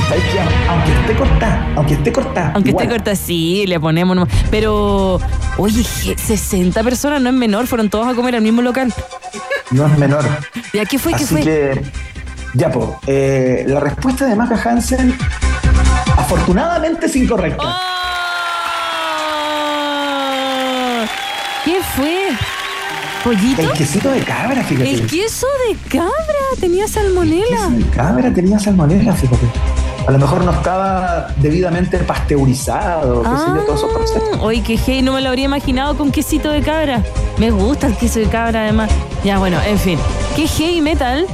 Aunque 0.68 0.92
esté 0.92 1.14
corta, 1.16 1.66
aunque 1.76 1.92
esté 1.94 2.12
corta. 2.12 2.52
Aunque 2.54 2.70
igual. 2.70 2.84
esté 2.84 2.94
corta, 2.94 3.16
sí, 3.16 3.66
le 3.66 3.80
ponemos 3.80 4.14
nomás. 4.16 4.32
Pero, 4.50 5.20
oye, 5.56 5.82
60 5.82 6.82
personas 6.82 7.20
no 7.20 7.28
es 7.28 7.34
menor, 7.34 7.66
fueron 7.66 7.90
todos 7.90 8.06
a 8.06 8.14
comer 8.14 8.36
al 8.36 8.42
mismo 8.42 8.62
local. 8.62 8.92
No 9.70 9.86
es 9.86 9.98
menor. 9.98 10.24
¿Ya 10.72 10.84
qué 10.86 10.98
fue? 10.98 11.12
¿Qué 11.12 11.24
Así 11.24 11.26
fue? 11.26 11.42
que, 11.42 11.82
ya, 12.54 12.70
po, 12.72 12.98
eh, 13.06 13.64
la 13.68 13.80
respuesta 13.80 14.26
de 14.26 14.34
Maca 14.34 14.60
Hansen, 14.64 15.16
afortunadamente 16.16 17.06
es 17.06 17.16
incorrecta. 17.16 17.62
¡Oh! 17.62 17.84
¿Qué 21.64 21.80
fue? 21.96 22.28
¿Pollito? 23.24 23.62
El 23.62 23.72
quesito 23.72 24.10
de 24.10 24.20
cabra, 24.20 24.62
fíjate. 24.64 24.90
El 24.90 25.06
queso 25.06 25.46
de 25.68 25.76
cabra 25.90 26.12
tenía 26.60 26.84
queso 26.86 27.00
salmonela. 27.02 27.68
de 27.68 27.84
cabra 27.90 28.32
tenía 28.32 28.58
salmonela, 28.58 29.12
fíjate. 29.12 29.46
A 30.08 30.10
lo 30.10 30.18
mejor 30.18 30.42
no 30.42 30.52
estaba 30.52 31.28
debidamente 31.36 31.98
pasteurizado, 31.98 33.22
qué 33.22 33.28
sé 33.28 33.44
yo, 33.54 33.62
todos 33.66 33.78
esos 33.80 33.92
procesos. 33.92 34.22
Ah, 34.36 34.38
Oye, 34.40 34.62
qué 34.62 34.78
hey, 34.82 35.02
no 35.02 35.12
me 35.12 35.20
lo 35.20 35.28
habría 35.28 35.44
imaginado 35.44 35.98
con 35.98 36.10
quesito 36.10 36.48
de 36.50 36.62
cabra. 36.62 37.02
Me 37.36 37.50
gusta 37.50 37.88
el 37.88 37.94
queso 37.94 38.18
de 38.18 38.24
cabra, 38.26 38.62
además. 38.62 38.90
Ya, 39.22 39.38
bueno, 39.38 39.58
en 39.66 39.78
fin. 39.78 39.98
Qué 40.34 40.46
heavy 40.48 40.80
metal. 40.80 41.26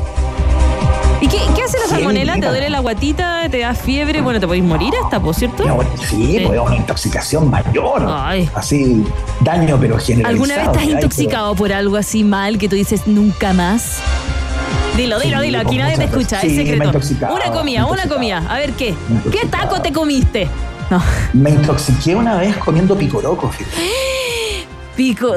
¿Y 1.21 1.29
qué, 1.29 1.39
qué 1.55 1.63
hace 1.63 1.79
la 1.79 1.87
salmonela? 1.87 2.35
¿Te 2.35 2.47
duele 2.49 2.69
la 2.69 2.81
guatita? 2.81 3.49
¿Te 3.49 3.61
da 3.61 3.75
fiebre? 3.75 4.21
Bueno, 4.21 4.41
te 4.41 4.47
podéis 4.49 4.65
morir 4.65 4.93
hasta, 5.05 5.21
¿por 5.21 5.37
cierto? 5.37 5.65
No, 5.65 5.79
sí, 6.09 6.39
Sí. 6.39 6.43
pues 6.45 6.59
una 6.61 6.75
intoxicación 6.75 7.49
mayor. 7.49 8.05
Ay. 8.09 8.51
Así, 8.57 9.05
daño 9.41 9.79
pero 9.81 9.99
generalizado. 9.99 10.29
¿Alguna 10.31 10.55
vez 10.57 10.65
estás 10.67 10.73
que 10.77 10.81
hay, 10.81 10.87
pero- 10.89 10.99
intoxicado 10.99 11.55
por 11.55 11.73
algo 11.73 11.97
así 11.97 12.25
mal 12.25 12.59
que 12.59 12.69
tú 12.69 12.75
dices 12.75 13.07
nunca 13.07 13.53
más? 13.53 14.01
Dilo, 14.97 15.19
dilo, 15.19 15.41
dilo, 15.41 15.59
aquí 15.59 15.77
nadie 15.77 15.97
te 15.97 16.05
escucha, 16.05 16.41
es 16.41 16.43
Sí, 16.43 16.57
me 16.57 16.63
he 16.63 16.67
secreto. 16.67 17.33
Una 17.35 17.51
comida, 17.51 17.87
una 17.87 18.07
comida. 18.09 18.45
A 18.49 18.59
ver, 18.59 18.73
¿qué? 18.73 18.95
¿Qué 19.33 19.47
taco 19.49 19.81
te 19.83 19.93
comiste? 19.93 20.49
No, 20.89 21.03
Me 21.33 21.51
intoxiqué 21.51 22.15
una 22.15 22.37
vez 22.37 22.57
comiendo 22.59 22.97
picoroco, 22.97 23.51
fíjate. 23.51 23.77
pico. 24.97 25.35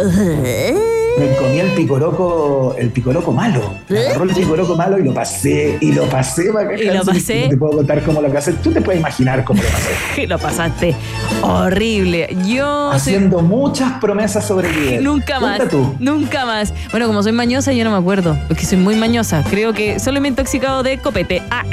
Me 1.17 1.35
comí 1.35 1.59
el 1.59 1.71
picoroco, 1.71 2.75
el 2.77 2.89
picoroco 2.91 3.31
malo. 3.31 3.73
Me 3.89 3.99
agarró 3.99 4.23
el 4.25 4.35
picoroco 4.35 4.75
malo 4.75 4.99
y 4.99 5.03
lo 5.03 5.13
pasé, 5.13 5.77
y 5.81 5.91
lo 5.91 6.03
pasé 6.05 6.51
Y 6.79 6.85
lo 6.85 7.03
pasé. 7.03 7.43
No 7.43 7.49
te 7.49 7.57
puedo 7.57 7.71
contar 7.77 8.03
cómo 8.03 8.21
lo 8.21 8.31
pasé. 8.31 8.53
Tú 8.53 8.71
te 8.71 8.81
puedes 8.81 8.99
imaginar 8.99 9.43
cómo 9.43 9.61
lo 9.61 9.69
pasé. 9.69 10.27
Lo 10.27 10.37
pasaste 10.37 10.95
horrible. 11.41 12.35
Yo 12.45 12.89
soy 12.89 12.97
Haciendo 12.97 13.39
muchas 13.39 13.99
promesas 13.99 14.45
sobre 14.45 14.97
el 14.97 15.03
Nunca 15.03 15.39
más. 15.39 15.67
Tú. 15.69 15.95
Nunca 15.99 16.45
más. 16.45 16.73
Bueno, 16.91 17.07
como 17.07 17.23
soy 17.23 17.31
mañosa, 17.31 17.71
yo 17.73 17.83
no 17.83 17.91
me 17.91 17.97
acuerdo. 17.97 18.37
Porque 18.47 18.65
soy 18.65 18.77
muy 18.77 18.95
mañosa. 18.95 19.43
Creo 19.49 19.73
que 19.73 19.99
solo 19.99 20.21
me 20.21 20.27
he 20.27 20.29
intoxicado 20.29 20.83
de 20.83 20.97
copete. 20.97 21.41
Ah. 21.49 21.63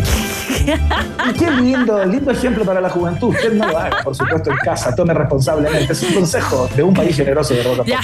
Y 1.29 1.33
qué 1.39 1.51
lindo, 1.51 2.05
lindo 2.05 2.31
ejemplo 2.31 2.65
para 2.65 2.81
la 2.81 2.89
juventud. 2.89 3.29
Usted 3.29 3.53
no 3.53 3.67
lo 3.67 3.79
haga, 3.79 4.03
por 4.03 4.15
supuesto, 4.15 4.51
en 4.51 4.57
casa. 4.59 4.95
Tome 4.95 5.15
responsablemente. 5.15 5.93
Es 5.93 6.03
un 6.03 6.15
consejo 6.15 6.69
de 6.75 6.83
un 6.83 6.95
país 6.95 7.17
generoso 7.17 7.55
de 7.55 7.63
roca. 7.63 7.83
Ya. 7.87 8.01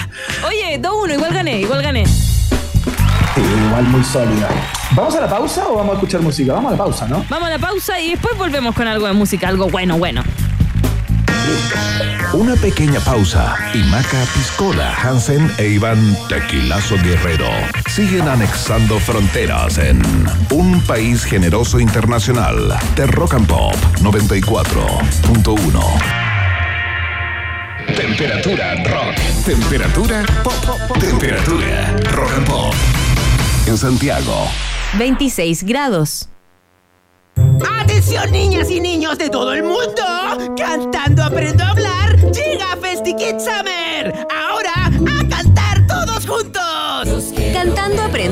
Oye, 0.46 0.81
2-1, 0.81 1.14
igual 1.14 1.29
gané, 1.32 1.60
igual 1.60 1.82
gané. 1.82 2.06
Sí, 2.06 3.40
igual 3.66 3.84
muy 3.84 4.04
sólida. 4.04 4.48
¿Vamos 4.92 5.14
a 5.14 5.20
la 5.20 5.28
pausa 5.28 5.68
o 5.68 5.76
vamos 5.76 5.92
a 5.92 5.94
escuchar 5.94 6.20
música? 6.20 6.54
Vamos 6.54 6.70
a 6.70 6.76
la 6.76 6.78
pausa, 6.78 7.06
¿no? 7.08 7.24
Vamos 7.28 7.48
a 7.48 7.50
la 7.50 7.58
pausa 7.58 8.00
y 8.00 8.10
después 8.10 8.36
volvemos 8.36 8.74
con 8.74 8.88
algo 8.88 9.06
de 9.06 9.12
música, 9.12 9.48
algo 9.48 9.68
bueno, 9.68 9.98
bueno. 9.98 10.22
Una 12.32 12.54
pequeña 12.54 13.00
pausa 13.00 13.56
y 13.74 13.78
Maca 13.90 14.24
Piscola, 14.34 14.94
Hansen 15.02 15.50
e 15.58 15.66
Iván 15.68 16.16
Tequilazo 16.28 16.96
Guerrero 17.02 17.48
siguen 17.88 18.28
anexando 18.28 19.00
fronteras 19.00 19.78
en 19.78 20.00
Un 20.50 20.80
País 20.82 21.24
Generoso 21.24 21.80
Internacional 21.80 22.78
de 22.94 23.06
Rock 23.08 23.34
and 23.34 23.48
Pop 23.48 23.74
94.1. 24.00 26.29
Temperatura 27.86 28.74
rock. 28.84 29.14
Temperatura 29.44 30.24
pop. 30.42 30.98
Temperatura 30.98 31.96
rock 32.12 32.32
and 32.36 32.46
pop. 32.46 32.74
En 33.66 33.76
Santiago. 33.76 34.48
26 34.98 35.64
grados. 35.64 36.28
¡Atención 37.80 38.30
niñas 38.32 38.70
y 38.70 38.80
niños 38.80 39.18
de 39.18 39.30
todo 39.30 39.52
el 39.52 39.62
mundo! 39.62 40.02
Cantando 40.56 41.22
Aprendo 41.24 41.64
a 41.64 41.70
Hablar, 41.70 42.16
llega 42.32 42.76
FestiKid 42.80 43.38
Summer. 43.38 44.26
Ahora, 44.30 44.79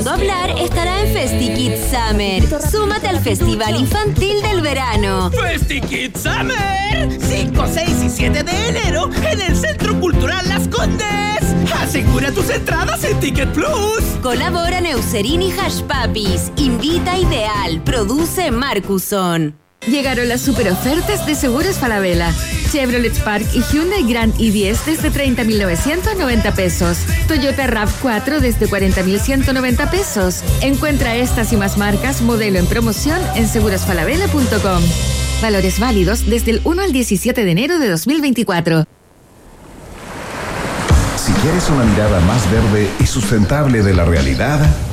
Hablar 0.08 0.54
estará 0.58 1.02
en 1.02 1.12
FestiKid 1.12 1.72
Summer. 1.90 2.42
Súmate 2.70 3.08
al 3.08 3.20
Festival 3.20 3.76
Infantil 3.78 4.40
del 4.40 4.62
Verano. 4.62 5.30
FestiKid 5.30 6.16
Summer. 6.16 7.20
5, 7.20 7.64
6 7.74 8.02
y 8.04 8.08
7 8.08 8.42
de 8.42 8.68
enero 8.68 9.10
en 9.30 9.40
el 9.42 9.54
Centro 9.54 10.00
Cultural 10.00 10.48
Las 10.48 10.66
Condes. 10.68 11.42
Asegura 11.78 12.32
tus 12.32 12.48
entradas 12.48 13.04
en 13.04 13.20
Ticket 13.20 13.52
Plus. 13.52 14.00
Colabora 14.22 14.80
Neucerin 14.80 15.42
y 15.42 15.52
Hash 15.52 15.82
Papis. 15.82 16.52
Invita 16.56 17.18
Ideal. 17.18 17.82
Produce 17.84 18.50
Marcuson. 18.50 19.67
Llegaron 19.86 20.28
las 20.28 20.42
super 20.42 20.70
ofertas 20.70 21.24
de 21.24 21.34
Seguros 21.34 21.78
Falabella. 21.78 22.34
Chevrolet 22.70 23.14
Spark 23.14 23.46
y 23.54 23.62
Hyundai 23.62 24.02
Grand 24.02 24.34
i10 24.36 24.84
desde 24.84 25.10
30.990 25.10 26.54
pesos. 26.54 26.98
Toyota 27.26 27.66
RAV4 27.66 28.40
desde 28.40 28.68
40.190 28.68 29.90
pesos. 29.90 30.42
Encuentra 30.60 31.16
estas 31.16 31.52
y 31.52 31.56
más 31.56 31.78
marcas 31.78 32.20
modelo 32.20 32.58
en 32.58 32.66
promoción 32.66 33.20
en 33.34 33.48
segurosfalabella.com. 33.48 34.82
Valores 35.40 35.78
válidos 35.78 36.26
desde 36.26 36.50
el 36.50 36.60
1 36.64 36.82
al 36.82 36.92
17 36.92 37.44
de 37.44 37.50
enero 37.50 37.78
de 37.78 37.88
2024. 37.88 38.84
Si 41.16 41.32
quieres 41.32 41.68
una 41.70 41.84
mirada 41.84 42.20
más 42.20 42.50
verde 42.50 42.90
y 43.00 43.06
sustentable 43.06 43.82
de 43.82 43.94
la 43.94 44.04
realidad, 44.04 44.60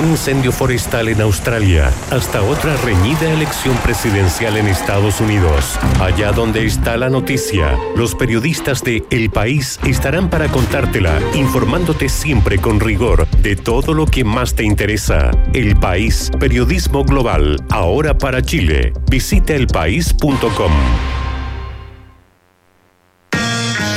Un 0.00 0.10
incendio 0.10 0.50
forestal 0.52 1.08
en 1.08 1.20
Australia 1.20 1.90
hasta 2.10 2.42
otra 2.42 2.76
reñida 2.78 3.30
elección 3.30 3.76
presidencial 3.78 4.56
en 4.56 4.66
Estados 4.66 5.20
Unidos. 5.20 5.78
Allá 6.00 6.32
donde 6.32 6.64
está 6.64 6.96
la 6.96 7.10
noticia, 7.10 7.78
los 7.96 8.14
periodistas 8.14 8.82
de 8.82 9.04
El 9.10 9.30
País 9.30 9.78
estarán 9.84 10.30
para 10.30 10.48
contártela, 10.48 11.18
informándote 11.34 12.08
siempre 12.08 12.58
con 12.58 12.80
rigor 12.80 13.26
de 13.42 13.56
todo 13.56 13.94
lo 13.94 14.06
que 14.06 14.24
más 14.24 14.54
te 14.54 14.64
interesa. 14.64 15.30
El 15.52 15.76
País, 15.76 16.30
periodismo 16.38 17.04
global, 17.04 17.62
ahora 17.70 18.16
para 18.16 18.42
Chile. 18.42 18.92
Visita 19.10 19.54
elpaís.com. 19.54 20.72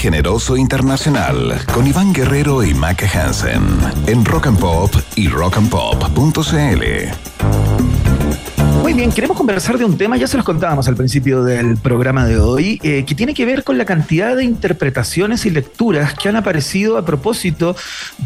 Generoso 0.00 0.56
internacional 0.56 1.60
con 1.74 1.86
Iván 1.86 2.14
Guerrero 2.14 2.64
y 2.64 2.72
Maca 2.72 3.06
Hansen 3.06 3.62
en 4.06 4.24
Rock 4.24 4.46
and 4.46 4.58
Pop 4.58 4.90
y 5.14 5.28
rockandpop.cl. 5.28 6.40
Muy 8.80 8.94
bien, 8.94 9.12
queremos 9.12 9.36
conversar 9.36 9.76
de 9.76 9.84
un 9.84 9.98
tema, 9.98 10.16
ya 10.16 10.26
se 10.26 10.38
los 10.38 10.46
contábamos 10.46 10.88
al 10.88 10.96
principio 10.96 11.44
del 11.44 11.76
programa 11.76 12.24
de 12.24 12.38
hoy, 12.38 12.80
eh, 12.82 13.04
que 13.04 13.14
tiene 13.14 13.34
que 13.34 13.44
ver 13.44 13.62
con 13.62 13.76
la 13.76 13.84
cantidad 13.84 14.34
de 14.34 14.42
interpretaciones 14.42 15.44
y 15.44 15.50
lecturas 15.50 16.14
que 16.14 16.30
han 16.30 16.36
aparecido 16.36 16.96
a 16.96 17.04
propósito 17.04 17.76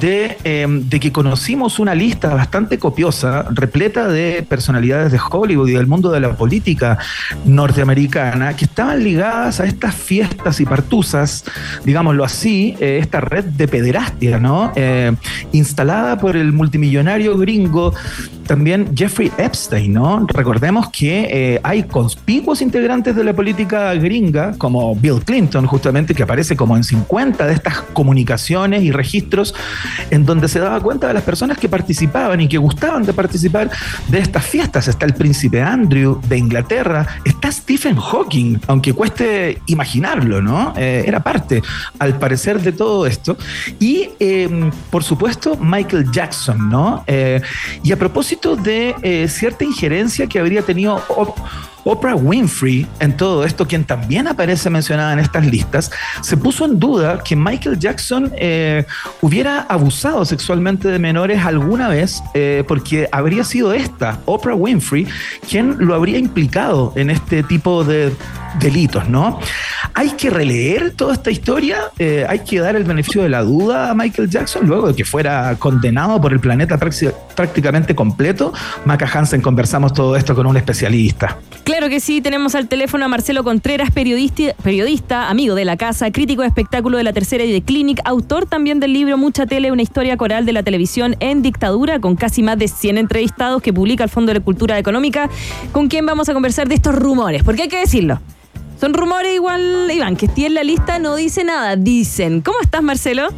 de, 0.00 0.36
eh, 0.44 0.66
de 0.68 1.00
que 1.00 1.12
conocimos 1.12 1.78
una 1.78 1.94
lista 1.94 2.34
bastante 2.34 2.78
copiosa, 2.78 3.46
repleta 3.50 4.08
de 4.08 4.44
personalidades 4.48 5.12
de 5.12 5.18
Hollywood 5.30 5.68
y 5.68 5.72
del 5.74 5.86
mundo 5.86 6.10
de 6.10 6.20
la 6.20 6.36
política 6.36 6.98
norteamericana, 7.44 8.56
que 8.56 8.64
estaban 8.64 9.02
ligadas 9.04 9.60
a 9.60 9.66
estas 9.66 9.94
fiestas 9.94 10.60
y 10.60 10.66
partusas, 10.66 11.44
digámoslo 11.84 12.24
así, 12.24 12.76
eh, 12.80 12.98
esta 13.00 13.20
red 13.20 13.44
de 13.44 13.68
pederastia, 13.68 14.38
¿no? 14.38 14.72
Eh, 14.74 15.12
instalada 15.52 16.18
por 16.18 16.36
el 16.36 16.52
multimillonario 16.52 17.36
gringo 17.38 17.94
también 18.44 18.94
Jeffrey 18.96 19.32
Epstein, 19.38 19.92
¿no? 19.92 20.26
Recordemos 20.28 20.90
que 20.90 21.28
eh, 21.30 21.60
hay 21.62 21.84
conspicuos 21.84 22.62
integrantes 22.62 23.16
de 23.16 23.24
la 23.24 23.32
política 23.32 23.94
gringa, 23.94 24.54
como 24.58 24.94
Bill 24.94 25.22
Clinton, 25.24 25.66
justamente, 25.66 26.14
que 26.14 26.22
aparece 26.22 26.56
como 26.56 26.76
en 26.76 26.84
50 26.84 27.46
de 27.46 27.52
estas 27.52 27.80
comunicaciones 27.92 28.82
y 28.82 28.92
registros, 28.92 29.54
en 30.10 30.24
donde 30.24 30.48
se 30.48 30.60
daba 30.60 30.80
cuenta 30.80 31.08
de 31.08 31.14
las 31.14 31.22
personas 31.22 31.58
que 31.58 31.68
participaban 31.68 32.40
y 32.40 32.48
que 32.48 32.58
gustaban 32.58 33.04
de 33.04 33.12
participar 33.12 33.70
de 34.08 34.18
estas 34.18 34.44
fiestas. 34.44 34.88
Está 34.88 35.06
el 35.06 35.14
príncipe 35.14 35.62
Andrew 35.62 36.20
de 36.28 36.38
Inglaterra, 36.38 37.06
está 37.24 37.50
Stephen 37.50 37.96
Hawking, 37.96 38.58
aunque 38.66 38.92
cueste 38.92 39.60
imaginarlo, 39.66 40.42
¿no? 40.42 40.74
Eh, 40.76 41.04
era 41.06 41.22
parte, 41.22 41.62
al 41.98 42.18
parecer, 42.18 42.60
de 42.60 42.72
todo 42.72 43.06
esto. 43.06 43.36
Y, 43.80 44.10
eh, 44.20 44.70
por 44.90 45.02
supuesto, 45.02 45.56
Michael 45.56 46.10
Jackson, 46.12 46.68
¿no? 46.68 47.04
Eh, 47.06 47.40
y 47.82 47.92
a 47.92 47.98
propósito 47.98 48.33
de 48.40 48.94
eh, 49.02 49.28
cierta 49.28 49.64
injerencia 49.64 50.26
que 50.26 50.38
habría 50.38 50.62
tenido 50.62 51.02
Oprah 51.84 52.14
Winfrey 52.14 52.86
en 53.00 53.16
todo 53.16 53.44
esto, 53.44 53.66
quien 53.66 53.84
también 53.84 54.26
aparece 54.26 54.70
mencionada 54.70 55.12
en 55.12 55.18
estas 55.18 55.46
listas, 55.46 55.90
se 56.22 56.36
puso 56.36 56.64
en 56.64 56.78
duda 56.78 57.22
que 57.22 57.36
Michael 57.36 57.78
Jackson 57.78 58.32
eh, 58.36 58.84
hubiera 59.20 59.60
abusado 59.62 60.24
sexualmente 60.24 60.88
de 60.88 60.98
menores 60.98 61.44
alguna 61.44 61.88
vez, 61.88 62.22
eh, 62.34 62.64
porque 62.66 63.08
habría 63.12 63.44
sido 63.44 63.72
esta, 63.74 64.18
Oprah 64.24 64.54
Winfrey, 64.54 65.06
quien 65.48 65.76
lo 65.78 65.94
habría 65.94 66.18
implicado 66.18 66.92
en 66.96 67.10
este 67.10 67.42
tipo 67.42 67.84
de 67.84 68.14
delitos, 68.60 69.08
¿no? 69.08 69.40
Hay 69.94 70.10
que 70.10 70.30
releer 70.30 70.92
toda 70.92 71.14
esta 71.14 71.30
historia, 71.30 71.78
eh, 71.98 72.24
hay 72.28 72.40
que 72.40 72.60
dar 72.60 72.76
el 72.76 72.84
beneficio 72.84 73.22
de 73.22 73.28
la 73.28 73.42
duda 73.42 73.90
a 73.90 73.94
Michael 73.94 74.30
Jackson 74.30 74.66
luego 74.66 74.88
de 74.88 74.94
que 74.94 75.04
fuera 75.04 75.54
condenado 75.58 76.20
por 76.20 76.32
el 76.32 76.40
planeta 76.40 76.78
prácti- 76.78 77.12
prácticamente 77.34 77.94
completo. 77.94 78.52
Maca 78.84 79.08
Hansen, 79.12 79.40
conversamos 79.40 79.92
todo 79.92 80.16
esto 80.16 80.34
con 80.34 80.46
un 80.46 80.56
especialista. 80.56 81.36
Que 81.82 82.00
sí, 82.00 82.20
tenemos 82.22 82.54
al 82.54 82.68
teléfono 82.68 83.04
a 83.04 83.08
Marcelo 83.08 83.42
Contreras, 83.42 83.90
periodista, 83.90 84.54
periodista, 84.62 85.28
amigo 85.28 85.54
de 85.54 85.64
la 85.64 85.76
casa, 85.76 86.10
crítico 86.12 86.42
de 86.42 86.48
espectáculo 86.48 86.96
de 86.96 87.04
la 87.04 87.12
tercera 87.12 87.44
y 87.44 87.52
de 87.52 87.62
Clinic, 87.62 88.00
autor 88.04 88.46
también 88.46 88.80
del 88.80 88.92
libro 88.92 89.18
Mucha 89.18 89.44
Tele, 89.44 89.70
una 89.70 89.82
historia 89.82 90.16
coral 90.16 90.46
de 90.46 90.52
la 90.52 90.62
televisión 90.62 91.16
en 91.18 91.42
dictadura, 91.42 91.98
con 91.98 92.14
casi 92.14 92.42
más 92.42 92.58
de 92.58 92.68
100 92.68 92.96
entrevistados 92.96 93.60
que 93.60 93.72
publica 93.72 94.04
el 94.04 94.08
Fondo 94.08 94.32
de 94.32 94.40
Cultura 94.40 94.78
Económica, 94.78 95.28
con 95.72 95.88
quien 95.88 96.06
vamos 96.06 96.28
a 96.28 96.32
conversar 96.32 96.68
de 96.68 96.76
estos 96.76 96.94
rumores, 96.94 97.42
porque 97.42 97.62
hay 97.62 97.68
que 97.68 97.80
decirlo. 97.80 98.20
Son 98.80 98.94
rumores 98.94 99.34
igual, 99.34 99.90
Iván, 99.92 100.16
que 100.16 100.26
esté 100.26 100.46
en 100.46 100.54
la 100.54 100.62
lista 100.62 100.98
no 101.00 101.16
dice 101.16 101.44
nada, 101.44 101.76
dicen. 101.76 102.40
¿Cómo 102.40 102.58
estás, 102.62 102.82
Marcelo? 102.82 103.28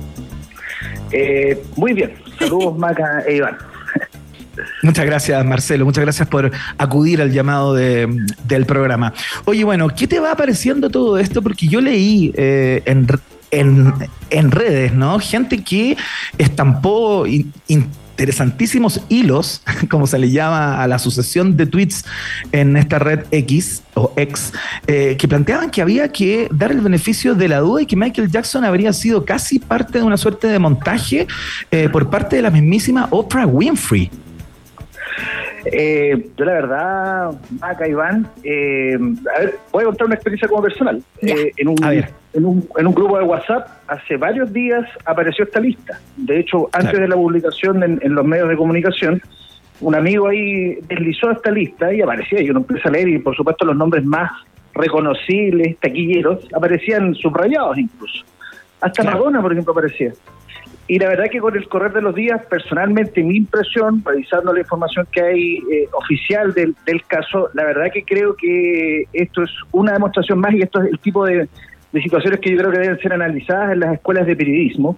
Eh, 1.11 1.63
muy 1.75 1.95
bien. 1.95 2.13
Saludos, 2.39 2.79
Maca 2.79 3.25
e 3.27 3.37
Iván. 3.37 3.57
Muchas 4.83 5.05
gracias, 5.07 5.45
Marcelo. 5.45 5.85
Muchas 5.85 6.03
gracias 6.05 6.29
por 6.29 6.51
acudir 6.79 7.21
al 7.23 7.33
llamado 7.33 7.75
de- 7.75 8.09
del 8.45 8.67
programa. 8.67 9.13
Oye, 9.45 9.65
bueno, 9.65 9.89
¿qué 9.89 10.07
te 10.07 10.21
va 10.21 10.33
apareciendo 10.33 10.91
todo 10.91 11.19
esto? 11.19 11.43
Porque 11.43 11.67
yo 11.69 11.81
leí 11.81 12.33
eh, 12.37 12.83
en, 12.87 13.07
en- 14.31 14.51
redes, 14.51 14.93
¿no? 14.93 15.19
Gente 15.19 15.63
que 15.63 15.97
estampó 16.39 17.27
in- 17.27 17.53
interesantísimos 18.19 19.03
hilos, 19.11 19.61
como 19.91 20.07
se 20.07 20.19
le 20.19 20.31
llama 20.31 20.83
a 20.83 20.87
la 20.89 20.99
sucesión 20.99 21.55
de 21.57 21.67
tweets 21.67 22.05
en 22.51 22.77
esta 22.77 22.99
red 22.99 23.21
X 23.31 23.83
o 23.95 24.11
X, 24.17 24.53
eh, 24.87 25.17
que 25.19 25.29
planteaban 25.29 25.71
que 25.71 25.83
había 25.83 26.11
que 26.11 26.49
dar 26.51 26.71
el 26.73 26.81
beneficio 26.81 27.35
de 27.35 27.49
la 27.49 27.59
duda 27.61 27.83
y 27.83 27.87
que 27.87 27.95
Michael 27.95 28.31
Jackson 28.31 28.65
habría 28.65 28.93
sido 28.95 29.25
casi 29.25 29.59
parte 29.59 29.99
de 29.99 30.05
una 30.05 30.17
suerte 30.17 30.47
de 30.49 30.59
montaje 30.59 31.27
eh, 31.71 31.89
por 31.91 32.09
parte 32.09 32.37
de 32.37 32.43
la 32.43 32.51
mismísima 32.51 33.07
Oprah 33.11 33.47
Winfrey. 33.47 34.11
Eh, 35.73 36.29
yo 36.37 36.45
la 36.45 36.53
verdad, 36.53 37.31
Maca, 37.61 37.89
Iván, 37.89 38.27
eh, 38.45 38.97
a 39.37 39.41
ver, 39.41 39.59
voy 39.73 39.83
a 39.83 39.87
contar 39.87 40.07
una 40.07 40.15
experiencia 40.15 40.49
como 40.49 40.63
personal. 40.63 41.03
Eh, 41.23 41.53
en, 41.57 41.69
un, 41.69 41.77
en, 41.85 42.45
un, 42.45 42.69
en 42.77 42.87
un 42.87 42.95
grupo 42.95 43.19
de 43.19 43.25
WhatsApp, 43.25 43.69
hace 43.89 44.17
varios 44.17 44.53
días 44.53 44.85
apareció 45.05 45.45
esta 45.45 45.61
lista. 45.61 45.99
De 46.17 46.39
hecho, 46.41 46.69
antes 46.73 46.91
Claro. 46.91 47.01
de 47.01 47.09
la 47.09 47.17
publicación 47.17 47.83
en, 47.83 47.99
en 48.03 48.15
los 48.15 48.25
medios 48.25 48.49
de 48.49 48.57
comunicación, 48.57 49.21
un 49.81 49.95
amigo 49.95 50.29
ahí 50.29 50.77
deslizó 50.89 51.31
esta 51.31 51.51
lista 51.51 51.93
y 51.93 52.01
aparecía, 52.01 52.41
y 52.41 52.49
uno 52.51 52.61
empieza 52.61 52.89
a 52.89 52.93
leer 52.93 53.09
y 53.09 53.19
por 53.19 53.37
supuesto 53.37 53.65
los 53.67 53.77
nombres 53.77 54.05
más 54.05 54.31
reconocibles, 54.75 55.77
taquilleros, 55.81 56.47
aparecían 56.55 57.15
subrayados 57.15 57.77
incluso. 57.79 58.25
Hasta 58.81 59.03
Claro. 59.03 59.19
Madonna, 59.19 59.43
por 59.43 59.53
ejemplo, 59.53 59.73
aparecía. 59.73 60.13
Y 60.89 60.99
la 61.01 61.09
verdad 61.09 61.25
que 61.31 61.41
con 61.41 61.57
el 61.57 61.67
correr 61.69 61.93
de 61.93 62.01
los 62.01 62.15
días, 62.15 62.45
personalmente 62.47 63.23
mi 63.23 63.37
impresión, 63.39 64.03
revisando 64.05 64.53
la 64.53 64.61
información 64.61 65.07
que 65.11 65.21
hay 65.21 65.57
eh, 65.71 65.89
oficial 65.93 66.55
del, 66.55 66.77
del 66.87 67.05
caso, 67.07 67.51
la 67.55 67.65
verdad 67.65 67.87
que 67.93 68.05
creo 68.05 68.37
que 68.37 69.05
esto 69.13 69.43
es 69.43 69.51
una 69.73 69.93
demostración 69.95 70.39
más 70.39 70.53
y 70.55 70.63
esto 70.63 70.81
es 70.83 70.93
el 70.93 70.99
tipo 71.01 71.25
de, 71.27 71.49
de 71.93 72.03
situaciones 72.03 72.39
que 72.39 72.51
yo 72.53 72.59
creo 72.59 72.71
que 72.71 72.79
deben 72.79 72.99
ser 73.01 73.13
analizadas 73.13 73.73
en 73.73 73.81
las 73.81 73.95
escuelas 73.95 74.27
de 74.27 74.37
periodismo. 74.37 74.97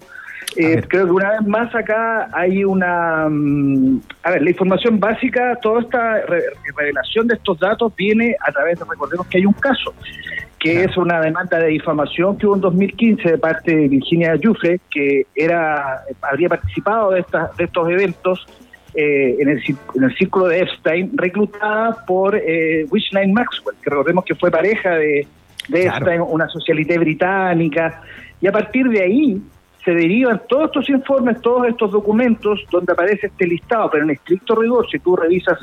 Eh, 0.57 0.83
creo 0.89 1.07
que 1.07 1.13
una 1.13 1.31
vez 1.31 1.47
más 1.47 1.75
acá 1.75 2.29
hay 2.33 2.65
una... 2.65 3.27
mm, 3.31 4.01
a 4.25 4.31
ver, 4.33 4.43
la 4.43 4.51
información 4.51 4.99
básica, 5.01 5.57
toda 5.63 5.81
esta 5.83 6.21
re- 6.27 6.43
revelación 6.77 7.29
de 7.29 7.35
estos 7.35 7.59
datos 7.61 7.95
viene 7.97 8.35
a 8.47 8.53
través 8.53 8.79
de, 8.79 8.85
recordemos 8.85 9.27
que 9.29 9.39
hay 9.39 9.47
un 9.47 9.53
caso, 9.55 9.95
que 10.59 10.85
es 10.85 10.97
una 10.97 11.21
demanda 11.21 11.59
de 11.59 11.69
difamación 11.69 12.37
que 12.37 12.47
hubo 12.47 12.57
en 12.57 12.61
2015 12.61 13.31
de 13.31 13.39
parte 13.39 13.77
de 13.77 13.89
Virginia 13.89 14.37
Giuffre, 14.37 14.81
que 14.91 15.27
era 15.35 16.03
habría 16.23 16.49
participado 16.49 17.13
de, 17.13 17.21
estas 17.21 17.57
de 17.57 17.65
estos 17.65 17.89
eventos 17.89 18.47
eh, 18.95 19.37
en, 19.39 19.49
el, 19.49 19.63
en 19.95 20.05
el 20.05 20.17
círculo 20.17 20.49
de 20.49 20.61
Epstein, 20.61 21.13
reclutada 21.15 22.05
por 22.07 22.35
eh, 22.35 22.87
Richline 22.91 23.33
Maxwell, 23.33 23.77
que 23.83 23.91
recordemos 23.91 24.25
que 24.25 24.35
fue 24.35 24.51
pareja 24.51 24.97
de, 24.97 25.27
de 25.69 25.83
Claro. 25.83 25.97
Epstein, 25.97 26.21
una 26.23 26.49
socialité 26.49 26.99
británica, 26.99 28.03
y 28.41 28.47
a 28.47 28.53
partir 28.53 28.89
de 28.89 29.03
ahí 29.03 29.43
se 29.85 29.93
derivan 29.93 30.43
todos 30.49 30.67
estos 30.67 30.91
informes, 30.91 31.41
todos 31.41 31.69
estos 31.69 31.93
documentos 31.93 32.65
donde 32.71 32.93
aparece 32.93 33.29
este 33.29 33.47
listado, 33.47 33.91
pero 33.91 34.05
en 34.05 34.11
estricto 34.11 34.55
rigor, 34.55 34.89
si 34.91 34.99
tú 34.99 35.17
revisas 35.17 35.59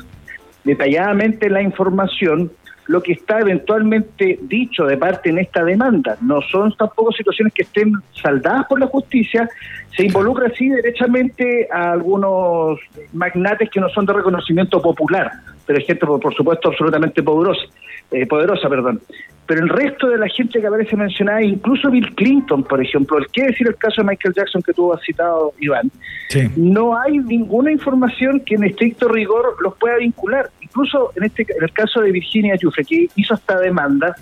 detalladamente 0.64 1.48
la 1.48 1.62
información, 1.62 2.50
lo 2.88 3.02
que 3.02 3.12
está 3.12 3.40
eventualmente 3.40 4.38
dicho 4.42 4.84
de 4.84 4.96
parte 4.96 5.30
en 5.30 5.38
esta 5.38 5.64
demanda. 5.64 6.16
No 6.20 6.40
son 6.42 6.74
tampoco 6.76 7.12
situaciones 7.12 7.52
que 7.52 7.62
estén 7.62 7.92
saldadas 8.12 8.66
por 8.66 8.80
la 8.80 8.86
justicia, 8.86 9.48
se 9.96 10.04
involucra 10.04 10.48
así 10.48 10.68
derechamente 10.68 11.68
a 11.72 11.92
algunos 11.92 12.78
magnates 13.12 13.70
que 13.70 13.80
no 13.80 13.88
son 13.88 14.04
de 14.06 14.12
reconocimiento 14.12 14.80
popular, 14.82 15.30
pero 15.66 15.78
hay 15.78 15.84
gente, 15.84 16.04
por, 16.06 16.20
por 16.20 16.34
supuesto, 16.34 16.68
absolutamente 16.68 17.22
poderosa, 17.22 17.62
eh, 18.10 18.26
poderosa, 18.26 18.68
perdón. 18.68 19.00
Pero 19.46 19.62
el 19.62 19.68
resto 19.68 20.08
de 20.08 20.18
la 20.18 20.28
gente 20.28 20.60
que 20.60 20.66
aparece 20.66 20.96
mencionada, 20.96 21.40
incluso 21.40 21.88
Bill 21.90 22.14
Clinton, 22.16 22.64
por 22.64 22.82
ejemplo, 22.82 23.16
el 23.18 23.26
que 23.28 23.44
decir 23.44 23.68
el 23.68 23.76
caso 23.76 24.02
de 24.02 24.08
Michael 24.08 24.34
Jackson 24.34 24.60
que 24.60 24.72
tú 24.72 24.92
has 24.92 25.00
citado, 25.02 25.52
Iván, 25.60 25.90
Sí. 26.28 26.40
no 26.56 26.98
hay 26.98 27.18
ninguna 27.18 27.70
información 27.70 28.40
que 28.40 28.56
en 28.56 28.64
estricto 28.64 29.06
rigor 29.06 29.56
los 29.62 29.76
pueda 29.78 29.98
vincular. 29.98 30.50
Incluso 30.60 31.12
en 31.14 31.22
este 31.24 31.42
en 31.42 31.62
el 31.62 31.72
caso 31.72 32.00
de 32.00 32.10
Virginia 32.10 32.56
Giuffre, 32.56 32.84
que 32.84 33.06
hizo 33.14 33.34
esta 33.34 33.58
demanda, 33.60 34.16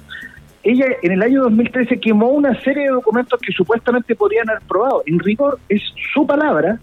ella 0.65 0.87
en 1.03 1.13
el 1.13 1.23
año 1.23 1.43
2013 1.43 2.01
quemó 2.01 2.31
una 2.31 2.59
serie 2.63 2.85
de 2.85 2.89
documentos 2.89 3.39
que 3.41 3.53
supuestamente 3.53 4.15
podrían 4.17 4.49
haber 4.49 4.63
probado. 4.63 5.03
En 5.07 5.19
rigor 5.19 5.59
es 5.69 5.83
su 6.13 6.27
palabra, 6.27 6.79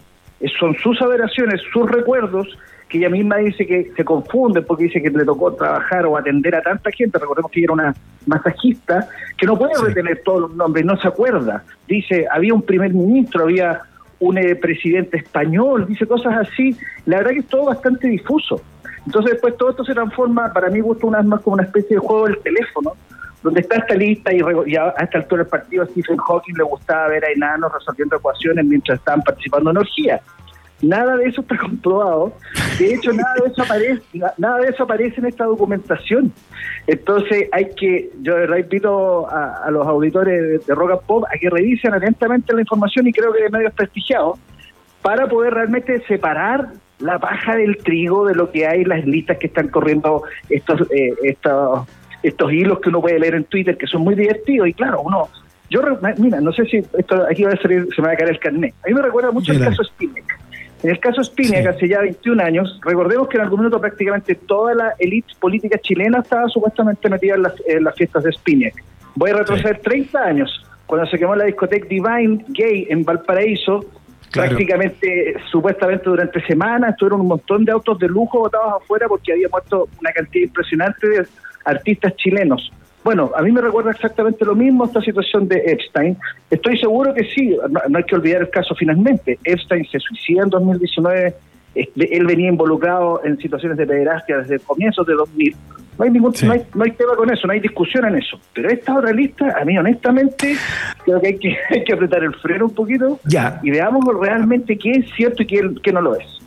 son 0.60 0.76
sus 0.76 1.02
aberraciones, 1.02 1.62
sus 1.74 1.90
recuerdos, 1.90 2.48
que 2.88 3.00
ella 3.00 3.10
misma 3.10 3.38
dice 3.38 3.66
que 3.66 3.92
se 3.96 4.04
confunden 4.06 4.66
porque 4.66 4.84
dice 4.84 5.02
que 5.02 5.10
le 5.10 5.26
tocó 5.26 5.54
trabajar 5.54 6.06
o 6.06 6.16
atender 6.16 6.54
a 6.56 6.62
tanta 6.62 6.92
gente. 6.92 7.18
Recordemos 7.18 7.50
que 7.52 7.60
ella 7.62 7.66
era 7.66 7.74
una 7.74 7.96
masajista 8.28 9.08
que 9.38 9.48
no 9.48 9.58
puede 9.58 9.74
retener 9.82 10.22
todos 10.24 10.42
los 10.42 10.56
nombres, 10.56 10.86
no 10.86 10.98
se 10.98 11.08
acuerda. 11.08 11.64
Dice, 11.88 12.28
había 12.32 12.54
un 12.54 12.62
primer 12.62 12.94
ministro, 12.94 13.44
había 13.44 13.82
un 14.20 14.38
eh, 14.38 14.56
presidente 14.56 15.18
español, 15.18 15.88
dice 15.88 16.06
cosas 16.06 16.48
así. 16.48 16.78
La 17.06 17.18
verdad 17.18 17.32
que 17.32 17.40
es 17.40 17.48
todo 17.48 17.66
bastante 17.66 18.08
difuso. 18.08 18.62
Entonces 19.06 19.32
después 19.32 19.58
todo 19.58 19.72
esto 19.72 19.84
se 19.84 19.94
transforma, 19.94 20.54
para 20.54 20.70
mí 20.70 20.80
gusta 20.80 21.08
una 21.08 21.24
más 21.24 21.42
como 21.42 21.56
una 21.56 21.64
especie 21.64 21.96
de 21.96 22.00
juego 22.00 22.28
del 22.28 22.38
teléfono, 22.40 22.94
donde 23.44 23.62
está 23.62 23.78
esta 23.78 23.96
lista 23.96 24.32
y, 24.34 24.42
a, 24.76 24.90
esta 25.02 25.18
altura 25.18 25.44
del 25.44 25.50
partido 25.50 25.84
a 25.84 25.88
Stephen 25.88 26.18
Hawking 26.18 26.54
le 26.56 26.64
gustaba 26.64 27.08
ver 27.08 27.26
a 27.26 27.32
enanos 27.32 27.72
resolviendo 27.74 28.16
ecuaciones 28.16 28.66
mientras 28.66 29.00
estaban 29.00 29.22
participando 29.22 29.72
en 29.72 29.78
orgías. 29.78 30.22
Nada 30.82 31.16
de 31.18 31.26
eso 31.26 31.42
está 31.42 31.58
comprobado. 31.62 32.34
De 32.80 32.94
hecho, 32.94 33.14
nada 33.14 33.34
de 33.44 33.52
eso 33.52 33.62
aparece, 33.64 34.02
na- 34.14 34.34
nada 34.38 34.58
de 34.60 34.68
eso 34.70 34.84
aparece 34.84 35.20
en 35.20 35.28
esta 35.28 35.46
documentación. 35.46 36.34
Entonces, 36.88 37.48
hay 37.52 37.70
que, 37.76 38.10
yo 38.22 38.34
de 38.36 38.42
verdad 38.42 38.58
invito 38.58 39.30
a, 39.30 39.64
a 39.66 39.72
los 39.72 39.86
auditores 39.88 40.42
de, 40.42 40.58
de 40.60 40.76
Rock 40.76 40.92
and 40.92 41.02
Pop 41.02 41.26
a 41.26 41.38
que 41.38 41.50
revisen 41.50 41.94
atentamente 41.94 42.54
la 42.54 42.62
información 42.62 43.08
y 43.08 43.14
creo 43.14 43.32
que 43.34 43.44
de 43.44 43.50
medios 43.50 43.74
prestigiados 43.74 44.40
para 45.02 45.28
poder 45.28 45.54
realmente 45.54 46.00
separar 46.08 46.70
la 47.00 47.18
paja 47.18 47.56
del 47.56 47.78
trigo 47.78 48.28
de 48.28 48.36
lo 48.36 48.52
que 48.52 48.68
hay 48.68 48.82
en 48.82 48.90
las 48.90 49.06
listas 49.06 49.38
que 49.40 49.48
están 49.48 49.70
corriendo 49.70 50.24
estos 50.50 50.82
eh, 50.92 51.16
estos 51.24 51.88
estos 52.24 52.52
hilos 52.52 52.80
que 52.80 52.90
uno 52.90 53.02
puede 53.02 53.20
leer 53.20 53.36
en 53.36 53.44
Twitter 53.46 53.78
que 53.78 53.88
son 53.88 54.02
muy 54.02 54.16
divertidos 54.16 54.68
y 54.68 54.74
claro 54.74 55.02
uno 55.02 55.30
yo 55.70 55.82
mira 56.18 56.42
no 56.42 56.52
sé 56.52 56.66
si 56.66 56.78
esto 56.78 57.26
aquí 57.30 57.44
va 57.44 57.52
a 57.52 57.58
salir 57.58 57.88
se 57.96 58.02
me 58.02 58.08
va 58.08 58.14
a 58.14 58.18
caer 58.18 58.32
el 58.32 58.40
carnet. 58.40 58.74
A 58.84 58.88
mí 58.88 58.94
me 58.94 59.02
recuerda 59.02 59.32
mucho 59.32 59.52
el 59.52 59.60
caso 59.60 59.84
Spinac 59.84 60.40
en 60.84 60.90
el 60.90 61.00
caso 61.00 61.24
Spinac 61.24 61.66
hace 61.68 61.88
ya 61.88 62.02
21 62.02 62.44
años 62.44 62.80
recordemos 62.84 63.28
que 63.30 63.38
en 63.38 63.44
algún 63.44 63.60
momento 63.60 63.80
prácticamente 63.80 64.36
toda 64.36 64.76
la 64.76 64.94
élite 65.00 65.34
política 65.40 65.78
chilena 65.80 66.20
estaba 66.20 66.48
supuestamente 66.50 67.10
metida 67.10 67.36
en 67.36 67.44
las, 67.44 67.54
en 67.68 67.84
las 67.84 67.96
fiestas 67.96 68.24
de 68.24 68.32
Spinac 68.32 68.74
voy 69.16 69.32
a 69.32 69.36
retroceder 69.36 69.80
30 69.80 70.20
años 70.20 70.66
cuando 70.86 71.10
se 71.10 71.18
quemó 71.18 71.36
la 71.36 71.46
discoteca 71.46 71.88
Divine 71.88 72.46
Gay 72.50 72.88
en 72.90 73.04
Valparaíso 73.04 73.86
Claro. 74.32 74.52
prácticamente, 74.52 75.36
supuestamente 75.52 76.06
durante 76.06 76.42
semanas, 76.48 76.92
estuvieron 76.92 77.20
un 77.20 77.28
montón 77.28 77.66
de 77.66 77.74
autos 77.74 78.00
de 78.00 78.08
lujo 78.08 78.40
botados 78.40 78.82
afuera 78.82 79.08
porque 79.10 79.34
había 79.34 79.50
muerto 79.50 79.90
una 80.00 80.12
cantidad 80.14 80.46
impresionante 80.46 81.08
de 81.08 81.28
artistas 81.66 82.16
chilenos. 82.16 82.72
Bueno, 83.04 83.32
a 83.36 83.42
mí 83.42 83.52
me 83.52 83.62
recuerda 83.62 83.92
exactamente 83.92 84.46
lo 84.46 84.56
mismo 84.56 84.86
esta 84.86 85.02
situación 85.02 85.48
de 85.48 85.58
Epstein. 85.66 86.18
Estoy 86.52 86.78
seguro 86.78 87.14
que 87.14 87.24
sí, 87.26 87.58
no, 87.70 87.80
no 87.90 87.98
hay 87.98 88.04
que 88.04 88.16
olvidar 88.16 88.42
el 88.42 88.50
caso 88.50 88.76
finalmente. 88.76 89.40
Epstein 89.44 89.86
se 89.92 90.00
suicida 90.00 90.44
en 90.44 90.50
2019, 90.50 91.34
este, 91.74 92.16
él 92.18 92.26
venía 92.28 92.50
involucrado 92.50 93.22
en 93.24 93.38
situaciones 93.40 93.78
de 93.78 93.88
pederastia 93.88 94.38
desde 94.38 94.60
comienzos 94.60 95.08
de 95.08 95.14
2000. 95.16 95.56
No 95.98 96.06
hay, 96.06 96.12
ningún, 96.12 96.34
no, 96.44 96.52
hay, 96.54 96.62
no 96.74 96.84
hay 96.84 96.92
tema 96.92 97.16
con 97.16 97.32
eso, 97.32 97.48
no 97.48 97.54
hay 97.54 97.60
discusión 97.60 98.06
en 98.06 98.18
eso. 98.18 98.40
Pero 98.54 98.70
esta 98.70 98.96
otra 98.96 99.12
lista, 99.12 99.56
a 99.60 99.66
mí 99.66 99.78
honestamente, 99.78 100.56
creo 101.04 101.20
que 101.22 101.28
hay 101.28 101.38
que, 101.38 101.58
hay 101.70 101.84
que 101.84 101.94
apretar 101.94 102.24
el 102.24 102.34
freno 102.36 102.66
un 102.66 102.76
poquito 102.76 103.20
Ya. 103.26 103.60
y 103.64 103.72
veamos 103.72 104.04
realmente 104.20 104.78
qué 104.78 104.92
es 104.92 105.12
cierto 105.16 105.44
y 105.44 105.48
qué, 105.48 105.70
qué 105.84 105.92
no 105.92 106.02
lo 106.02 106.16
es. 106.16 106.41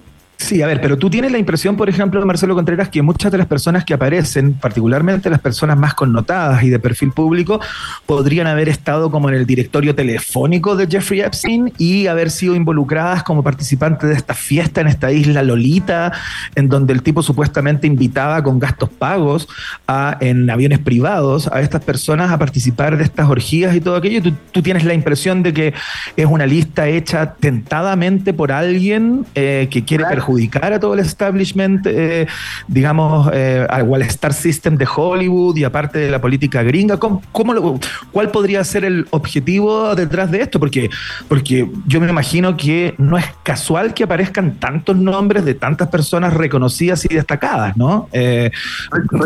Sí, 0.45 0.61
a 0.61 0.67
ver, 0.67 0.83
pero 0.83 0.99
tú 0.99 1.09
tienes 1.09 1.33
la 1.33 1.39
impresión, 1.39 1.75
por 1.75 1.89
ejemplo, 1.89 2.25
Marcelo 2.27 2.55
Contreras, 2.55 2.91
que 2.91 3.01
muchas 3.01 3.33
de 3.33 3.39
las 3.39 3.47
personas 3.47 3.83
que 3.83 3.95
aparecen, 3.95 4.53
particularmente 4.53 5.31
las 5.31 5.41
personas 5.41 5.79
más 5.79 5.95
connotadas 5.95 6.63
y 6.63 6.69
de 6.69 6.79
perfil 6.79 7.13
público, 7.13 7.61
podrían 8.05 8.47
haber 8.47 8.69
estado 8.69 9.11
como 9.11 9.31
en 9.31 9.37
el 9.37 9.47
directorio 9.47 9.95
telefónico 9.95 10.77
de 10.77 10.87
Jeffrey 10.87 11.23
Epstein 11.23 11.73
y 11.79 12.09
haber 12.09 12.31
sido 12.31 12.55
involucradas 12.55 13.23
como 13.23 13.43
participantes 13.43 14.07
de 14.07 14.17
esta 14.17 14.35
fiesta 14.35 14.83
en 14.83 14.89
esta 14.89 15.11
isla 15.11 15.43
Lolita, 15.43 16.13
en 16.55 16.69
donde 16.69 16.93
el 16.93 17.03
tipo 17.03 17.23
supuestamente 17.23 17.87
invitaba 17.87 18.43
con 18.43 18.59
gastos 18.59 18.91
pagos 18.91 19.49
a, 19.89 20.19
en 20.21 20.51
aviones 20.51 20.79
privados 20.79 21.49
a 21.51 21.63
estas 21.63 21.83
personas 21.83 22.31
a 22.31 22.39
participar 22.39 22.99
de 22.99 23.05
estas 23.05 23.31
orgías 23.31 23.75
y 23.75 23.81
todo 23.81 23.97
aquello. 23.97 24.21
Tú, 24.21 24.35
tú 24.53 24.61
tienes 24.61 24.85
la 24.85 24.93
impresión 24.93 25.43
de 25.43 25.55
que 25.55 25.73
es 26.19 26.27
una 26.27 26.45
lista 26.45 26.87
hecha 26.87 27.33
tentadamente 27.33 28.35
por 28.35 28.53
alguien 28.53 29.25
eh, 29.35 29.69
que 29.71 29.87
quiere 29.87 30.05
perjudicar 30.05 30.34
a 30.73 30.81
todo 30.81 30.95
el 30.95 31.01
establishment, 31.01 31.87
eh, 31.87 32.27
digamos, 32.69 33.31
eh, 33.33 33.67
al 33.69 33.93
al 33.95 34.03
Star 34.03 34.33
System 34.33 34.77
de 34.77 34.87
Hollywood 34.93 35.57
y 35.57 35.65
aparte 35.65 35.99
de 35.99 36.11
la 36.11 36.21
política 36.21 36.63
gringa. 36.63 36.97
¿Cómo, 36.97 37.23
cómo 37.33 37.53
lo- 37.55 37.79
¿Cuál 38.11 38.31
podría 38.31 38.65
ser 38.65 38.85
el 38.85 39.07
objetivo 39.11 39.95
detrás 39.95 40.31
de 40.31 40.41
esto? 40.41 40.59
Porque, 40.59 40.91
porque 41.29 41.69
yo 41.87 42.01
me 42.01 42.09
imagino 42.09 42.57
que 42.57 42.95
no 42.99 43.17
es 43.19 43.25
casual 43.43 43.95
que 43.95 44.05
aparezcan 44.05 44.55
tantos 44.57 44.97
nombres 44.97 45.45
de 45.45 45.55
tantas 45.55 45.89
personas 45.89 46.35
reconocidas 46.35 47.05
y 47.05 47.15
destacadas, 47.15 47.77
¿no? 47.77 48.09
Eh, 48.13 48.51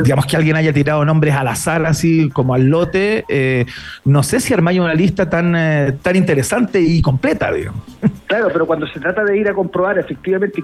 digamos 0.02 0.26
que 0.26 0.36
alguien 0.36 0.56
haya 0.56 0.72
tirado 0.72 1.04
nombres 1.04 1.34
al 1.34 1.48
azar, 1.48 1.86
así 1.86 2.28
como 2.30 2.54
al 2.54 2.66
lote. 2.66 3.24
eh, 3.28 3.64
no 4.04 4.22
sé 4.22 4.40
si 4.40 4.52
armáis 4.52 4.80
una 4.80 4.94
lista 4.94 5.30
tan, 5.30 5.54
eh, 5.56 5.92
tan 6.02 6.16
interesante 6.16 6.80
y 6.80 7.00
completa, 7.00 7.52
digamos. 7.52 7.82
Claro, 8.26 8.48
pero 8.52 8.66
cuando 8.66 8.86
se 8.86 9.00
trata 9.00 9.24
de 9.24 9.38
ir 9.38 9.48
a 9.48 9.54
comprobar 9.54 9.98
efectivamente 9.98 10.62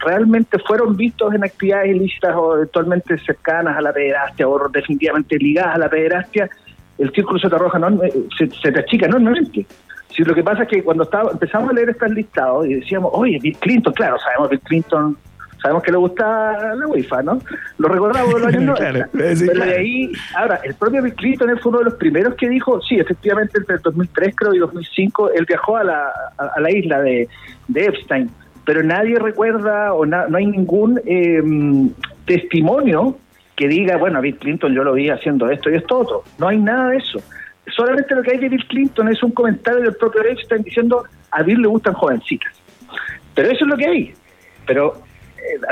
realmente 0.00 0.58
fueron 0.60 0.96
vistos 0.96 1.34
en 1.34 1.44
actividades 1.44 1.94
ilícitas 1.94 2.34
o 2.36 2.56
eventualmente 2.56 3.18
cercanas 3.18 3.76
a 3.76 3.80
la 3.80 3.92
pederastia 3.92 4.48
o 4.48 4.68
definitivamente 4.68 5.36
ligadas 5.38 5.76
a 5.76 5.78
la 5.78 5.88
pederastia, 5.88 6.48
el 6.98 7.12
círculo 7.12 7.38
se 7.38 7.48
te 7.48 7.54
arroja, 7.54 7.78
no, 7.78 8.02
eh, 8.02 8.12
se, 8.36 8.50
se 8.50 8.72
te 8.72 8.80
achica 8.80 9.06
enormemente. 9.06 9.66
Si 10.10 10.24
lo 10.24 10.34
que 10.34 10.42
pasa 10.42 10.64
es 10.64 10.68
que 10.68 10.82
cuando 10.82 11.04
estaba, 11.04 11.30
empezamos 11.30 11.70
a 11.70 11.72
leer 11.72 11.90
estos 11.90 12.10
listados 12.10 12.66
y 12.66 12.74
decíamos, 12.74 13.10
oye, 13.14 13.38
Bill 13.40 13.56
Clinton, 13.58 13.92
claro, 13.92 14.18
sabemos 14.18 14.50
Bill 14.50 14.60
Clinton, 14.60 15.16
sabemos 15.62 15.82
que 15.82 15.92
le 15.92 15.98
gusta 15.98 16.74
la 16.74 16.86
UEFA, 16.86 17.22
¿no? 17.22 17.38
Lo 17.78 17.88
recordamos 17.88 18.34
de 18.34 18.40
los 18.40 18.48
años 18.48 18.62
90. 18.80 19.08
Claro, 19.08 19.24
eh, 19.24 19.36
sí, 19.36 19.46
Pero 19.46 19.56
claro. 19.56 19.70
de 19.70 19.78
ahí, 19.78 20.12
ahora, 20.36 20.60
el 20.64 20.74
propio 20.74 21.02
Bill 21.02 21.14
Clinton 21.14 21.50
él 21.50 21.60
fue 21.60 21.70
uno 21.70 21.78
de 21.80 21.84
los 21.84 21.94
primeros 21.94 22.34
que 22.34 22.48
dijo, 22.48 22.80
sí, 22.82 22.96
efectivamente, 22.96 23.58
entre 23.58 23.76
el 23.76 23.82
2003 23.82 24.34
creo 24.34 24.54
y 24.54 24.58
2005, 24.58 25.30
él 25.32 25.44
viajó 25.46 25.76
a 25.76 25.84
la, 25.84 26.12
a, 26.38 26.46
a 26.56 26.60
la 26.60 26.70
isla 26.70 27.00
de, 27.00 27.28
de 27.68 27.84
Epstein, 27.84 28.30
pero 28.68 28.82
nadie 28.82 29.18
recuerda 29.18 29.94
o 29.94 30.04
na- 30.04 30.26
no 30.28 30.36
hay 30.36 30.44
ningún 30.44 31.00
eh, 31.06 31.42
testimonio 32.26 33.16
que 33.56 33.66
diga, 33.66 33.96
bueno, 33.96 34.20
Bill 34.20 34.36
Clinton 34.36 34.74
yo 34.74 34.84
lo 34.84 34.92
vi 34.92 35.08
haciendo 35.08 35.48
esto 35.48 35.70
y 35.70 35.76
esto 35.76 36.00
otro. 36.00 36.22
No 36.36 36.48
hay 36.48 36.58
nada 36.58 36.90
de 36.90 36.98
eso. 36.98 37.18
Solamente 37.74 38.14
lo 38.14 38.22
que 38.22 38.32
hay 38.32 38.36
de 38.36 38.50
Bill 38.50 38.66
Clinton 38.66 39.08
es 39.08 39.22
un 39.22 39.30
comentario 39.30 39.80
del 39.80 39.94
propio 39.94 40.22
Epstein 40.22 40.62
diciendo, 40.64 41.04
a 41.30 41.42
Bill 41.42 41.62
le 41.62 41.68
gustan 41.68 41.94
jovencitas. 41.94 42.52
Pero 43.34 43.48
eso 43.48 43.64
es 43.64 43.70
lo 43.70 43.76
que 43.78 43.86
hay. 43.86 44.14
Pero 44.66 45.00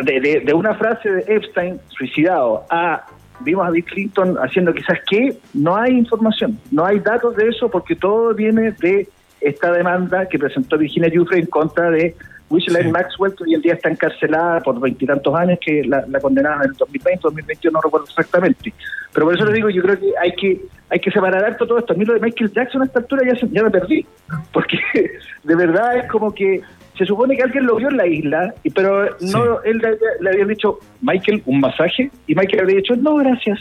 eh, 0.07 0.43
de 0.43 0.55
una 0.55 0.75
frase 0.77 1.11
de 1.11 1.37
Epstein 1.37 1.79
suicidado 1.89 2.65
a 2.71 3.05
vimos 3.41 3.67
a 3.67 3.71
Bill 3.73 3.85
Clinton 3.85 4.39
haciendo 4.43 4.73
quizás 4.73 5.01
qué, 5.07 5.37
no 5.53 5.77
hay 5.77 5.93
información, 5.93 6.59
no 6.71 6.87
hay 6.87 7.01
datos 7.01 7.37
de 7.37 7.49
eso 7.49 7.71
porque 7.71 7.95
todo 7.95 8.33
viene 8.33 8.71
de 8.71 9.07
esta 9.43 9.71
demanda 9.71 10.27
que 10.27 10.39
presentó 10.39 10.79
Virginia 10.79 11.11
Giuffre 11.11 11.41
en 11.41 11.47
contra 11.47 11.91
de 11.91 12.17
Ghislaine 12.49 12.93
Maxwell, 12.93 13.35
que 13.35 13.45
hoy 13.45 13.55
en 13.55 13.61
día 13.63 13.75
está 13.75 13.89
encarcelada 13.91 14.61
por 14.61 14.79
veintitantos 14.81 15.35
años, 15.35 15.59
que 15.61 15.83
la, 15.85 16.05
la 16.09 16.21
condenaron 16.21 16.63
en 16.63 16.71
el 16.71 16.77
2020, 16.77 17.21
2021, 17.23 17.73
no 17.77 17.81
recuerdo 17.83 18.07
exactamente. 18.07 18.73
Pero 19.13 19.27
por 19.27 19.35
eso 19.35 19.45
le 19.47 19.53
digo, 19.55 19.69
yo 19.71 19.83
creo 19.83 19.99
que 19.99 20.13
hay 20.21 20.33
que 20.35 20.61
hay 20.89 21.01
que 21.01 21.11
separar 21.11 21.45
harto 21.45 21.67
todo 21.67 21.79
esto. 21.79 21.93
A 21.95 21.97
mí 21.97 22.05
lo 22.05 22.15
de 22.15 22.21
Michael 22.21 22.53
Jackson 22.53 22.83
a 22.83 22.85
esta 22.85 23.01
altura 23.01 23.23
ya, 23.27 23.35
se- 23.39 23.49
ya 23.49 23.63
me 23.65 23.71
perdí, 23.71 24.07
porque 24.53 24.79
de 25.43 25.55
verdad 25.57 25.97
es 25.99 26.09
como 26.09 26.33
que 26.33 26.61
se 26.97 27.05
supone 27.05 27.37
que 27.37 27.43
alguien 27.43 27.67
lo 27.67 27.77
vio 27.77 27.89
en 27.89 27.97
la 27.97 28.07
isla, 28.07 28.55
y- 28.63 28.71
pero 28.71 29.17
no 29.21 29.61
él 29.63 29.79
le, 29.79 29.99
le 30.21 30.31
había 30.31 30.45
dicho, 30.47 30.79
Michael, 31.03 31.43
un 31.47 31.59
masaje, 31.61 32.11
y 32.29 32.35
Michael 32.37 32.63
había 32.63 32.77
dicho, 32.77 32.95
no, 32.97 33.17
gracias. 33.17 33.59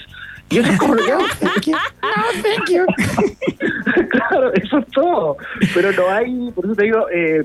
Y 0.51 0.59
eso 0.59 0.71
es 0.71 0.77
como 0.77 0.93
lo 0.93 1.03
que 1.03 1.11
hago. 1.11 1.23
thank 1.41 2.69
you. 2.69 2.85
claro, 4.09 4.53
eso 4.53 4.77
es 4.77 4.87
todo. 4.87 5.37
Pero 5.73 5.91
no 5.93 6.09
hay, 6.09 6.51
por 6.53 6.65
eso 6.65 6.75
te 6.75 6.83
digo, 6.83 7.07
eh, 7.11 7.43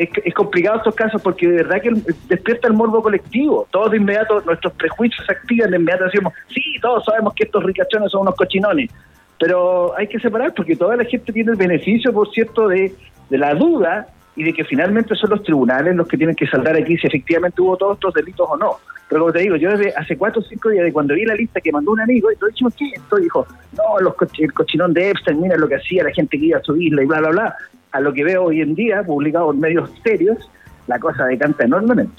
es, 0.00 0.34
complicado 0.34 0.78
estos 0.78 0.94
casos 0.94 1.20
porque 1.20 1.46
de 1.46 1.56
verdad 1.56 1.82
que 1.82 1.90
despierta 2.26 2.68
el 2.68 2.74
morbo 2.74 3.02
colectivo. 3.02 3.66
Todos 3.70 3.90
de 3.90 3.98
inmediato, 3.98 4.40
nuestros 4.40 4.72
prejuicios 4.74 5.26
se 5.26 5.32
activan, 5.32 5.70
de 5.70 5.76
inmediato 5.76 6.04
decimos, 6.04 6.32
sí, 6.48 6.62
todos 6.80 7.04
sabemos 7.04 7.34
que 7.34 7.44
estos 7.44 7.62
ricachones 7.62 8.10
son 8.10 8.22
unos 8.22 8.34
cochinones. 8.34 8.90
Pero 9.38 9.96
hay 9.96 10.06
que 10.06 10.18
separar 10.18 10.54
porque 10.54 10.76
toda 10.76 10.96
la 10.96 11.04
gente 11.04 11.32
tiene 11.32 11.52
el 11.52 11.56
beneficio, 11.56 12.12
por 12.12 12.30
cierto, 12.30 12.68
de 12.68 12.94
la 13.30 13.54
duda 13.54 14.06
y 14.40 14.42
de 14.42 14.54
que 14.54 14.64
finalmente 14.64 15.14
son 15.16 15.28
los 15.28 15.42
tribunales 15.42 15.94
los 15.94 16.08
que 16.08 16.16
tienen 16.16 16.34
que 16.34 16.46
saldar 16.46 16.74
aquí 16.74 16.96
si 16.96 17.06
efectivamente 17.06 17.60
hubo 17.60 17.76
todos 17.76 17.96
estos 17.98 18.14
delitos 18.14 18.48
o 18.50 18.56
no. 18.56 18.76
Pero 19.06 19.20
como 19.20 19.32
te 19.34 19.40
digo, 19.40 19.56
yo 19.56 19.70
desde 19.76 19.92
hace 19.94 20.16
cuatro 20.16 20.40
o 20.40 20.44
cinco 20.44 20.70
días, 20.70 20.82
de 20.84 20.92
cuando 20.94 21.12
vi 21.14 21.26
la 21.26 21.34
lista 21.34 21.60
que 21.60 21.70
mandó 21.70 21.90
un 21.92 22.00
amigo, 22.00 22.32
y 22.32 22.36
lo 22.40 22.46
dijimos, 22.46 22.74
¿qué 22.74 22.86
es 22.86 22.94
esto? 22.94 23.16
Dijo, 23.16 23.46
no, 23.76 24.00
los 24.00 24.14
coch- 24.14 24.42
el 24.42 24.54
cochinón 24.54 24.94
de 24.94 25.10
Epstein, 25.10 25.42
mira 25.42 25.58
lo 25.58 25.68
que 25.68 25.74
hacía 25.74 26.04
la 26.04 26.12
gente 26.12 26.38
que 26.38 26.46
iba 26.46 26.58
a 26.58 26.62
su 26.62 26.74
isla 26.74 27.02
y 27.02 27.06
bla, 27.06 27.18
bla, 27.20 27.28
bla. 27.30 27.56
A 27.92 28.00
lo 28.00 28.14
que 28.14 28.24
veo 28.24 28.44
hoy 28.44 28.62
en 28.62 28.74
día, 28.74 29.02
publicado 29.02 29.52
en 29.52 29.60
medios 29.60 29.90
serios, 30.02 30.50
la 30.86 30.98
cosa 30.98 31.26
decanta 31.26 31.64
enormemente. 31.64 32.14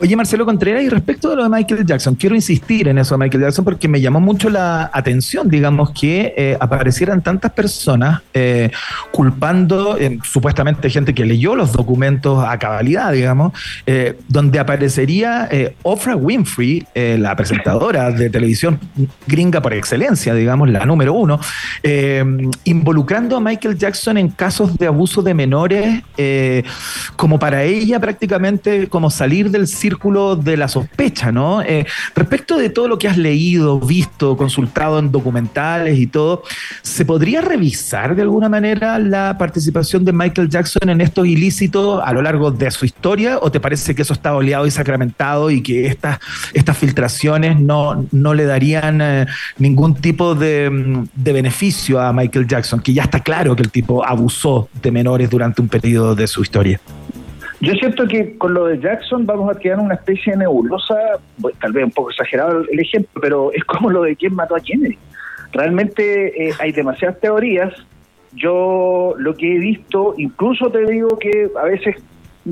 Oye, 0.00 0.14
Marcelo 0.14 0.46
Contreras, 0.46 0.84
y 0.84 0.88
respecto 0.88 1.28
de 1.28 1.34
lo 1.34 1.42
de 1.42 1.48
Michael 1.48 1.84
Jackson, 1.84 2.14
quiero 2.14 2.36
insistir 2.36 2.86
en 2.86 2.98
eso 2.98 3.16
de 3.16 3.24
Michael 3.24 3.42
Jackson 3.42 3.64
porque 3.64 3.88
me 3.88 4.00
llamó 4.00 4.20
mucho 4.20 4.48
la 4.48 4.88
atención, 4.92 5.48
digamos, 5.48 5.90
que 5.90 6.34
eh, 6.36 6.56
aparecieran 6.60 7.20
tantas 7.20 7.50
personas 7.50 8.22
eh, 8.32 8.70
culpando, 9.10 9.98
eh, 9.98 10.20
supuestamente 10.22 10.88
gente 10.88 11.12
que 11.12 11.24
leyó 11.24 11.56
los 11.56 11.72
documentos 11.72 12.44
a 12.46 12.56
cabalidad, 12.60 13.12
digamos, 13.12 13.52
donde 14.28 14.60
aparecería 14.60 15.48
Oprah 15.82 16.14
Winfrey, 16.14 16.86
la 16.94 17.34
presentadora 17.34 18.12
de 18.12 18.30
televisión 18.30 18.78
gringa 19.26 19.60
por 19.60 19.72
excelencia, 19.74 20.32
digamos, 20.34 20.68
la 20.68 20.84
número 20.84 21.14
uno, 21.14 21.40
involucrando 22.64 23.36
a 23.36 23.40
Michael 23.40 23.76
Jackson 23.76 24.18
en 24.18 24.28
casos 24.28 24.76
de 24.76 24.86
abuso 24.86 25.22
de 25.22 25.34
menores, 25.34 26.02
como 27.16 27.38
para 27.38 27.64
ella 27.64 27.98
prácticamente 27.98 28.88
como 28.88 29.10
salir 29.10 29.50
del 29.50 29.66
círculo 29.66 29.87
círculo 29.88 30.36
de 30.36 30.58
la 30.58 30.68
sospecha, 30.68 31.32
¿no? 31.32 31.62
Eh, 31.62 31.86
respecto 32.14 32.58
de 32.58 32.68
todo 32.68 32.88
lo 32.88 32.98
que 32.98 33.08
has 33.08 33.16
leído, 33.16 33.80
visto, 33.80 34.36
consultado 34.36 34.98
en 34.98 35.10
documentales 35.10 35.98
y 35.98 36.06
todo, 36.06 36.42
¿se 36.82 37.06
podría 37.06 37.40
revisar 37.40 38.14
de 38.14 38.20
alguna 38.20 38.50
manera 38.50 38.98
la 38.98 39.38
participación 39.38 40.04
de 40.04 40.12
Michael 40.12 40.50
Jackson 40.50 40.90
en 40.90 41.00
estos 41.00 41.26
ilícitos 41.26 42.02
a 42.04 42.12
lo 42.12 42.20
largo 42.20 42.50
de 42.50 42.70
su 42.70 42.84
historia? 42.84 43.38
¿O 43.40 43.50
te 43.50 43.60
parece 43.60 43.94
que 43.94 44.02
eso 44.02 44.12
está 44.12 44.34
oleado 44.34 44.66
y 44.66 44.70
sacramentado 44.70 45.50
y 45.50 45.62
que 45.62 45.86
estas, 45.86 46.18
estas 46.52 46.76
filtraciones 46.76 47.58
no, 47.58 48.04
no 48.12 48.34
le 48.34 48.44
darían 48.44 49.00
eh, 49.00 49.26
ningún 49.56 49.94
tipo 49.94 50.34
de, 50.34 50.68
mm, 50.68 51.08
de 51.14 51.32
beneficio 51.32 51.98
a 51.98 52.12
Michael 52.12 52.46
Jackson? 52.46 52.80
Que 52.80 52.92
ya 52.92 53.04
está 53.04 53.20
claro 53.20 53.56
que 53.56 53.62
el 53.62 53.70
tipo 53.70 54.04
abusó 54.04 54.68
de 54.82 54.90
menores 54.90 55.30
durante 55.30 55.62
un 55.62 55.68
periodo 55.68 56.14
de 56.14 56.26
su 56.26 56.42
historia. 56.42 56.78
Yo 57.60 57.72
siento 57.74 58.06
que 58.06 58.38
con 58.38 58.54
lo 58.54 58.66
de 58.66 58.78
Jackson 58.78 59.26
vamos 59.26 59.54
a 59.54 59.58
quedar 59.58 59.78
en 59.78 59.86
una 59.86 59.94
especie 59.94 60.32
de 60.32 60.38
nebulosa, 60.38 60.94
pues, 61.40 61.56
tal 61.58 61.72
vez 61.72 61.84
un 61.84 61.90
poco 61.90 62.10
exagerado 62.10 62.64
el 62.70 62.80
ejemplo, 62.80 63.20
pero 63.20 63.52
es 63.52 63.64
como 63.64 63.90
lo 63.90 64.02
de 64.02 64.14
quién 64.14 64.34
mató 64.34 64.54
a 64.54 64.60
Kennedy. 64.60 64.96
Realmente 65.52 66.48
eh, 66.48 66.52
hay 66.60 66.72
demasiadas 66.72 67.18
teorías. 67.20 67.72
Yo 68.32 69.14
lo 69.18 69.34
que 69.34 69.56
he 69.56 69.58
visto, 69.58 70.14
incluso 70.18 70.70
te 70.70 70.84
digo 70.86 71.18
que 71.18 71.50
a 71.60 71.64
veces 71.64 71.96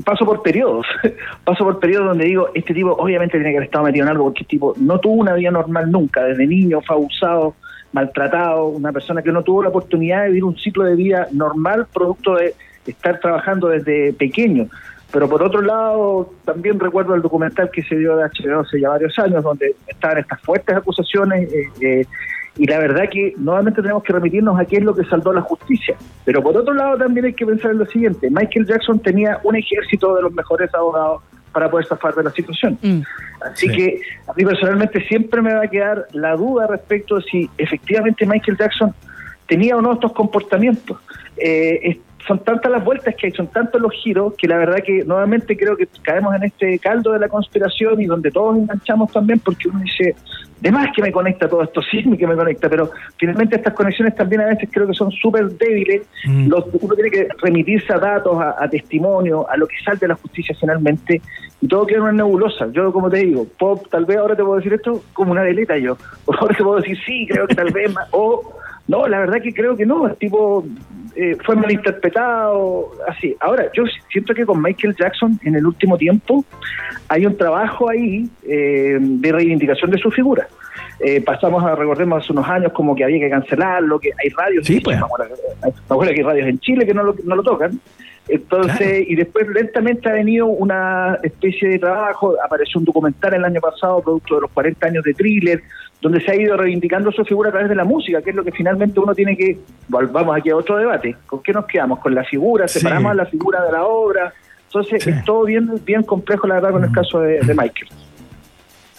paso 0.03 0.25
por 0.25 0.41
periodos, 0.41 0.85
paso 1.43 1.63
por 1.63 1.79
periodos 1.79 2.07
donde 2.09 2.25
digo, 2.25 2.49
este 2.53 2.73
tipo 2.73 2.91
obviamente 2.91 3.37
tiene 3.37 3.51
que 3.51 3.57
haber 3.57 3.67
estado 3.67 3.85
metido 3.85 4.05
en 4.05 4.11
algo 4.11 4.25
porque 4.25 4.41
este 4.41 4.51
tipo 4.51 4.73
no 4.77 4.99
tuvo 4.99 5.15
una 5.15 5.33
vida 5.33 5.51
normal 5.51 5.91
nunca, 5.91 6.23
desde 6.23 6.45
niño 6.45 6.81
fue 6.81 6.95
abusado, 6.95 7.55
maltratado, 7.93 8.67
una 8.67 8.91
persona 8.91 9.21
que 9.21 9.31
no 9.31 9.43
tuvo 9.43 9.63
la 9.63 9.69
oportunidad 9.69 10.23
de 10.23 10.29
vivir 10.29 10.43
un 10.43 10.57
ciclo 10.57 10.83
de 10.83 10.95
vida 10.95 11.27
normal 11.31 11.87
producto 11.93 12.35
de 12.35 12.53
estar 12.85 13.19
trabajando 13.19 13.67
desde 13.67 14.13
pequeño. 14.13 14.67
Pero 15.11 15.29
por 15.29 15.41
otro 15.41 15.61
lado, 15.61 16.29
también 16.45 16.79
recuerdo 16.79 17.15
el 17.15 17.21
documental 17.21 17.69
que 17.71 17.81
se 17.83 17.95
dio 17.95 18.17
de 18.17 18.25
HBO 18.25 18.59
hace 18.61 18.79
ya 18.79 18.89
varios 18.89 19.17
años, 19.19 19.43
donde 19.43 19.73
estaban 19.87 20.17
estas 20.17 20.41
fuertes 20.41 20.75
acusaciones, 20.75 21.51
eh, 21.53 21.69
eh, 21.81 22.05
y 22.57 22.65
la 22.65 22.79
verdad 22.79 23.03
que 23.09 23.33
nuevamente 23.37 23.81
tenemos 23.81 24.03
que 24.03 24.11
remitirnos 24.13 24.59
a 24.59 24.65
qué 24.65 24.77
es 24.77 24.83
lo 24.83 24.93
que 24.95 25.03
saldó 25.05 25.31
la 25.31 25.41
justicia. 25.41 25.95
Pero 26.25 26.41
por 26.43 26.57
otro 26.57 26.73
lado 26.73 26.97
también 26.97 27.25
hay 27.27 27.33
que 27.33 27.45
pensar 27.45 27.71
en 27.71 27.77
lo 27.77 27.85
siguiente, 27.85 28.29
Michael 28.29 28.65
Jackson 28.65 28.99
tenía 28.99 29.39
un 29.43 29.55
ejército 29.55 30.15
de 30.15 30.23
los 30.23 30.33
mejores 30.33 30.73
abogados 30.73 31.21
para 31.53 31.69
poder 31.71 31.85
zafar 31.87 32.13
de 32.13 32.23
la 32.23 32.31
situación. 32.31 32.77
Así 33.41 33.67
Sí. 33.69 33.75
que 33.75 34.01
a 34.27 34.33
mí 34.33 34.43
personalmente 34.43 34.99
siempre 35.07 35.41
me 35.41 35.53
va 35.53 35.63
a 35.63 35.67
quedar 35.67 36.07
la 36.11 36.35
duda 36.35 36.67
respecto 36.67 37.15
de 37.17 37.21
si 37.23 37.49
efectivamente 37.57 38.25
Michael 38.25 38.57
Jackson 38.57 38.93
tenía 39.47 39.77
o 39.77 39.81
no 39.81 39.93
estos 39.93 40.11
comportamientos. 40.13 40.97
Eh, 41.37 41.79
es- 41.83 41.97
son 42.27 42.39
tantas 42.39 42.71
las 42.71 42.83
vueltas 42.83 43.15
que 43.15 43.27
hay, 43.27 43.33
son 43.33 43.47
tantos 43.47 43.79
los 43.81 43.91
giros, 43.93 44.33
que 44.37 44.47
la 44.47 44.57
verdad 44.57 44.79
que 44.85 45.03
nuevamente 45.05 45.55
creo 45.55 45.77
que 45.77 45.87
caemos 46.01 46.35
en 46.35 46.43
este 46.43 46.77
caldo 46.79 47.13
de 47.13 47.19
la 47.19 47.29
conspiración 47.29 48.01
y 48.01 48.05
donde 48.05 48.31
todos 48.31 48.57
enganchamos 48.57 49.11
también 49.11 49.39
porque 49.39 49.69
uno 49.69 49.79
dice, 49.79 50.13
de 50.59 50.71
más 50.71 50.87
que 50.95 51.01
me 51.01 51.11
conecta 51.11 51.47
todo 51.47 51.63
esto, 51.63 51.81
sí 51.91 52.03
que 52.17 52.27
me 52.27 52.35
conecta, 52.35 52.67
pero 52.69 52.89
finalmente 53.17 53.55
estas 53.55 53.73
conexiones 53.73 54.15
también 54.15 54.41
a 54.41 54.45
veces 54.47 54.69
creo 54.71 54.87
que 54.87 54.93
son 54.93 55.11
súper 55.11 55.47
débiles. 55.51 56.01
Los- 56.47 56.65
uno 56.81 56.95
tiene 56.95 57.11
que 57.11 57.27
remitirse 57.41 57.93
a 57.93 57.97
datos, 57.99 58.37
a, 58.41 58.55
a 58.61 58.69
testimonios, 58.69 59.45
a 59.49 59.55
lo 59.57 59.67
que 59.67 59.75
sale 59.83 59.97
de 59.99 60.07
la 60.09 60.15
justicia 60.15 60.55
finalmente, 60.59 61.21
y 61.61 61.67
todo 61.67 61.85
queda 61.87 61.97
en 61.99 62.03
una 62.03 62.11
nebulosa. 62.13 62.67
Yo, 62.71 62.91
como 62.91 63.09
te 63.09 63.17
digo, 63.19 63.47
pop, 63.57 63.85
tal 63.89 64.05
vez 64.05 64.17
ahora 64.17 64.35
te 64.35 64.43
puedo 64.43 64.57
decir 64.57 64.73
esto 64.73 65.01
como 65.13 65.31
una 65.31 65.43
deleta 65.43 65.77
yo. 65.77 65.97
O 66.25 66.33
ahora 66.39 66.55
te 66.55 66.63
puedo 66.63 66.77
decir, 66.81 66.97
sí, 67.05 67.25
creo 67.29 67.47
que 67.47 67.55
tal 67.55 67.71
vez 67.71 67.93
más, 67.93 68.07
o 68.11 68.53
no, 68.87 69.07
la 69.07 69.19
verdad 69.19 69.41
que 69.41 69.53
creo 69.53 69.75
que 69.75 69.85
no, 69.85 70.07
el 70.07 70.15
tipo 70.15 70.65
eh, 71.15 71.35
fue 71.45 71.55
malinterpretado, 71.55 72.91
así. 73.07 73.35
Ahora, 73.39 73.69
yo 73.73 73.83
siento 74.11 74.33
que 74.33 74.45
con 74.45 74.61
Michael 74.61 74.95
Jackson 74.97 75.39
en 75.43 75.55
el 75.55 75.65
último 75.65 75.97
tiempo 75.97 76.45
hay 77.07 77.25
un 77.25 77.35
trabajo 77.35 77.89
ahí 77.89 78.29
eh, 78.47 78.97
de 78.99 79.31
reivindicación 79.31 79.91
de 79.91 79.97
su 79.97 80.11
figura. 80.11 80.47
Eh, 80.99 81.21
pasamos 81.21 81.63
a, 81.63 81.75
recordemos, 81.75 82.23
hace 82.23 82.31
unos 82.33 82.47
años 82.47 82.71
como 82.71 82.95
que 82.95 83.03
había 83.03 83.19
que 83.19 83.29
cancelarlo, 83.29 83.99
que 83.99 84.11
hay 84.23 84.29
radios, 84.29 84.65
Sí, 84.65 84.79
pues. 84.79 84.97
me 84.97 86.07
que 86.07 86.19
hay 86.19 86.23
radios 86.23 86.47
en 86.47 86.59
Chile 86.59 86.85
que 86.85 86.93
no 86.93 87.03
lo, 87.03 87.15
no 87.23 87.35
lo 87.35 87.43
tocan. 87.43 87.79
Entonces, 88.29 89.05
y 89.07 89.15
después 89.15 89.47
lentamente 89.47 90.09
ha 90.09 90.13
venido 90.13 90.47
una 90.47 91.17
especie 91.23 91.69
de 91.69 91.79
trabajo, 91.79 92.35
apareció 92.43 92.79
un 92.79 92.85
documental 92.85 93.33
el 93.33 93.45
año 93.45 93.61
pasado, 93.61 94.01
producto 94.01 94.35
de 94.35 94.41
los 94.41 94.51
40 94.51 94.85
años 94.85 95.03
de 95.03 95.13
thriller, 95.13 95.63
donde 96.01 96.21
se 96.21 96.31
ha 96.31 96.35
ido 96.35 96.55
reivindicando 96.55 97.11
su 97.11 97.25
figura 97.25 97.49
a 97.49 97.51
través 97.51 97.69
de 97.69 97.75
la 97.75 97.83
música, 97.83 98.21
que 98.21 98.29
es 98.29 98.35
lo 98.35 98.43
que 98.43 98.51
finalmente 98.51 98.99
uno 98.99 99.15
tiene 99.15 99.35
que, 99.35 99.57
volvamos 99.87 100.37
aquí 100.37 100.49
a 100.49 100.55
otro 100.55 100.77
debate, 100.77 101.15
¿con 101.25 101.41
qué 101.41 101.53
nos 101.53 101.65
quedamos? 101.65 101.99
¿Con 101.99 102.13
la 102.13 102.23
figura? 102.23 102.67
Sí. 102.67 102.79
¿Separamos 102.79 103.15
la 103.15 103.25
figura 103.25 103.63
de 103.63 103.71
la 103.71 103.85
obra? 103.85 104.33
Entonces, 104.65 105.07
es 105.07 105.23
todo 105.23 105.45
bien, 105.45 105.69
bien 105.85 106.03
complejo, 106.03 106.45
la 106.45 106.55
verdad, 106.55 106.71
con 106.71 106.83
el 106.83 106.91
caso 106.91 107.21
de, 107.21 107.39
de 107.39 107.53
Michael. 107.53 107.87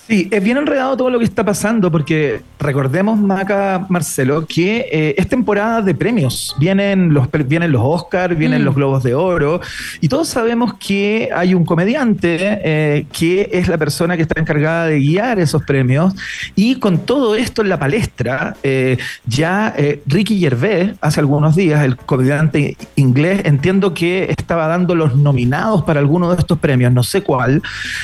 Sí, 0.09 0.27
es 0.31 0.43
bien 0.43 0.57
enredado 0.57 0.97
todo 0.97 1.11
lo 1.11 1.19
que 1.19 1.27
está 1.27 1.45
pasando 1.45 1.91
porque 1.91 2.41
recordemos, 2.59 3.19
Maca, 3.19 3.85
Marcelo, 3.91 4.47
que 4.47 4.89
eh, 4.91 5.15
es 5.19 5.29
temporada 5.29 5.83
de 5.83 5.95
premios. 5.95 6.57
Vienen 6.59 7.13
los, 7.13 7.29
vienen 7.47 7.73
los 7.73 7.83
Oscars, 7.85 8.35
vienen 8.35 8.63
Mm. 8.63 8.65
los 8.65 8.75
Globos 8.75 9.03
de 9.03 9.15
Oro 9.15 9.61
y 10.01 10.09
todos 10.09 10.27
sabemos 10.27 10.73
que 10.79 11.29
hay 11.35 11.53
un 11.53 11.67
comediante 11.67 12.39
eh, 12.41 13.07
que 13.13 13.51
es 13.53 13.69
la 13.69 13.77
persona 13.77 14.17
que 14.17 14.23
está 14.23 14.41
encargada 14.41 14.87
de 14.87 14.99
guiar 14.99 15.41
esos 15.41 15.63
premios 15.65 16.15
y 16.57 16.77
con 16.77 17.01
todo 17.01 17.35
esto 17.37 17.61
en 17.61 17.69
la 17.69 17.79
palestra, 17.79 18.57
eh, 18.63 18.97
ya 19.27 19.75
Ricky 20.07 20.41
Gervais, 20.41 20.93
hace 21.03 21.21
algunos 21.21 21.55
días, 21.55 21.85
el 21.85 21.99
comediante 21.99 22.79
inglés, 22.97 23.43
entiendo 23.45 23.93
que 23.93 24.35
estaba 24.39 24.69
dando 24.69 24.95
los 24.95 25.15
nominados 25.17 25.83
para 25.83 26.01
alguno 26.01 26.31
de 26.31 26.39
estos 26.39 26.59
premios, 26.59 26.93
no 26.93 27.03
sé 27.03 27.21
cuál, 27.21 27.61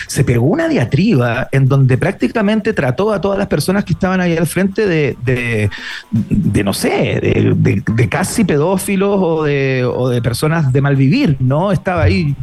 se 0.06 0.22
pegó 0.22 0.44
una 0.44 0.68
diatriba 0.68 1.48
en 1.50 1.66
donde 1.66 1.93
prácticamente 1.98 2.72
trató 2.72 3.12
a 3.12 3.20
todas 3.20 3.38
las 3.38 3.48
personas 3.48 3.84
que 3.84 3.92
estaban 3.92 4.20
ahí 4.20 4.36
al 4.36 4.46
frente 4.46 4.86
de, 4.86 5.70
no 6.64 6.72
sé, 6.72 7.54
de, 7.56 8.08
casi 8.08 8.44
pedófilos 8.44 9.18
o 9.20 9.44
de, 9.44 9.84
o 9.84 10.08
de 10.08 10.22
personas 10.22 10.72
de 10.72 10.80
mal 10.80 10.96
vivir, 10.96 11.36
¿no? 11.40 11.72
Estaba 11.72 12.02
ahí 12.02 12.34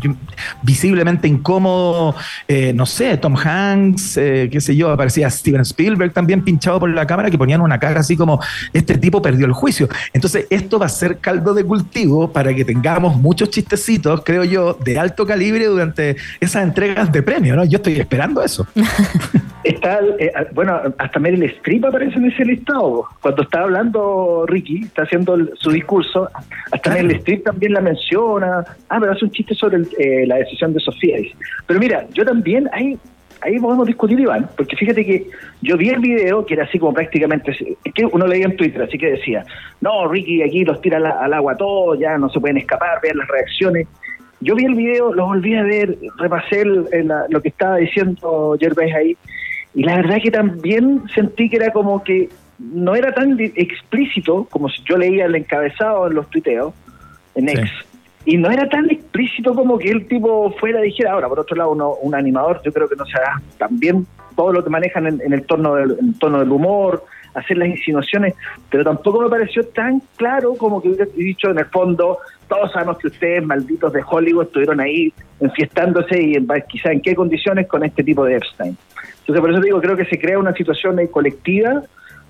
visiblemente 0.61 1.27
incómodo, 1.27 2.15
eh, 2.47 2.73
no 2.73 2.85
sé, 2.85 3.17
Tom 3.17 3.35
Hanks, 3.35 4.17
eh, 4.17 4.49
qué 4.51 4.61
sé 4.61 4.75
yo, 4.75 4.91
aparecía 4.91 5.29
Steven 5.29 5.61
Spielberg 5.61 6.13
también 6.13 6.43
pinchado 6.43 6.79
por 6.79 6.89
la 6.89 7.05
cámara 7.05 7.29
que 7.29 7.37
ponían 7.37 7.61
una 7.61 7.79
cara 7.79 8.01
así 8.01 8.17
como, 8.17 8.41
este 8.73 8.97
tipo 8.97 9.21
perdió 9.21 9.45
el 9.45 9.53
juicio. 9.53 9.87
Entonces, 10.13 10.47
esto 10.49 10.79
va 10.79 10.87
a 10.87 10.89
ser 10.89 11.19
caldo 11.19 11.53
de 11.53 11.63
cultivo 11.63 12.31
para 12.31 12.53
que 12.53 12.65
tengamos 12.65 13.15
muchos 13.17 13.49
chistecitos, 13.49 14.21
creo 14.25 14.43
yo, 14.43 14.77
de 14.83 14.99
alto 14.99 15.25
calibre 15.25 15.65
durante 15.65 16.15
esas 16.39 16.63
entregas 16.63 17.11
de 17.11 17.21
premio, 17.21 17.55
¿no? 17.55 17.65
Yo 17.65 17.77
estoy 17.77 17.99
esperando 17.99 18.43
eso. 18.43 18.67
Está, 19.83 19.99
eh, 20.19 20.31
bueno, 20.53 20.79
hasta 20.99 21.19
Meryl 21.19 21.41
Streep 21.41 21.85
aparece 21.85 22.15
en 22.19 22.25
ese 22.25 22.45
listado. 22.45 23.05
Cuando 23.19 23.41
está 23.41 23.61
hablando 23.63 24.45
Ricky, 24.47 24.81
está 24.83 25.01
haciendo 25.03 25.33
el- 25.33 25.49
su 25.55 25.71
discurso, 25.71 26.29
hasta 26.71 26.91
Meryl 26.91 27.11
Streep 27.17 27.43
también 27.45 27.73
la 27.73 27.81
menciona. 27.81 28.63
Ah, 28.89 28.97
pero 28.99 29.13
hace 29.13 29.25
un 29.25 29.31
chiste 29.31 29.55
sobre 29.55 29.77
el, 29.77 29.87
eh, 29.97 30.27
la 30.27 30.35
decisión 30.35 30.71
de 30.73 30.79
Sofía. 30.81 31.17
Pero 31.65 31.79
mira, 31.79 32.05
yo 32.13 32.23
también, 32.23 32.69
ahí, 32.73 32.95
ahí 33.41 33.57
podemos 33.59 33.87
discutir, 33.87 34.19
Iván, 34.19 34.47
porque 34.55 34.75
fíjate 34.77 35.03
que 35.03 35.25
yo 35.63 35.75
vi 35.77 35.89
el 35.89 35.99
video 35.99 36.45
que 36.45 36.53
era 36.53 36.65
así 36.65 36.77
como 36.77 36.93
prácticamente, 36.93 37.49
es 37.83 37.93
que 37.95 38.05
uno 38.05 38.27
leía 38.27 38.45
en 38.45 38.55
Twitter, 38.55 38.83
así 38.83 38.99
que 38.99 39.13
decía, 39.13 39.43
no, 39.81 40.07
Ricky 40.07 40.43
aquí 40.43 40.63
los 40.63 40.79
tira 40.81 40.97
al, 40.97 41.07
al 41.07 41.33
agua 41.33 41.57
todo, 41.57 41.95
ya 41.95 42.19
no 42.19 42.29
se 42.29 42.39
pueden 42.39 42.57
escapar, 42.57 42.99
vean 43.01 43.17
las 43.17 43.27
reacciones. 43.27 43.87
Yo 44.41 44.55
vi 44.55 44.65
el 44.65 44.75
video, 44.75 45.11
lo 45.11 45.25
volví 45.25 45.55
a 45.55 45.63
ver, 45.63 45.97
repasé 46.19 46.61
el- 46.61 46.85
el- 46.91 47.07
la- 47.07 47.25
lo 47.29 47.41
que 47.41 47.49
estaba 47.49 47.77
diciendo 47.77 48.55
Gervais 48.59 48.93
ahí, 48.93 49.17
y 49.73 49.83
la 49.83 49.95
verdad 49.97 50.17
que 50.21 50.31
también 50.31 51.03
sentí 51.13 51.49
que 51.49 51.57
era 51.57 51.71
como 51.71 52.03
que 52.03 52.29
no 52.59 52.95
era 52.95 53.13
tan 53.13 53.39
explícito 53.39 54.47
como 54.49 54.69
si 54.69 54.83
yo 54.83 54.97
leía 54.97 55.25
el 55.25 55.35
encabezado 55.35 56.07
en 56.07 56.15
los 56.15 56.29
tuiteos, 56.29 56.73
en 57.35 57.47
Sí. 57.47 57.57
X. 57.57 57.71
Y 58.23 58.37
no 58.37 58.51
era 58.51 58.69
tan 58.69 58.87
explícito 58.91 59.55
como 59.55 59.79
que 59.79 59.89
el 59.89 60.07
tipo 60.07 60.51
fuera 60.59 60.79
y 60.81 60.89
dijera, 60.89 61.13
ahora, 61.13 61.27
por 61.27 61.39
otro 61.39 61.55
lado, 61.55 61.71
uno, 61.71 61.95
un 62.03 62.13
animador, 62.13 62.61
yo 62.63 62.71
creo 62.71 62.87
que 62.87 62.95
no 62.95 63.05
será 63.05 63.41
también 63.57 64.05
todo 64.35 64.53
lo 64.53 64.63
que 64.63 64.69
manejan 64.69 65.07
en, 65.07 65.21
en 65.21 65.33
el 65.33 65.43
tono 65.43 65.73
del, 65.73 65.97
en 65.99 66.13
del 66.19 66.51
humor, 66.51 67.03
hacer 67.33 67.57
las 67.57 67.69
insinuaciones, 67.69 68.35
pero 68.69 68.83
tampoco 68.83 69.21
me 69.21 69.29
pareció 69.29 69.65
tan 69.67 70.01
claro 70.17 70.53
como 70.55 70.81
que 70.81 70.89
hubiera 70.89 71.05
dicho 71.15 71.49
en 71.49 71.59
el 71.59 71.65
fondo, 71.65 72.19
todos 72.47 72.71
sabemos 72.71 72.99
que 72.99 73.07
ustedes, 73.07 73.43
malditos 73.43 73.91
de 73.93 74.03
Hollywood, 74.07 74.45
estuvieron 74.45 74.79
ahí 74.81 75.11
enfiestándose 75.41 76.21
y 76.21 76.35
en, 76.35 76.47
quizá 76.69 76.91
en 76.91 77.01
qué 77.01 77.15
condiciones 77.15 77.67
con 77.67 77.83
este 77.83 78.03
tipo 78.03 78.23
de 78.25 78.35
Epstein. 78.37 78.77
Entonces, 79.19 79.41
por 79.41 79.51
eso 79.51 79.59
digo, 79.61 79.81
creo 79.81 79.97
que 79.97 80.05
se 80.05 80.19
crea 80.19 80.39
una 80.39 80.53
situación 80.53 80.95
colectiva 81.07 81.81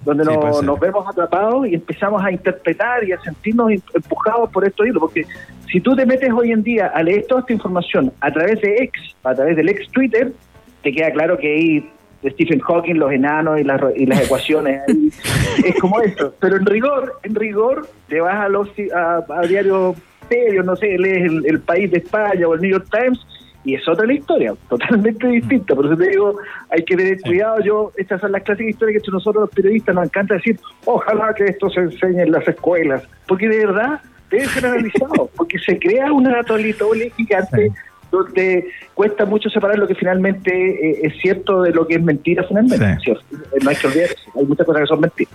donde 0.04 0.26
Sí, 0.26 0.32
nos- 0.64 0.80
vemos 0.80 1.08
atrapados 1.08 1.68
y 1.68 1.76
empezamos 1.76 2.24
a 2.24 2.32
interpretar 2.32 3.04
y 3.04 3.12
a 3.12 3.20
sentirnos 3.22 3.72
em- 3.72 3.82
empujados 3.94 4.50
por 4.50 4.66
estos 4.66 4.88
hilos. 4.88 5.00
Porque 5.00 5.26
si 5.72 5.80
tú 5.80 5.96
te 5.96 6.06
metes 6.08 6.32
hoy 6.34 6.52
en 6.52 6.64
día 6.64 6.88
a 6.88 7.04
leer 7.04 7.26
toda 7.28 7.42
esta 7.42 7.54
información 7.54 8.12
a 8.20 8.32
través 8.32 8.60
de 8.62 8.78
X, 8.86 9.16
a 9.24 9.36
través 9.36 9.56
del 9.56 9.70
ex 9.70 9.88
Twitter, 9.92 10.32
te 10.82 10.92
queda 10.92 11.12
claro 11.12 11.38
que 11.38 11.54
ahí 11.54 11.90
Stephen 12.26 12.60
Hawking, 12.60 12.96
los 12.96 13.12
enanos 13.12 13.60
y 13.60 13.64
las, 13.64 13.80
y 13.96 14.06
las 14.08 14.22
ecuaciones, 14.26 14.82
es 15.64 15.80
como 15.80 16.02
eso. 16.02 16.34
Pero 16.40 16.58
en 16.58 16.66
rigor, 16.66 17.20
en 17.24 17.36
rigor, 17.36 17.88
te 18.08 18.22
vas 18.22 18.36
a 18.36 18.50
los 18.50 18.70
a, 18.96 19.24
a 19.30 19.42
diarios 19.48 19.96
serios, 20.32 20.66
no 20.66 20.76
sé, 20.76 20.98
lees 20.98 21.30
el, 21.30 21.46
el 21.46 21.60
País 21.60 21.92
de 21.92 21.98
España 21.98 22.48
o 22.48 22.54
el 22.54 22.62
New 22.62 22.72
York 22.72 22.88
Times 22.90 23.20
y 23.64 23.76
es 23.76 23.88
otra 23.88 24.06
la 24.06 24.14
historia, 24.14 24.54
totalmente 24.70 25.28
distinta. 25.28 25.76
Por 25.76 25.86
eso 25.86 25.98
te 25.98 26.10
digo, 26.10 26.38
hay 26.70 26.84
que 26.84 26.96
tener 26.96 27.22
cuidado. 27.22 27.60
Yo, 27.62 27.92
estas 27.98 28.22
son 28.22 28.32
las 28.32 28.44
clásicas 28.44 28.72
historias 28.72 29.04
que 29.04 29.12
nosotros 29.12 29.44
los 29.44 29.52
periodistas 29.52 29.96
nos 29.96 30.06
encanta 30.06 30.36
decir, 30.36 30.60
ojalá 30.86 31.34
que 31.34 31.46
esto 31.46 31.70
se 31.70 31.82
enseñe 31.82 32.22
en 32.22 32.32
las 32.32 32.48
escuelas, 32.48 33.04
porque 33.28 33.48
de 33.48 33.66
verdad 33.66 34.02
debe 34.30 34.46
ser 34.46 34.66
analizado, 34.66 35.30
porque 35.36 35.60
se 35.60 35.78
crea 35.78 36.12
una 36.12 36.32
naturalidad 36.32 36.88
gigante 37.16 37.72
donde 38.12 38.68
cuesta 38.94 39.26
mucho 39.26 39.50
separar 39.50 39.80
lo 39.80 39.88
que 39.88 39.96
finalmente 39.96 40.52
eh, 40.52 41.00
es 41.04 41.22
cierto 41.22 41.62
de 41.62 41.72
lo 41.72 41.88
que 41.88 41.96
es 41.96 42.04
mentira 42.04 42.44
finalmente. 42.46 42.86
Sí. 42.96 43.04
¿cierto? 43.04 43.24
No 43.62 43.70
hay 43.70 43.76
que 43.76 43.88
olvidarse, 43.88 44.16
hay 44.36 44.46
muchas 44.46 44.66
cosas 44.66 44.82
que 44.82 44.88
son 44.88 45.00
mentiras. 45.00 45.34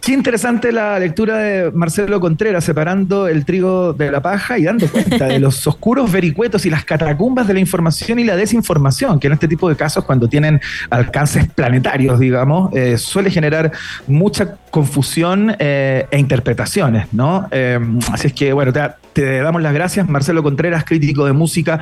Qué 0.00 0.12
interesante 0.12 0.72
la 0.72 0.98
lectura 0.98 1.38
de 1.38 1.70
Marcelo 1.72 2.20
Contreras, 2.20 2.64
separando 2.64 3.28
el 3.28 3.44
trigo 3.44 3.92
de 3.92 4.10
la 4.10 4.20
paja 4.22 4.58
y 4.58 4.64
dando 4.64 4.86
cuenta 4.88 5.26
de 5.26 5.38
los 5.38 5.66
oscuros 5.66 6.10
vericuetos 6.10 6.64
y 6.66 6.70
las 6.70 6.84
catacumbas 6.84 7.46
de 7.46 7.54
la 7.54 7.60
información 7.60 8.18
y 8.18 8.24
la 8.24 8.36
desinformación, 8.36 9.18
que 9.20 9.26
en 9.26 9.34
este 9.34 9.48
tipo 9.48 9.68
de 9.68 9.76
casos, 9.76 10.04
cuando 10.04 10.28
tienen 10.28 10.60
alcances 10.88 11.48
planetarios, 11.48 12.18
digamos, 12.20 12.74
eh, 12.74 12.96
suele 12.96 13.30
generar 13.30 13.72
mucha 14.06 14.56
confusión 14.70 15.54
eh, 15.58 16.06
e 16.10 16.18
interpretaciones, 16.18 17.08
¿no? 17.12 17.48
Eh, 17.50 17.78
así 18.12 18.28
es 18.28 18.32
que, 18.32 18.52
bueno, 18.52 18.72
te, 18.72 19.40
damos 19.40 19.60
las 19.62 19.74
gracias, 19.74 20.08
Marcelo 20.08 20.44
Contreras, 20.44 20.84
crítico 20.84 21.26
de 21.26 21.32
música. 21.32 21.80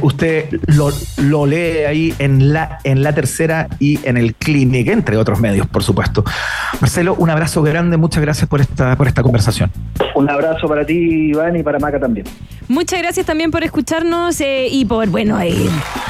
Usted 0.00 0.44
lo, 0.68 0.90
lo 1.16 1.44
lee 1.44 1.84
ahí 1.88 2.14
en 2.20 2.52
la, 2.52 2.78
en 2.84 3.02
la 3.02 3.12
tercera 3.12 3.66
y 3.80 3.98
en 4.06 4.16
el 4.16 4.36
Clinic, 4.36 4.86
entre 4.86 5.16
otros 5.16 5.40
medios, 5.40 5.66
por 5.66 5.82
supuesto. 5.82 6.24
Marcelo, 6.80 7.16
un 7.16 7.30
abrazo 7.30 7.47
grande, 7.56 7.96
muchas 7.96 8.22
gracias 8.22 8.48
por 8.48 8.60
esta, 8.60 8.96
por 8.96 9.06
esta 9.06 9.22
conversación. 9.22 9.70
Un 10.14 10.30
abrazo 10.30 10.68
para 10.68 10.84
ti, 10.84 11.30
Iván, 11.30 11.56
y 11.56 11.62
para 11.62 11.78
Maca 11.78 11.98
también. 11.98 12.26
Muchas 12.68 13.00
gracias 13.00 13.24
también 13.26 13.50
por 13.50 13.64
escucharnos 13.64 14.40
eh, 14.40 14.68
y 14.70 14.84
por, 14.84 15.08
bueno, 15.08 15.40
eh, 15.40 15.54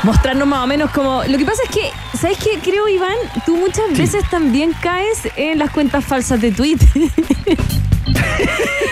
mostrarnos 0.03 0.47
más 0.47 0.65
o 0.65 0.67
menos 0.67 0.91
como... 0.91 1.23
Lo 1.25 1.39
que 1.39 1.45
pasa 1.45 1.63
es 1.65 1.71
que, 1.71 2.19
¿sabes 2.19 2.39
qué? 2.39 2.59
Creo, 2.63 2.89
Iván, 2.89 3.17
tú 3.47 3.57
muchas 3.57 3.97
veces 3.97 4.23
también 4.31 4.73
caes 4.83 5.29
en 5.37 5.59
las 5.59 5.71
cuentas 5.71 6.05
falsas 6.05 6.41
de 6.41 6.53
Twitter. 6.53 6.89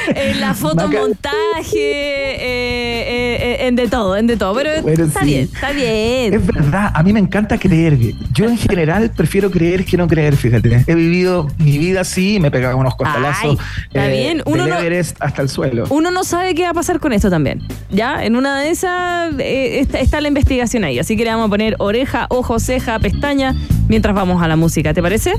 en 0.15 0.41
la 0.41 0.55
fotomontaje, 0.55 1.35
eh, 1.75 2.37
eh, 2.39 3.39
eh, 3.41 3.67
en 3.67 3.77
de 3.77 3.89
todo, 3.89 4.17
en 4.17 4.27
de 4.27 4.37
todo. 4.37 4.55
Pero 4.55 4.83
Bueno, 4.83 5.05
está 5.05 5.21
sí. 5.21 5.27
bien, 5.27 5.51
está 5.53 5.73
bien. 5.73 6.35
Es 6.35 6.47
verdad, 6.47 6.91
a 6.95 7.03
mí 7.03 7.13
me 7.13 7.21
encanta 7.21 7.59
creer. 7.59 7.97
Yo 8.33 8.47
en 8.47 8.57
general 8.59 9.11
prefiero 9.17 9.51
creer 9.51 9.85
que 9.85 9.97
no 9.97 10.07
creer, 10.07 10.37
fíjate. 10.37 10.85
He 10.87 10.95
vivido 10.95 11.49
mi 11.59 11.79
vida 11.79 12.01
así, 12.03 12.39
me 12.41 12.49
he 12.49 12.51
pegado 12.51 12.77
unos 12.77 12.95
costalazos 12.95 13.59
está 13.87 14.07
bien. 14.09 14.43
Uno 14.47 14.63
del 14.65 14.73
no- 14.73 14.79
Everest 14.79 15.17
hasta 15.21 15.43
el 15.43 15.49
suelo. 15.49 15.85
Uno 15.91 16.11
no 16.11 16.25
sabe 16.25 16.55
qué 16.55 16.63
va 16.63 16.71
a 16.71 16.75
pasar 16.75 17.01
con 17.01 17.13
esto 17.13 17.31
también. 17.31 17.63
¿Ya? 17.91 18.25
En 18.25 18.37
una 18.37 18.59
de 18.61 18.71
esas 18.71 19.33
eh, 19.39 19.81
está, 19.81 20.01
está 20.01 20.21
la 20.21 20.29
investigación 20.29 20.85
ahí. 20.85 20.99
Así 20.99 21.17
que 21.17 21.25
le 21.25 21.31
vamos 21.31 21.47
a 21.47 21.51
poner 21.51 21.77
oreja, 21.79 22.27
ojo, 22.31 22.59
ceja, 22.59 22.99
pestaña 22.99 23.55
mientras 23.89 24.15
vamos 24.15 24.43
a 24.43 24.49
la 24.49 24.57
música. 24.57 24.93
¿Te 24.95 25.03
parece? 25.03 25.35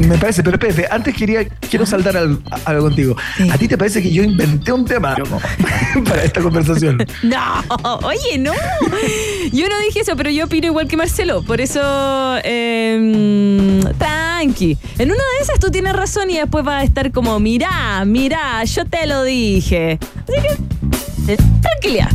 Me 0.00 0.18
parece, 0.18 0.42
pero 0.42 0.56
espérate, 0.56 0.86
antes 0.90 1.14
quería, 1.14 1.44
quiero 1.48 1.86
saltar 1.86 2.16
al- 2.16 2.38
algo 2.64 2.84
contigo. 2.84 3.16
¿A 3.50 3.56
ti 3.58 3.68
te 3.68 3.78
parece 3.78 4.02
que 4.02 4.12
yo 4.12 4.22
inventé 4.22 4.72
un 4.72 4.84
tema 4.84 5.16
para 6.04 6.24
esta 6.24 6.40
conversación? 6.40 6.98
No, 7.22 7.62
oye, 8.06 8.38
no. 8.38 8.52
Yo 9.52 9.68
no 9.68 9.78
dije 9.86 10.00
eso, 10.00 10.14
pero 10.16 10.30
yo 10.30 10.44
opino 10.44 10.66
igual 10.66 10.88
que 10.88 10.96
Marcelo. 10.96 11.42
Por 11.42 11.60
eso, 11.60 11.80
eh, 12.44 13.80
tranqui. 13.98 14.76
En 14.98 15.08
una 15.10 15.22
de 15.38 15.42
esas 15.42 15.58
tú 15.58 15.70
tienes 15.70 15.94
razón 15.94 16.30
y 16.30 16.38
después 16.38 16.64
vas 16.64 16.82
a 16.82 16.84
estar 16.84 17.10
como, 17.12 17.38
mirá, 17.40 18.04
mirá, 18.04 18.62
yo 18.64 18.84
te 18.84 19.06
lo 19.06 19.22
dije. 19.24 19.98
Así 20.28 20.40
que, 21.26 21.32
eh, 21.32 21.36
tranquilidad. 21.62 22.10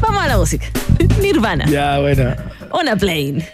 Vamos 0.00 0.22
a 0.22 0.28
la 0.28 0.36
música. 0.38 0.66
Nirvana. 1.22 1.66
Ya, 1.66 1.98
bueno. 2.00 2.34
On 2.70 2.86
a 2.88 2.96
plane. 2.96 3.46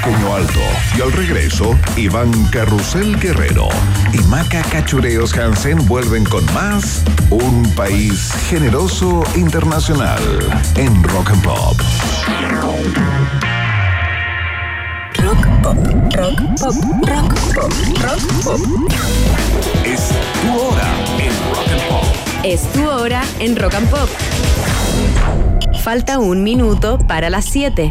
Pequeño 0.00 0.34
alto 0.34 0.60
y 0.96 1.00
al 1.00 1.12
regreso, 1.12 1.76
Iván 1.96 2.30
Carrusel 2.50 3.18
Guerrero 3.18 3.68
y 4.12 4.18
Maca 4.28 4.62
Cachureos 4.62 5.36
Hansen 5.36 5.86
vuelven 5.88 6.24
con 6.24 6.44
más 6.52 7.02
Un 7.30 7.72
País 7.74 8.30
Generoso 8.48 9.22
Internacional 9.34 10.20
en 10.76 11.02
Rock 11.04 11.30
and 11.30 11.42
Pop. 11.42 11.76
Rock 15.16 15.46
pop, 15.62 15.76
rock 16.14 16.40
pop, 16.60 16.74
rock 17.08 17.34
pop, 17.54 17.72
rock 18.02 18.42
pop. 18.44 18.60
Es 19.84 20.10
tu 20.42 20.58
hora 20.60 20.92
en 21.18 21.34
Rock 21.54 21.68
and 21.72 21.88
Pop. 21.88 22.04
Es 22.44 22.72
tu 22.72 22.88
hora 22.88 23.22
en 23.40 23.56
Rock 23.56 23.74
and 23.74 23.90
Pop. 23.90 24.08
Falta 25.82 26.18
un 26.18 26.44
minuto 26.44 26.98
para 26.98 27.30
las 27.30 27.46
7. 27.46 27.90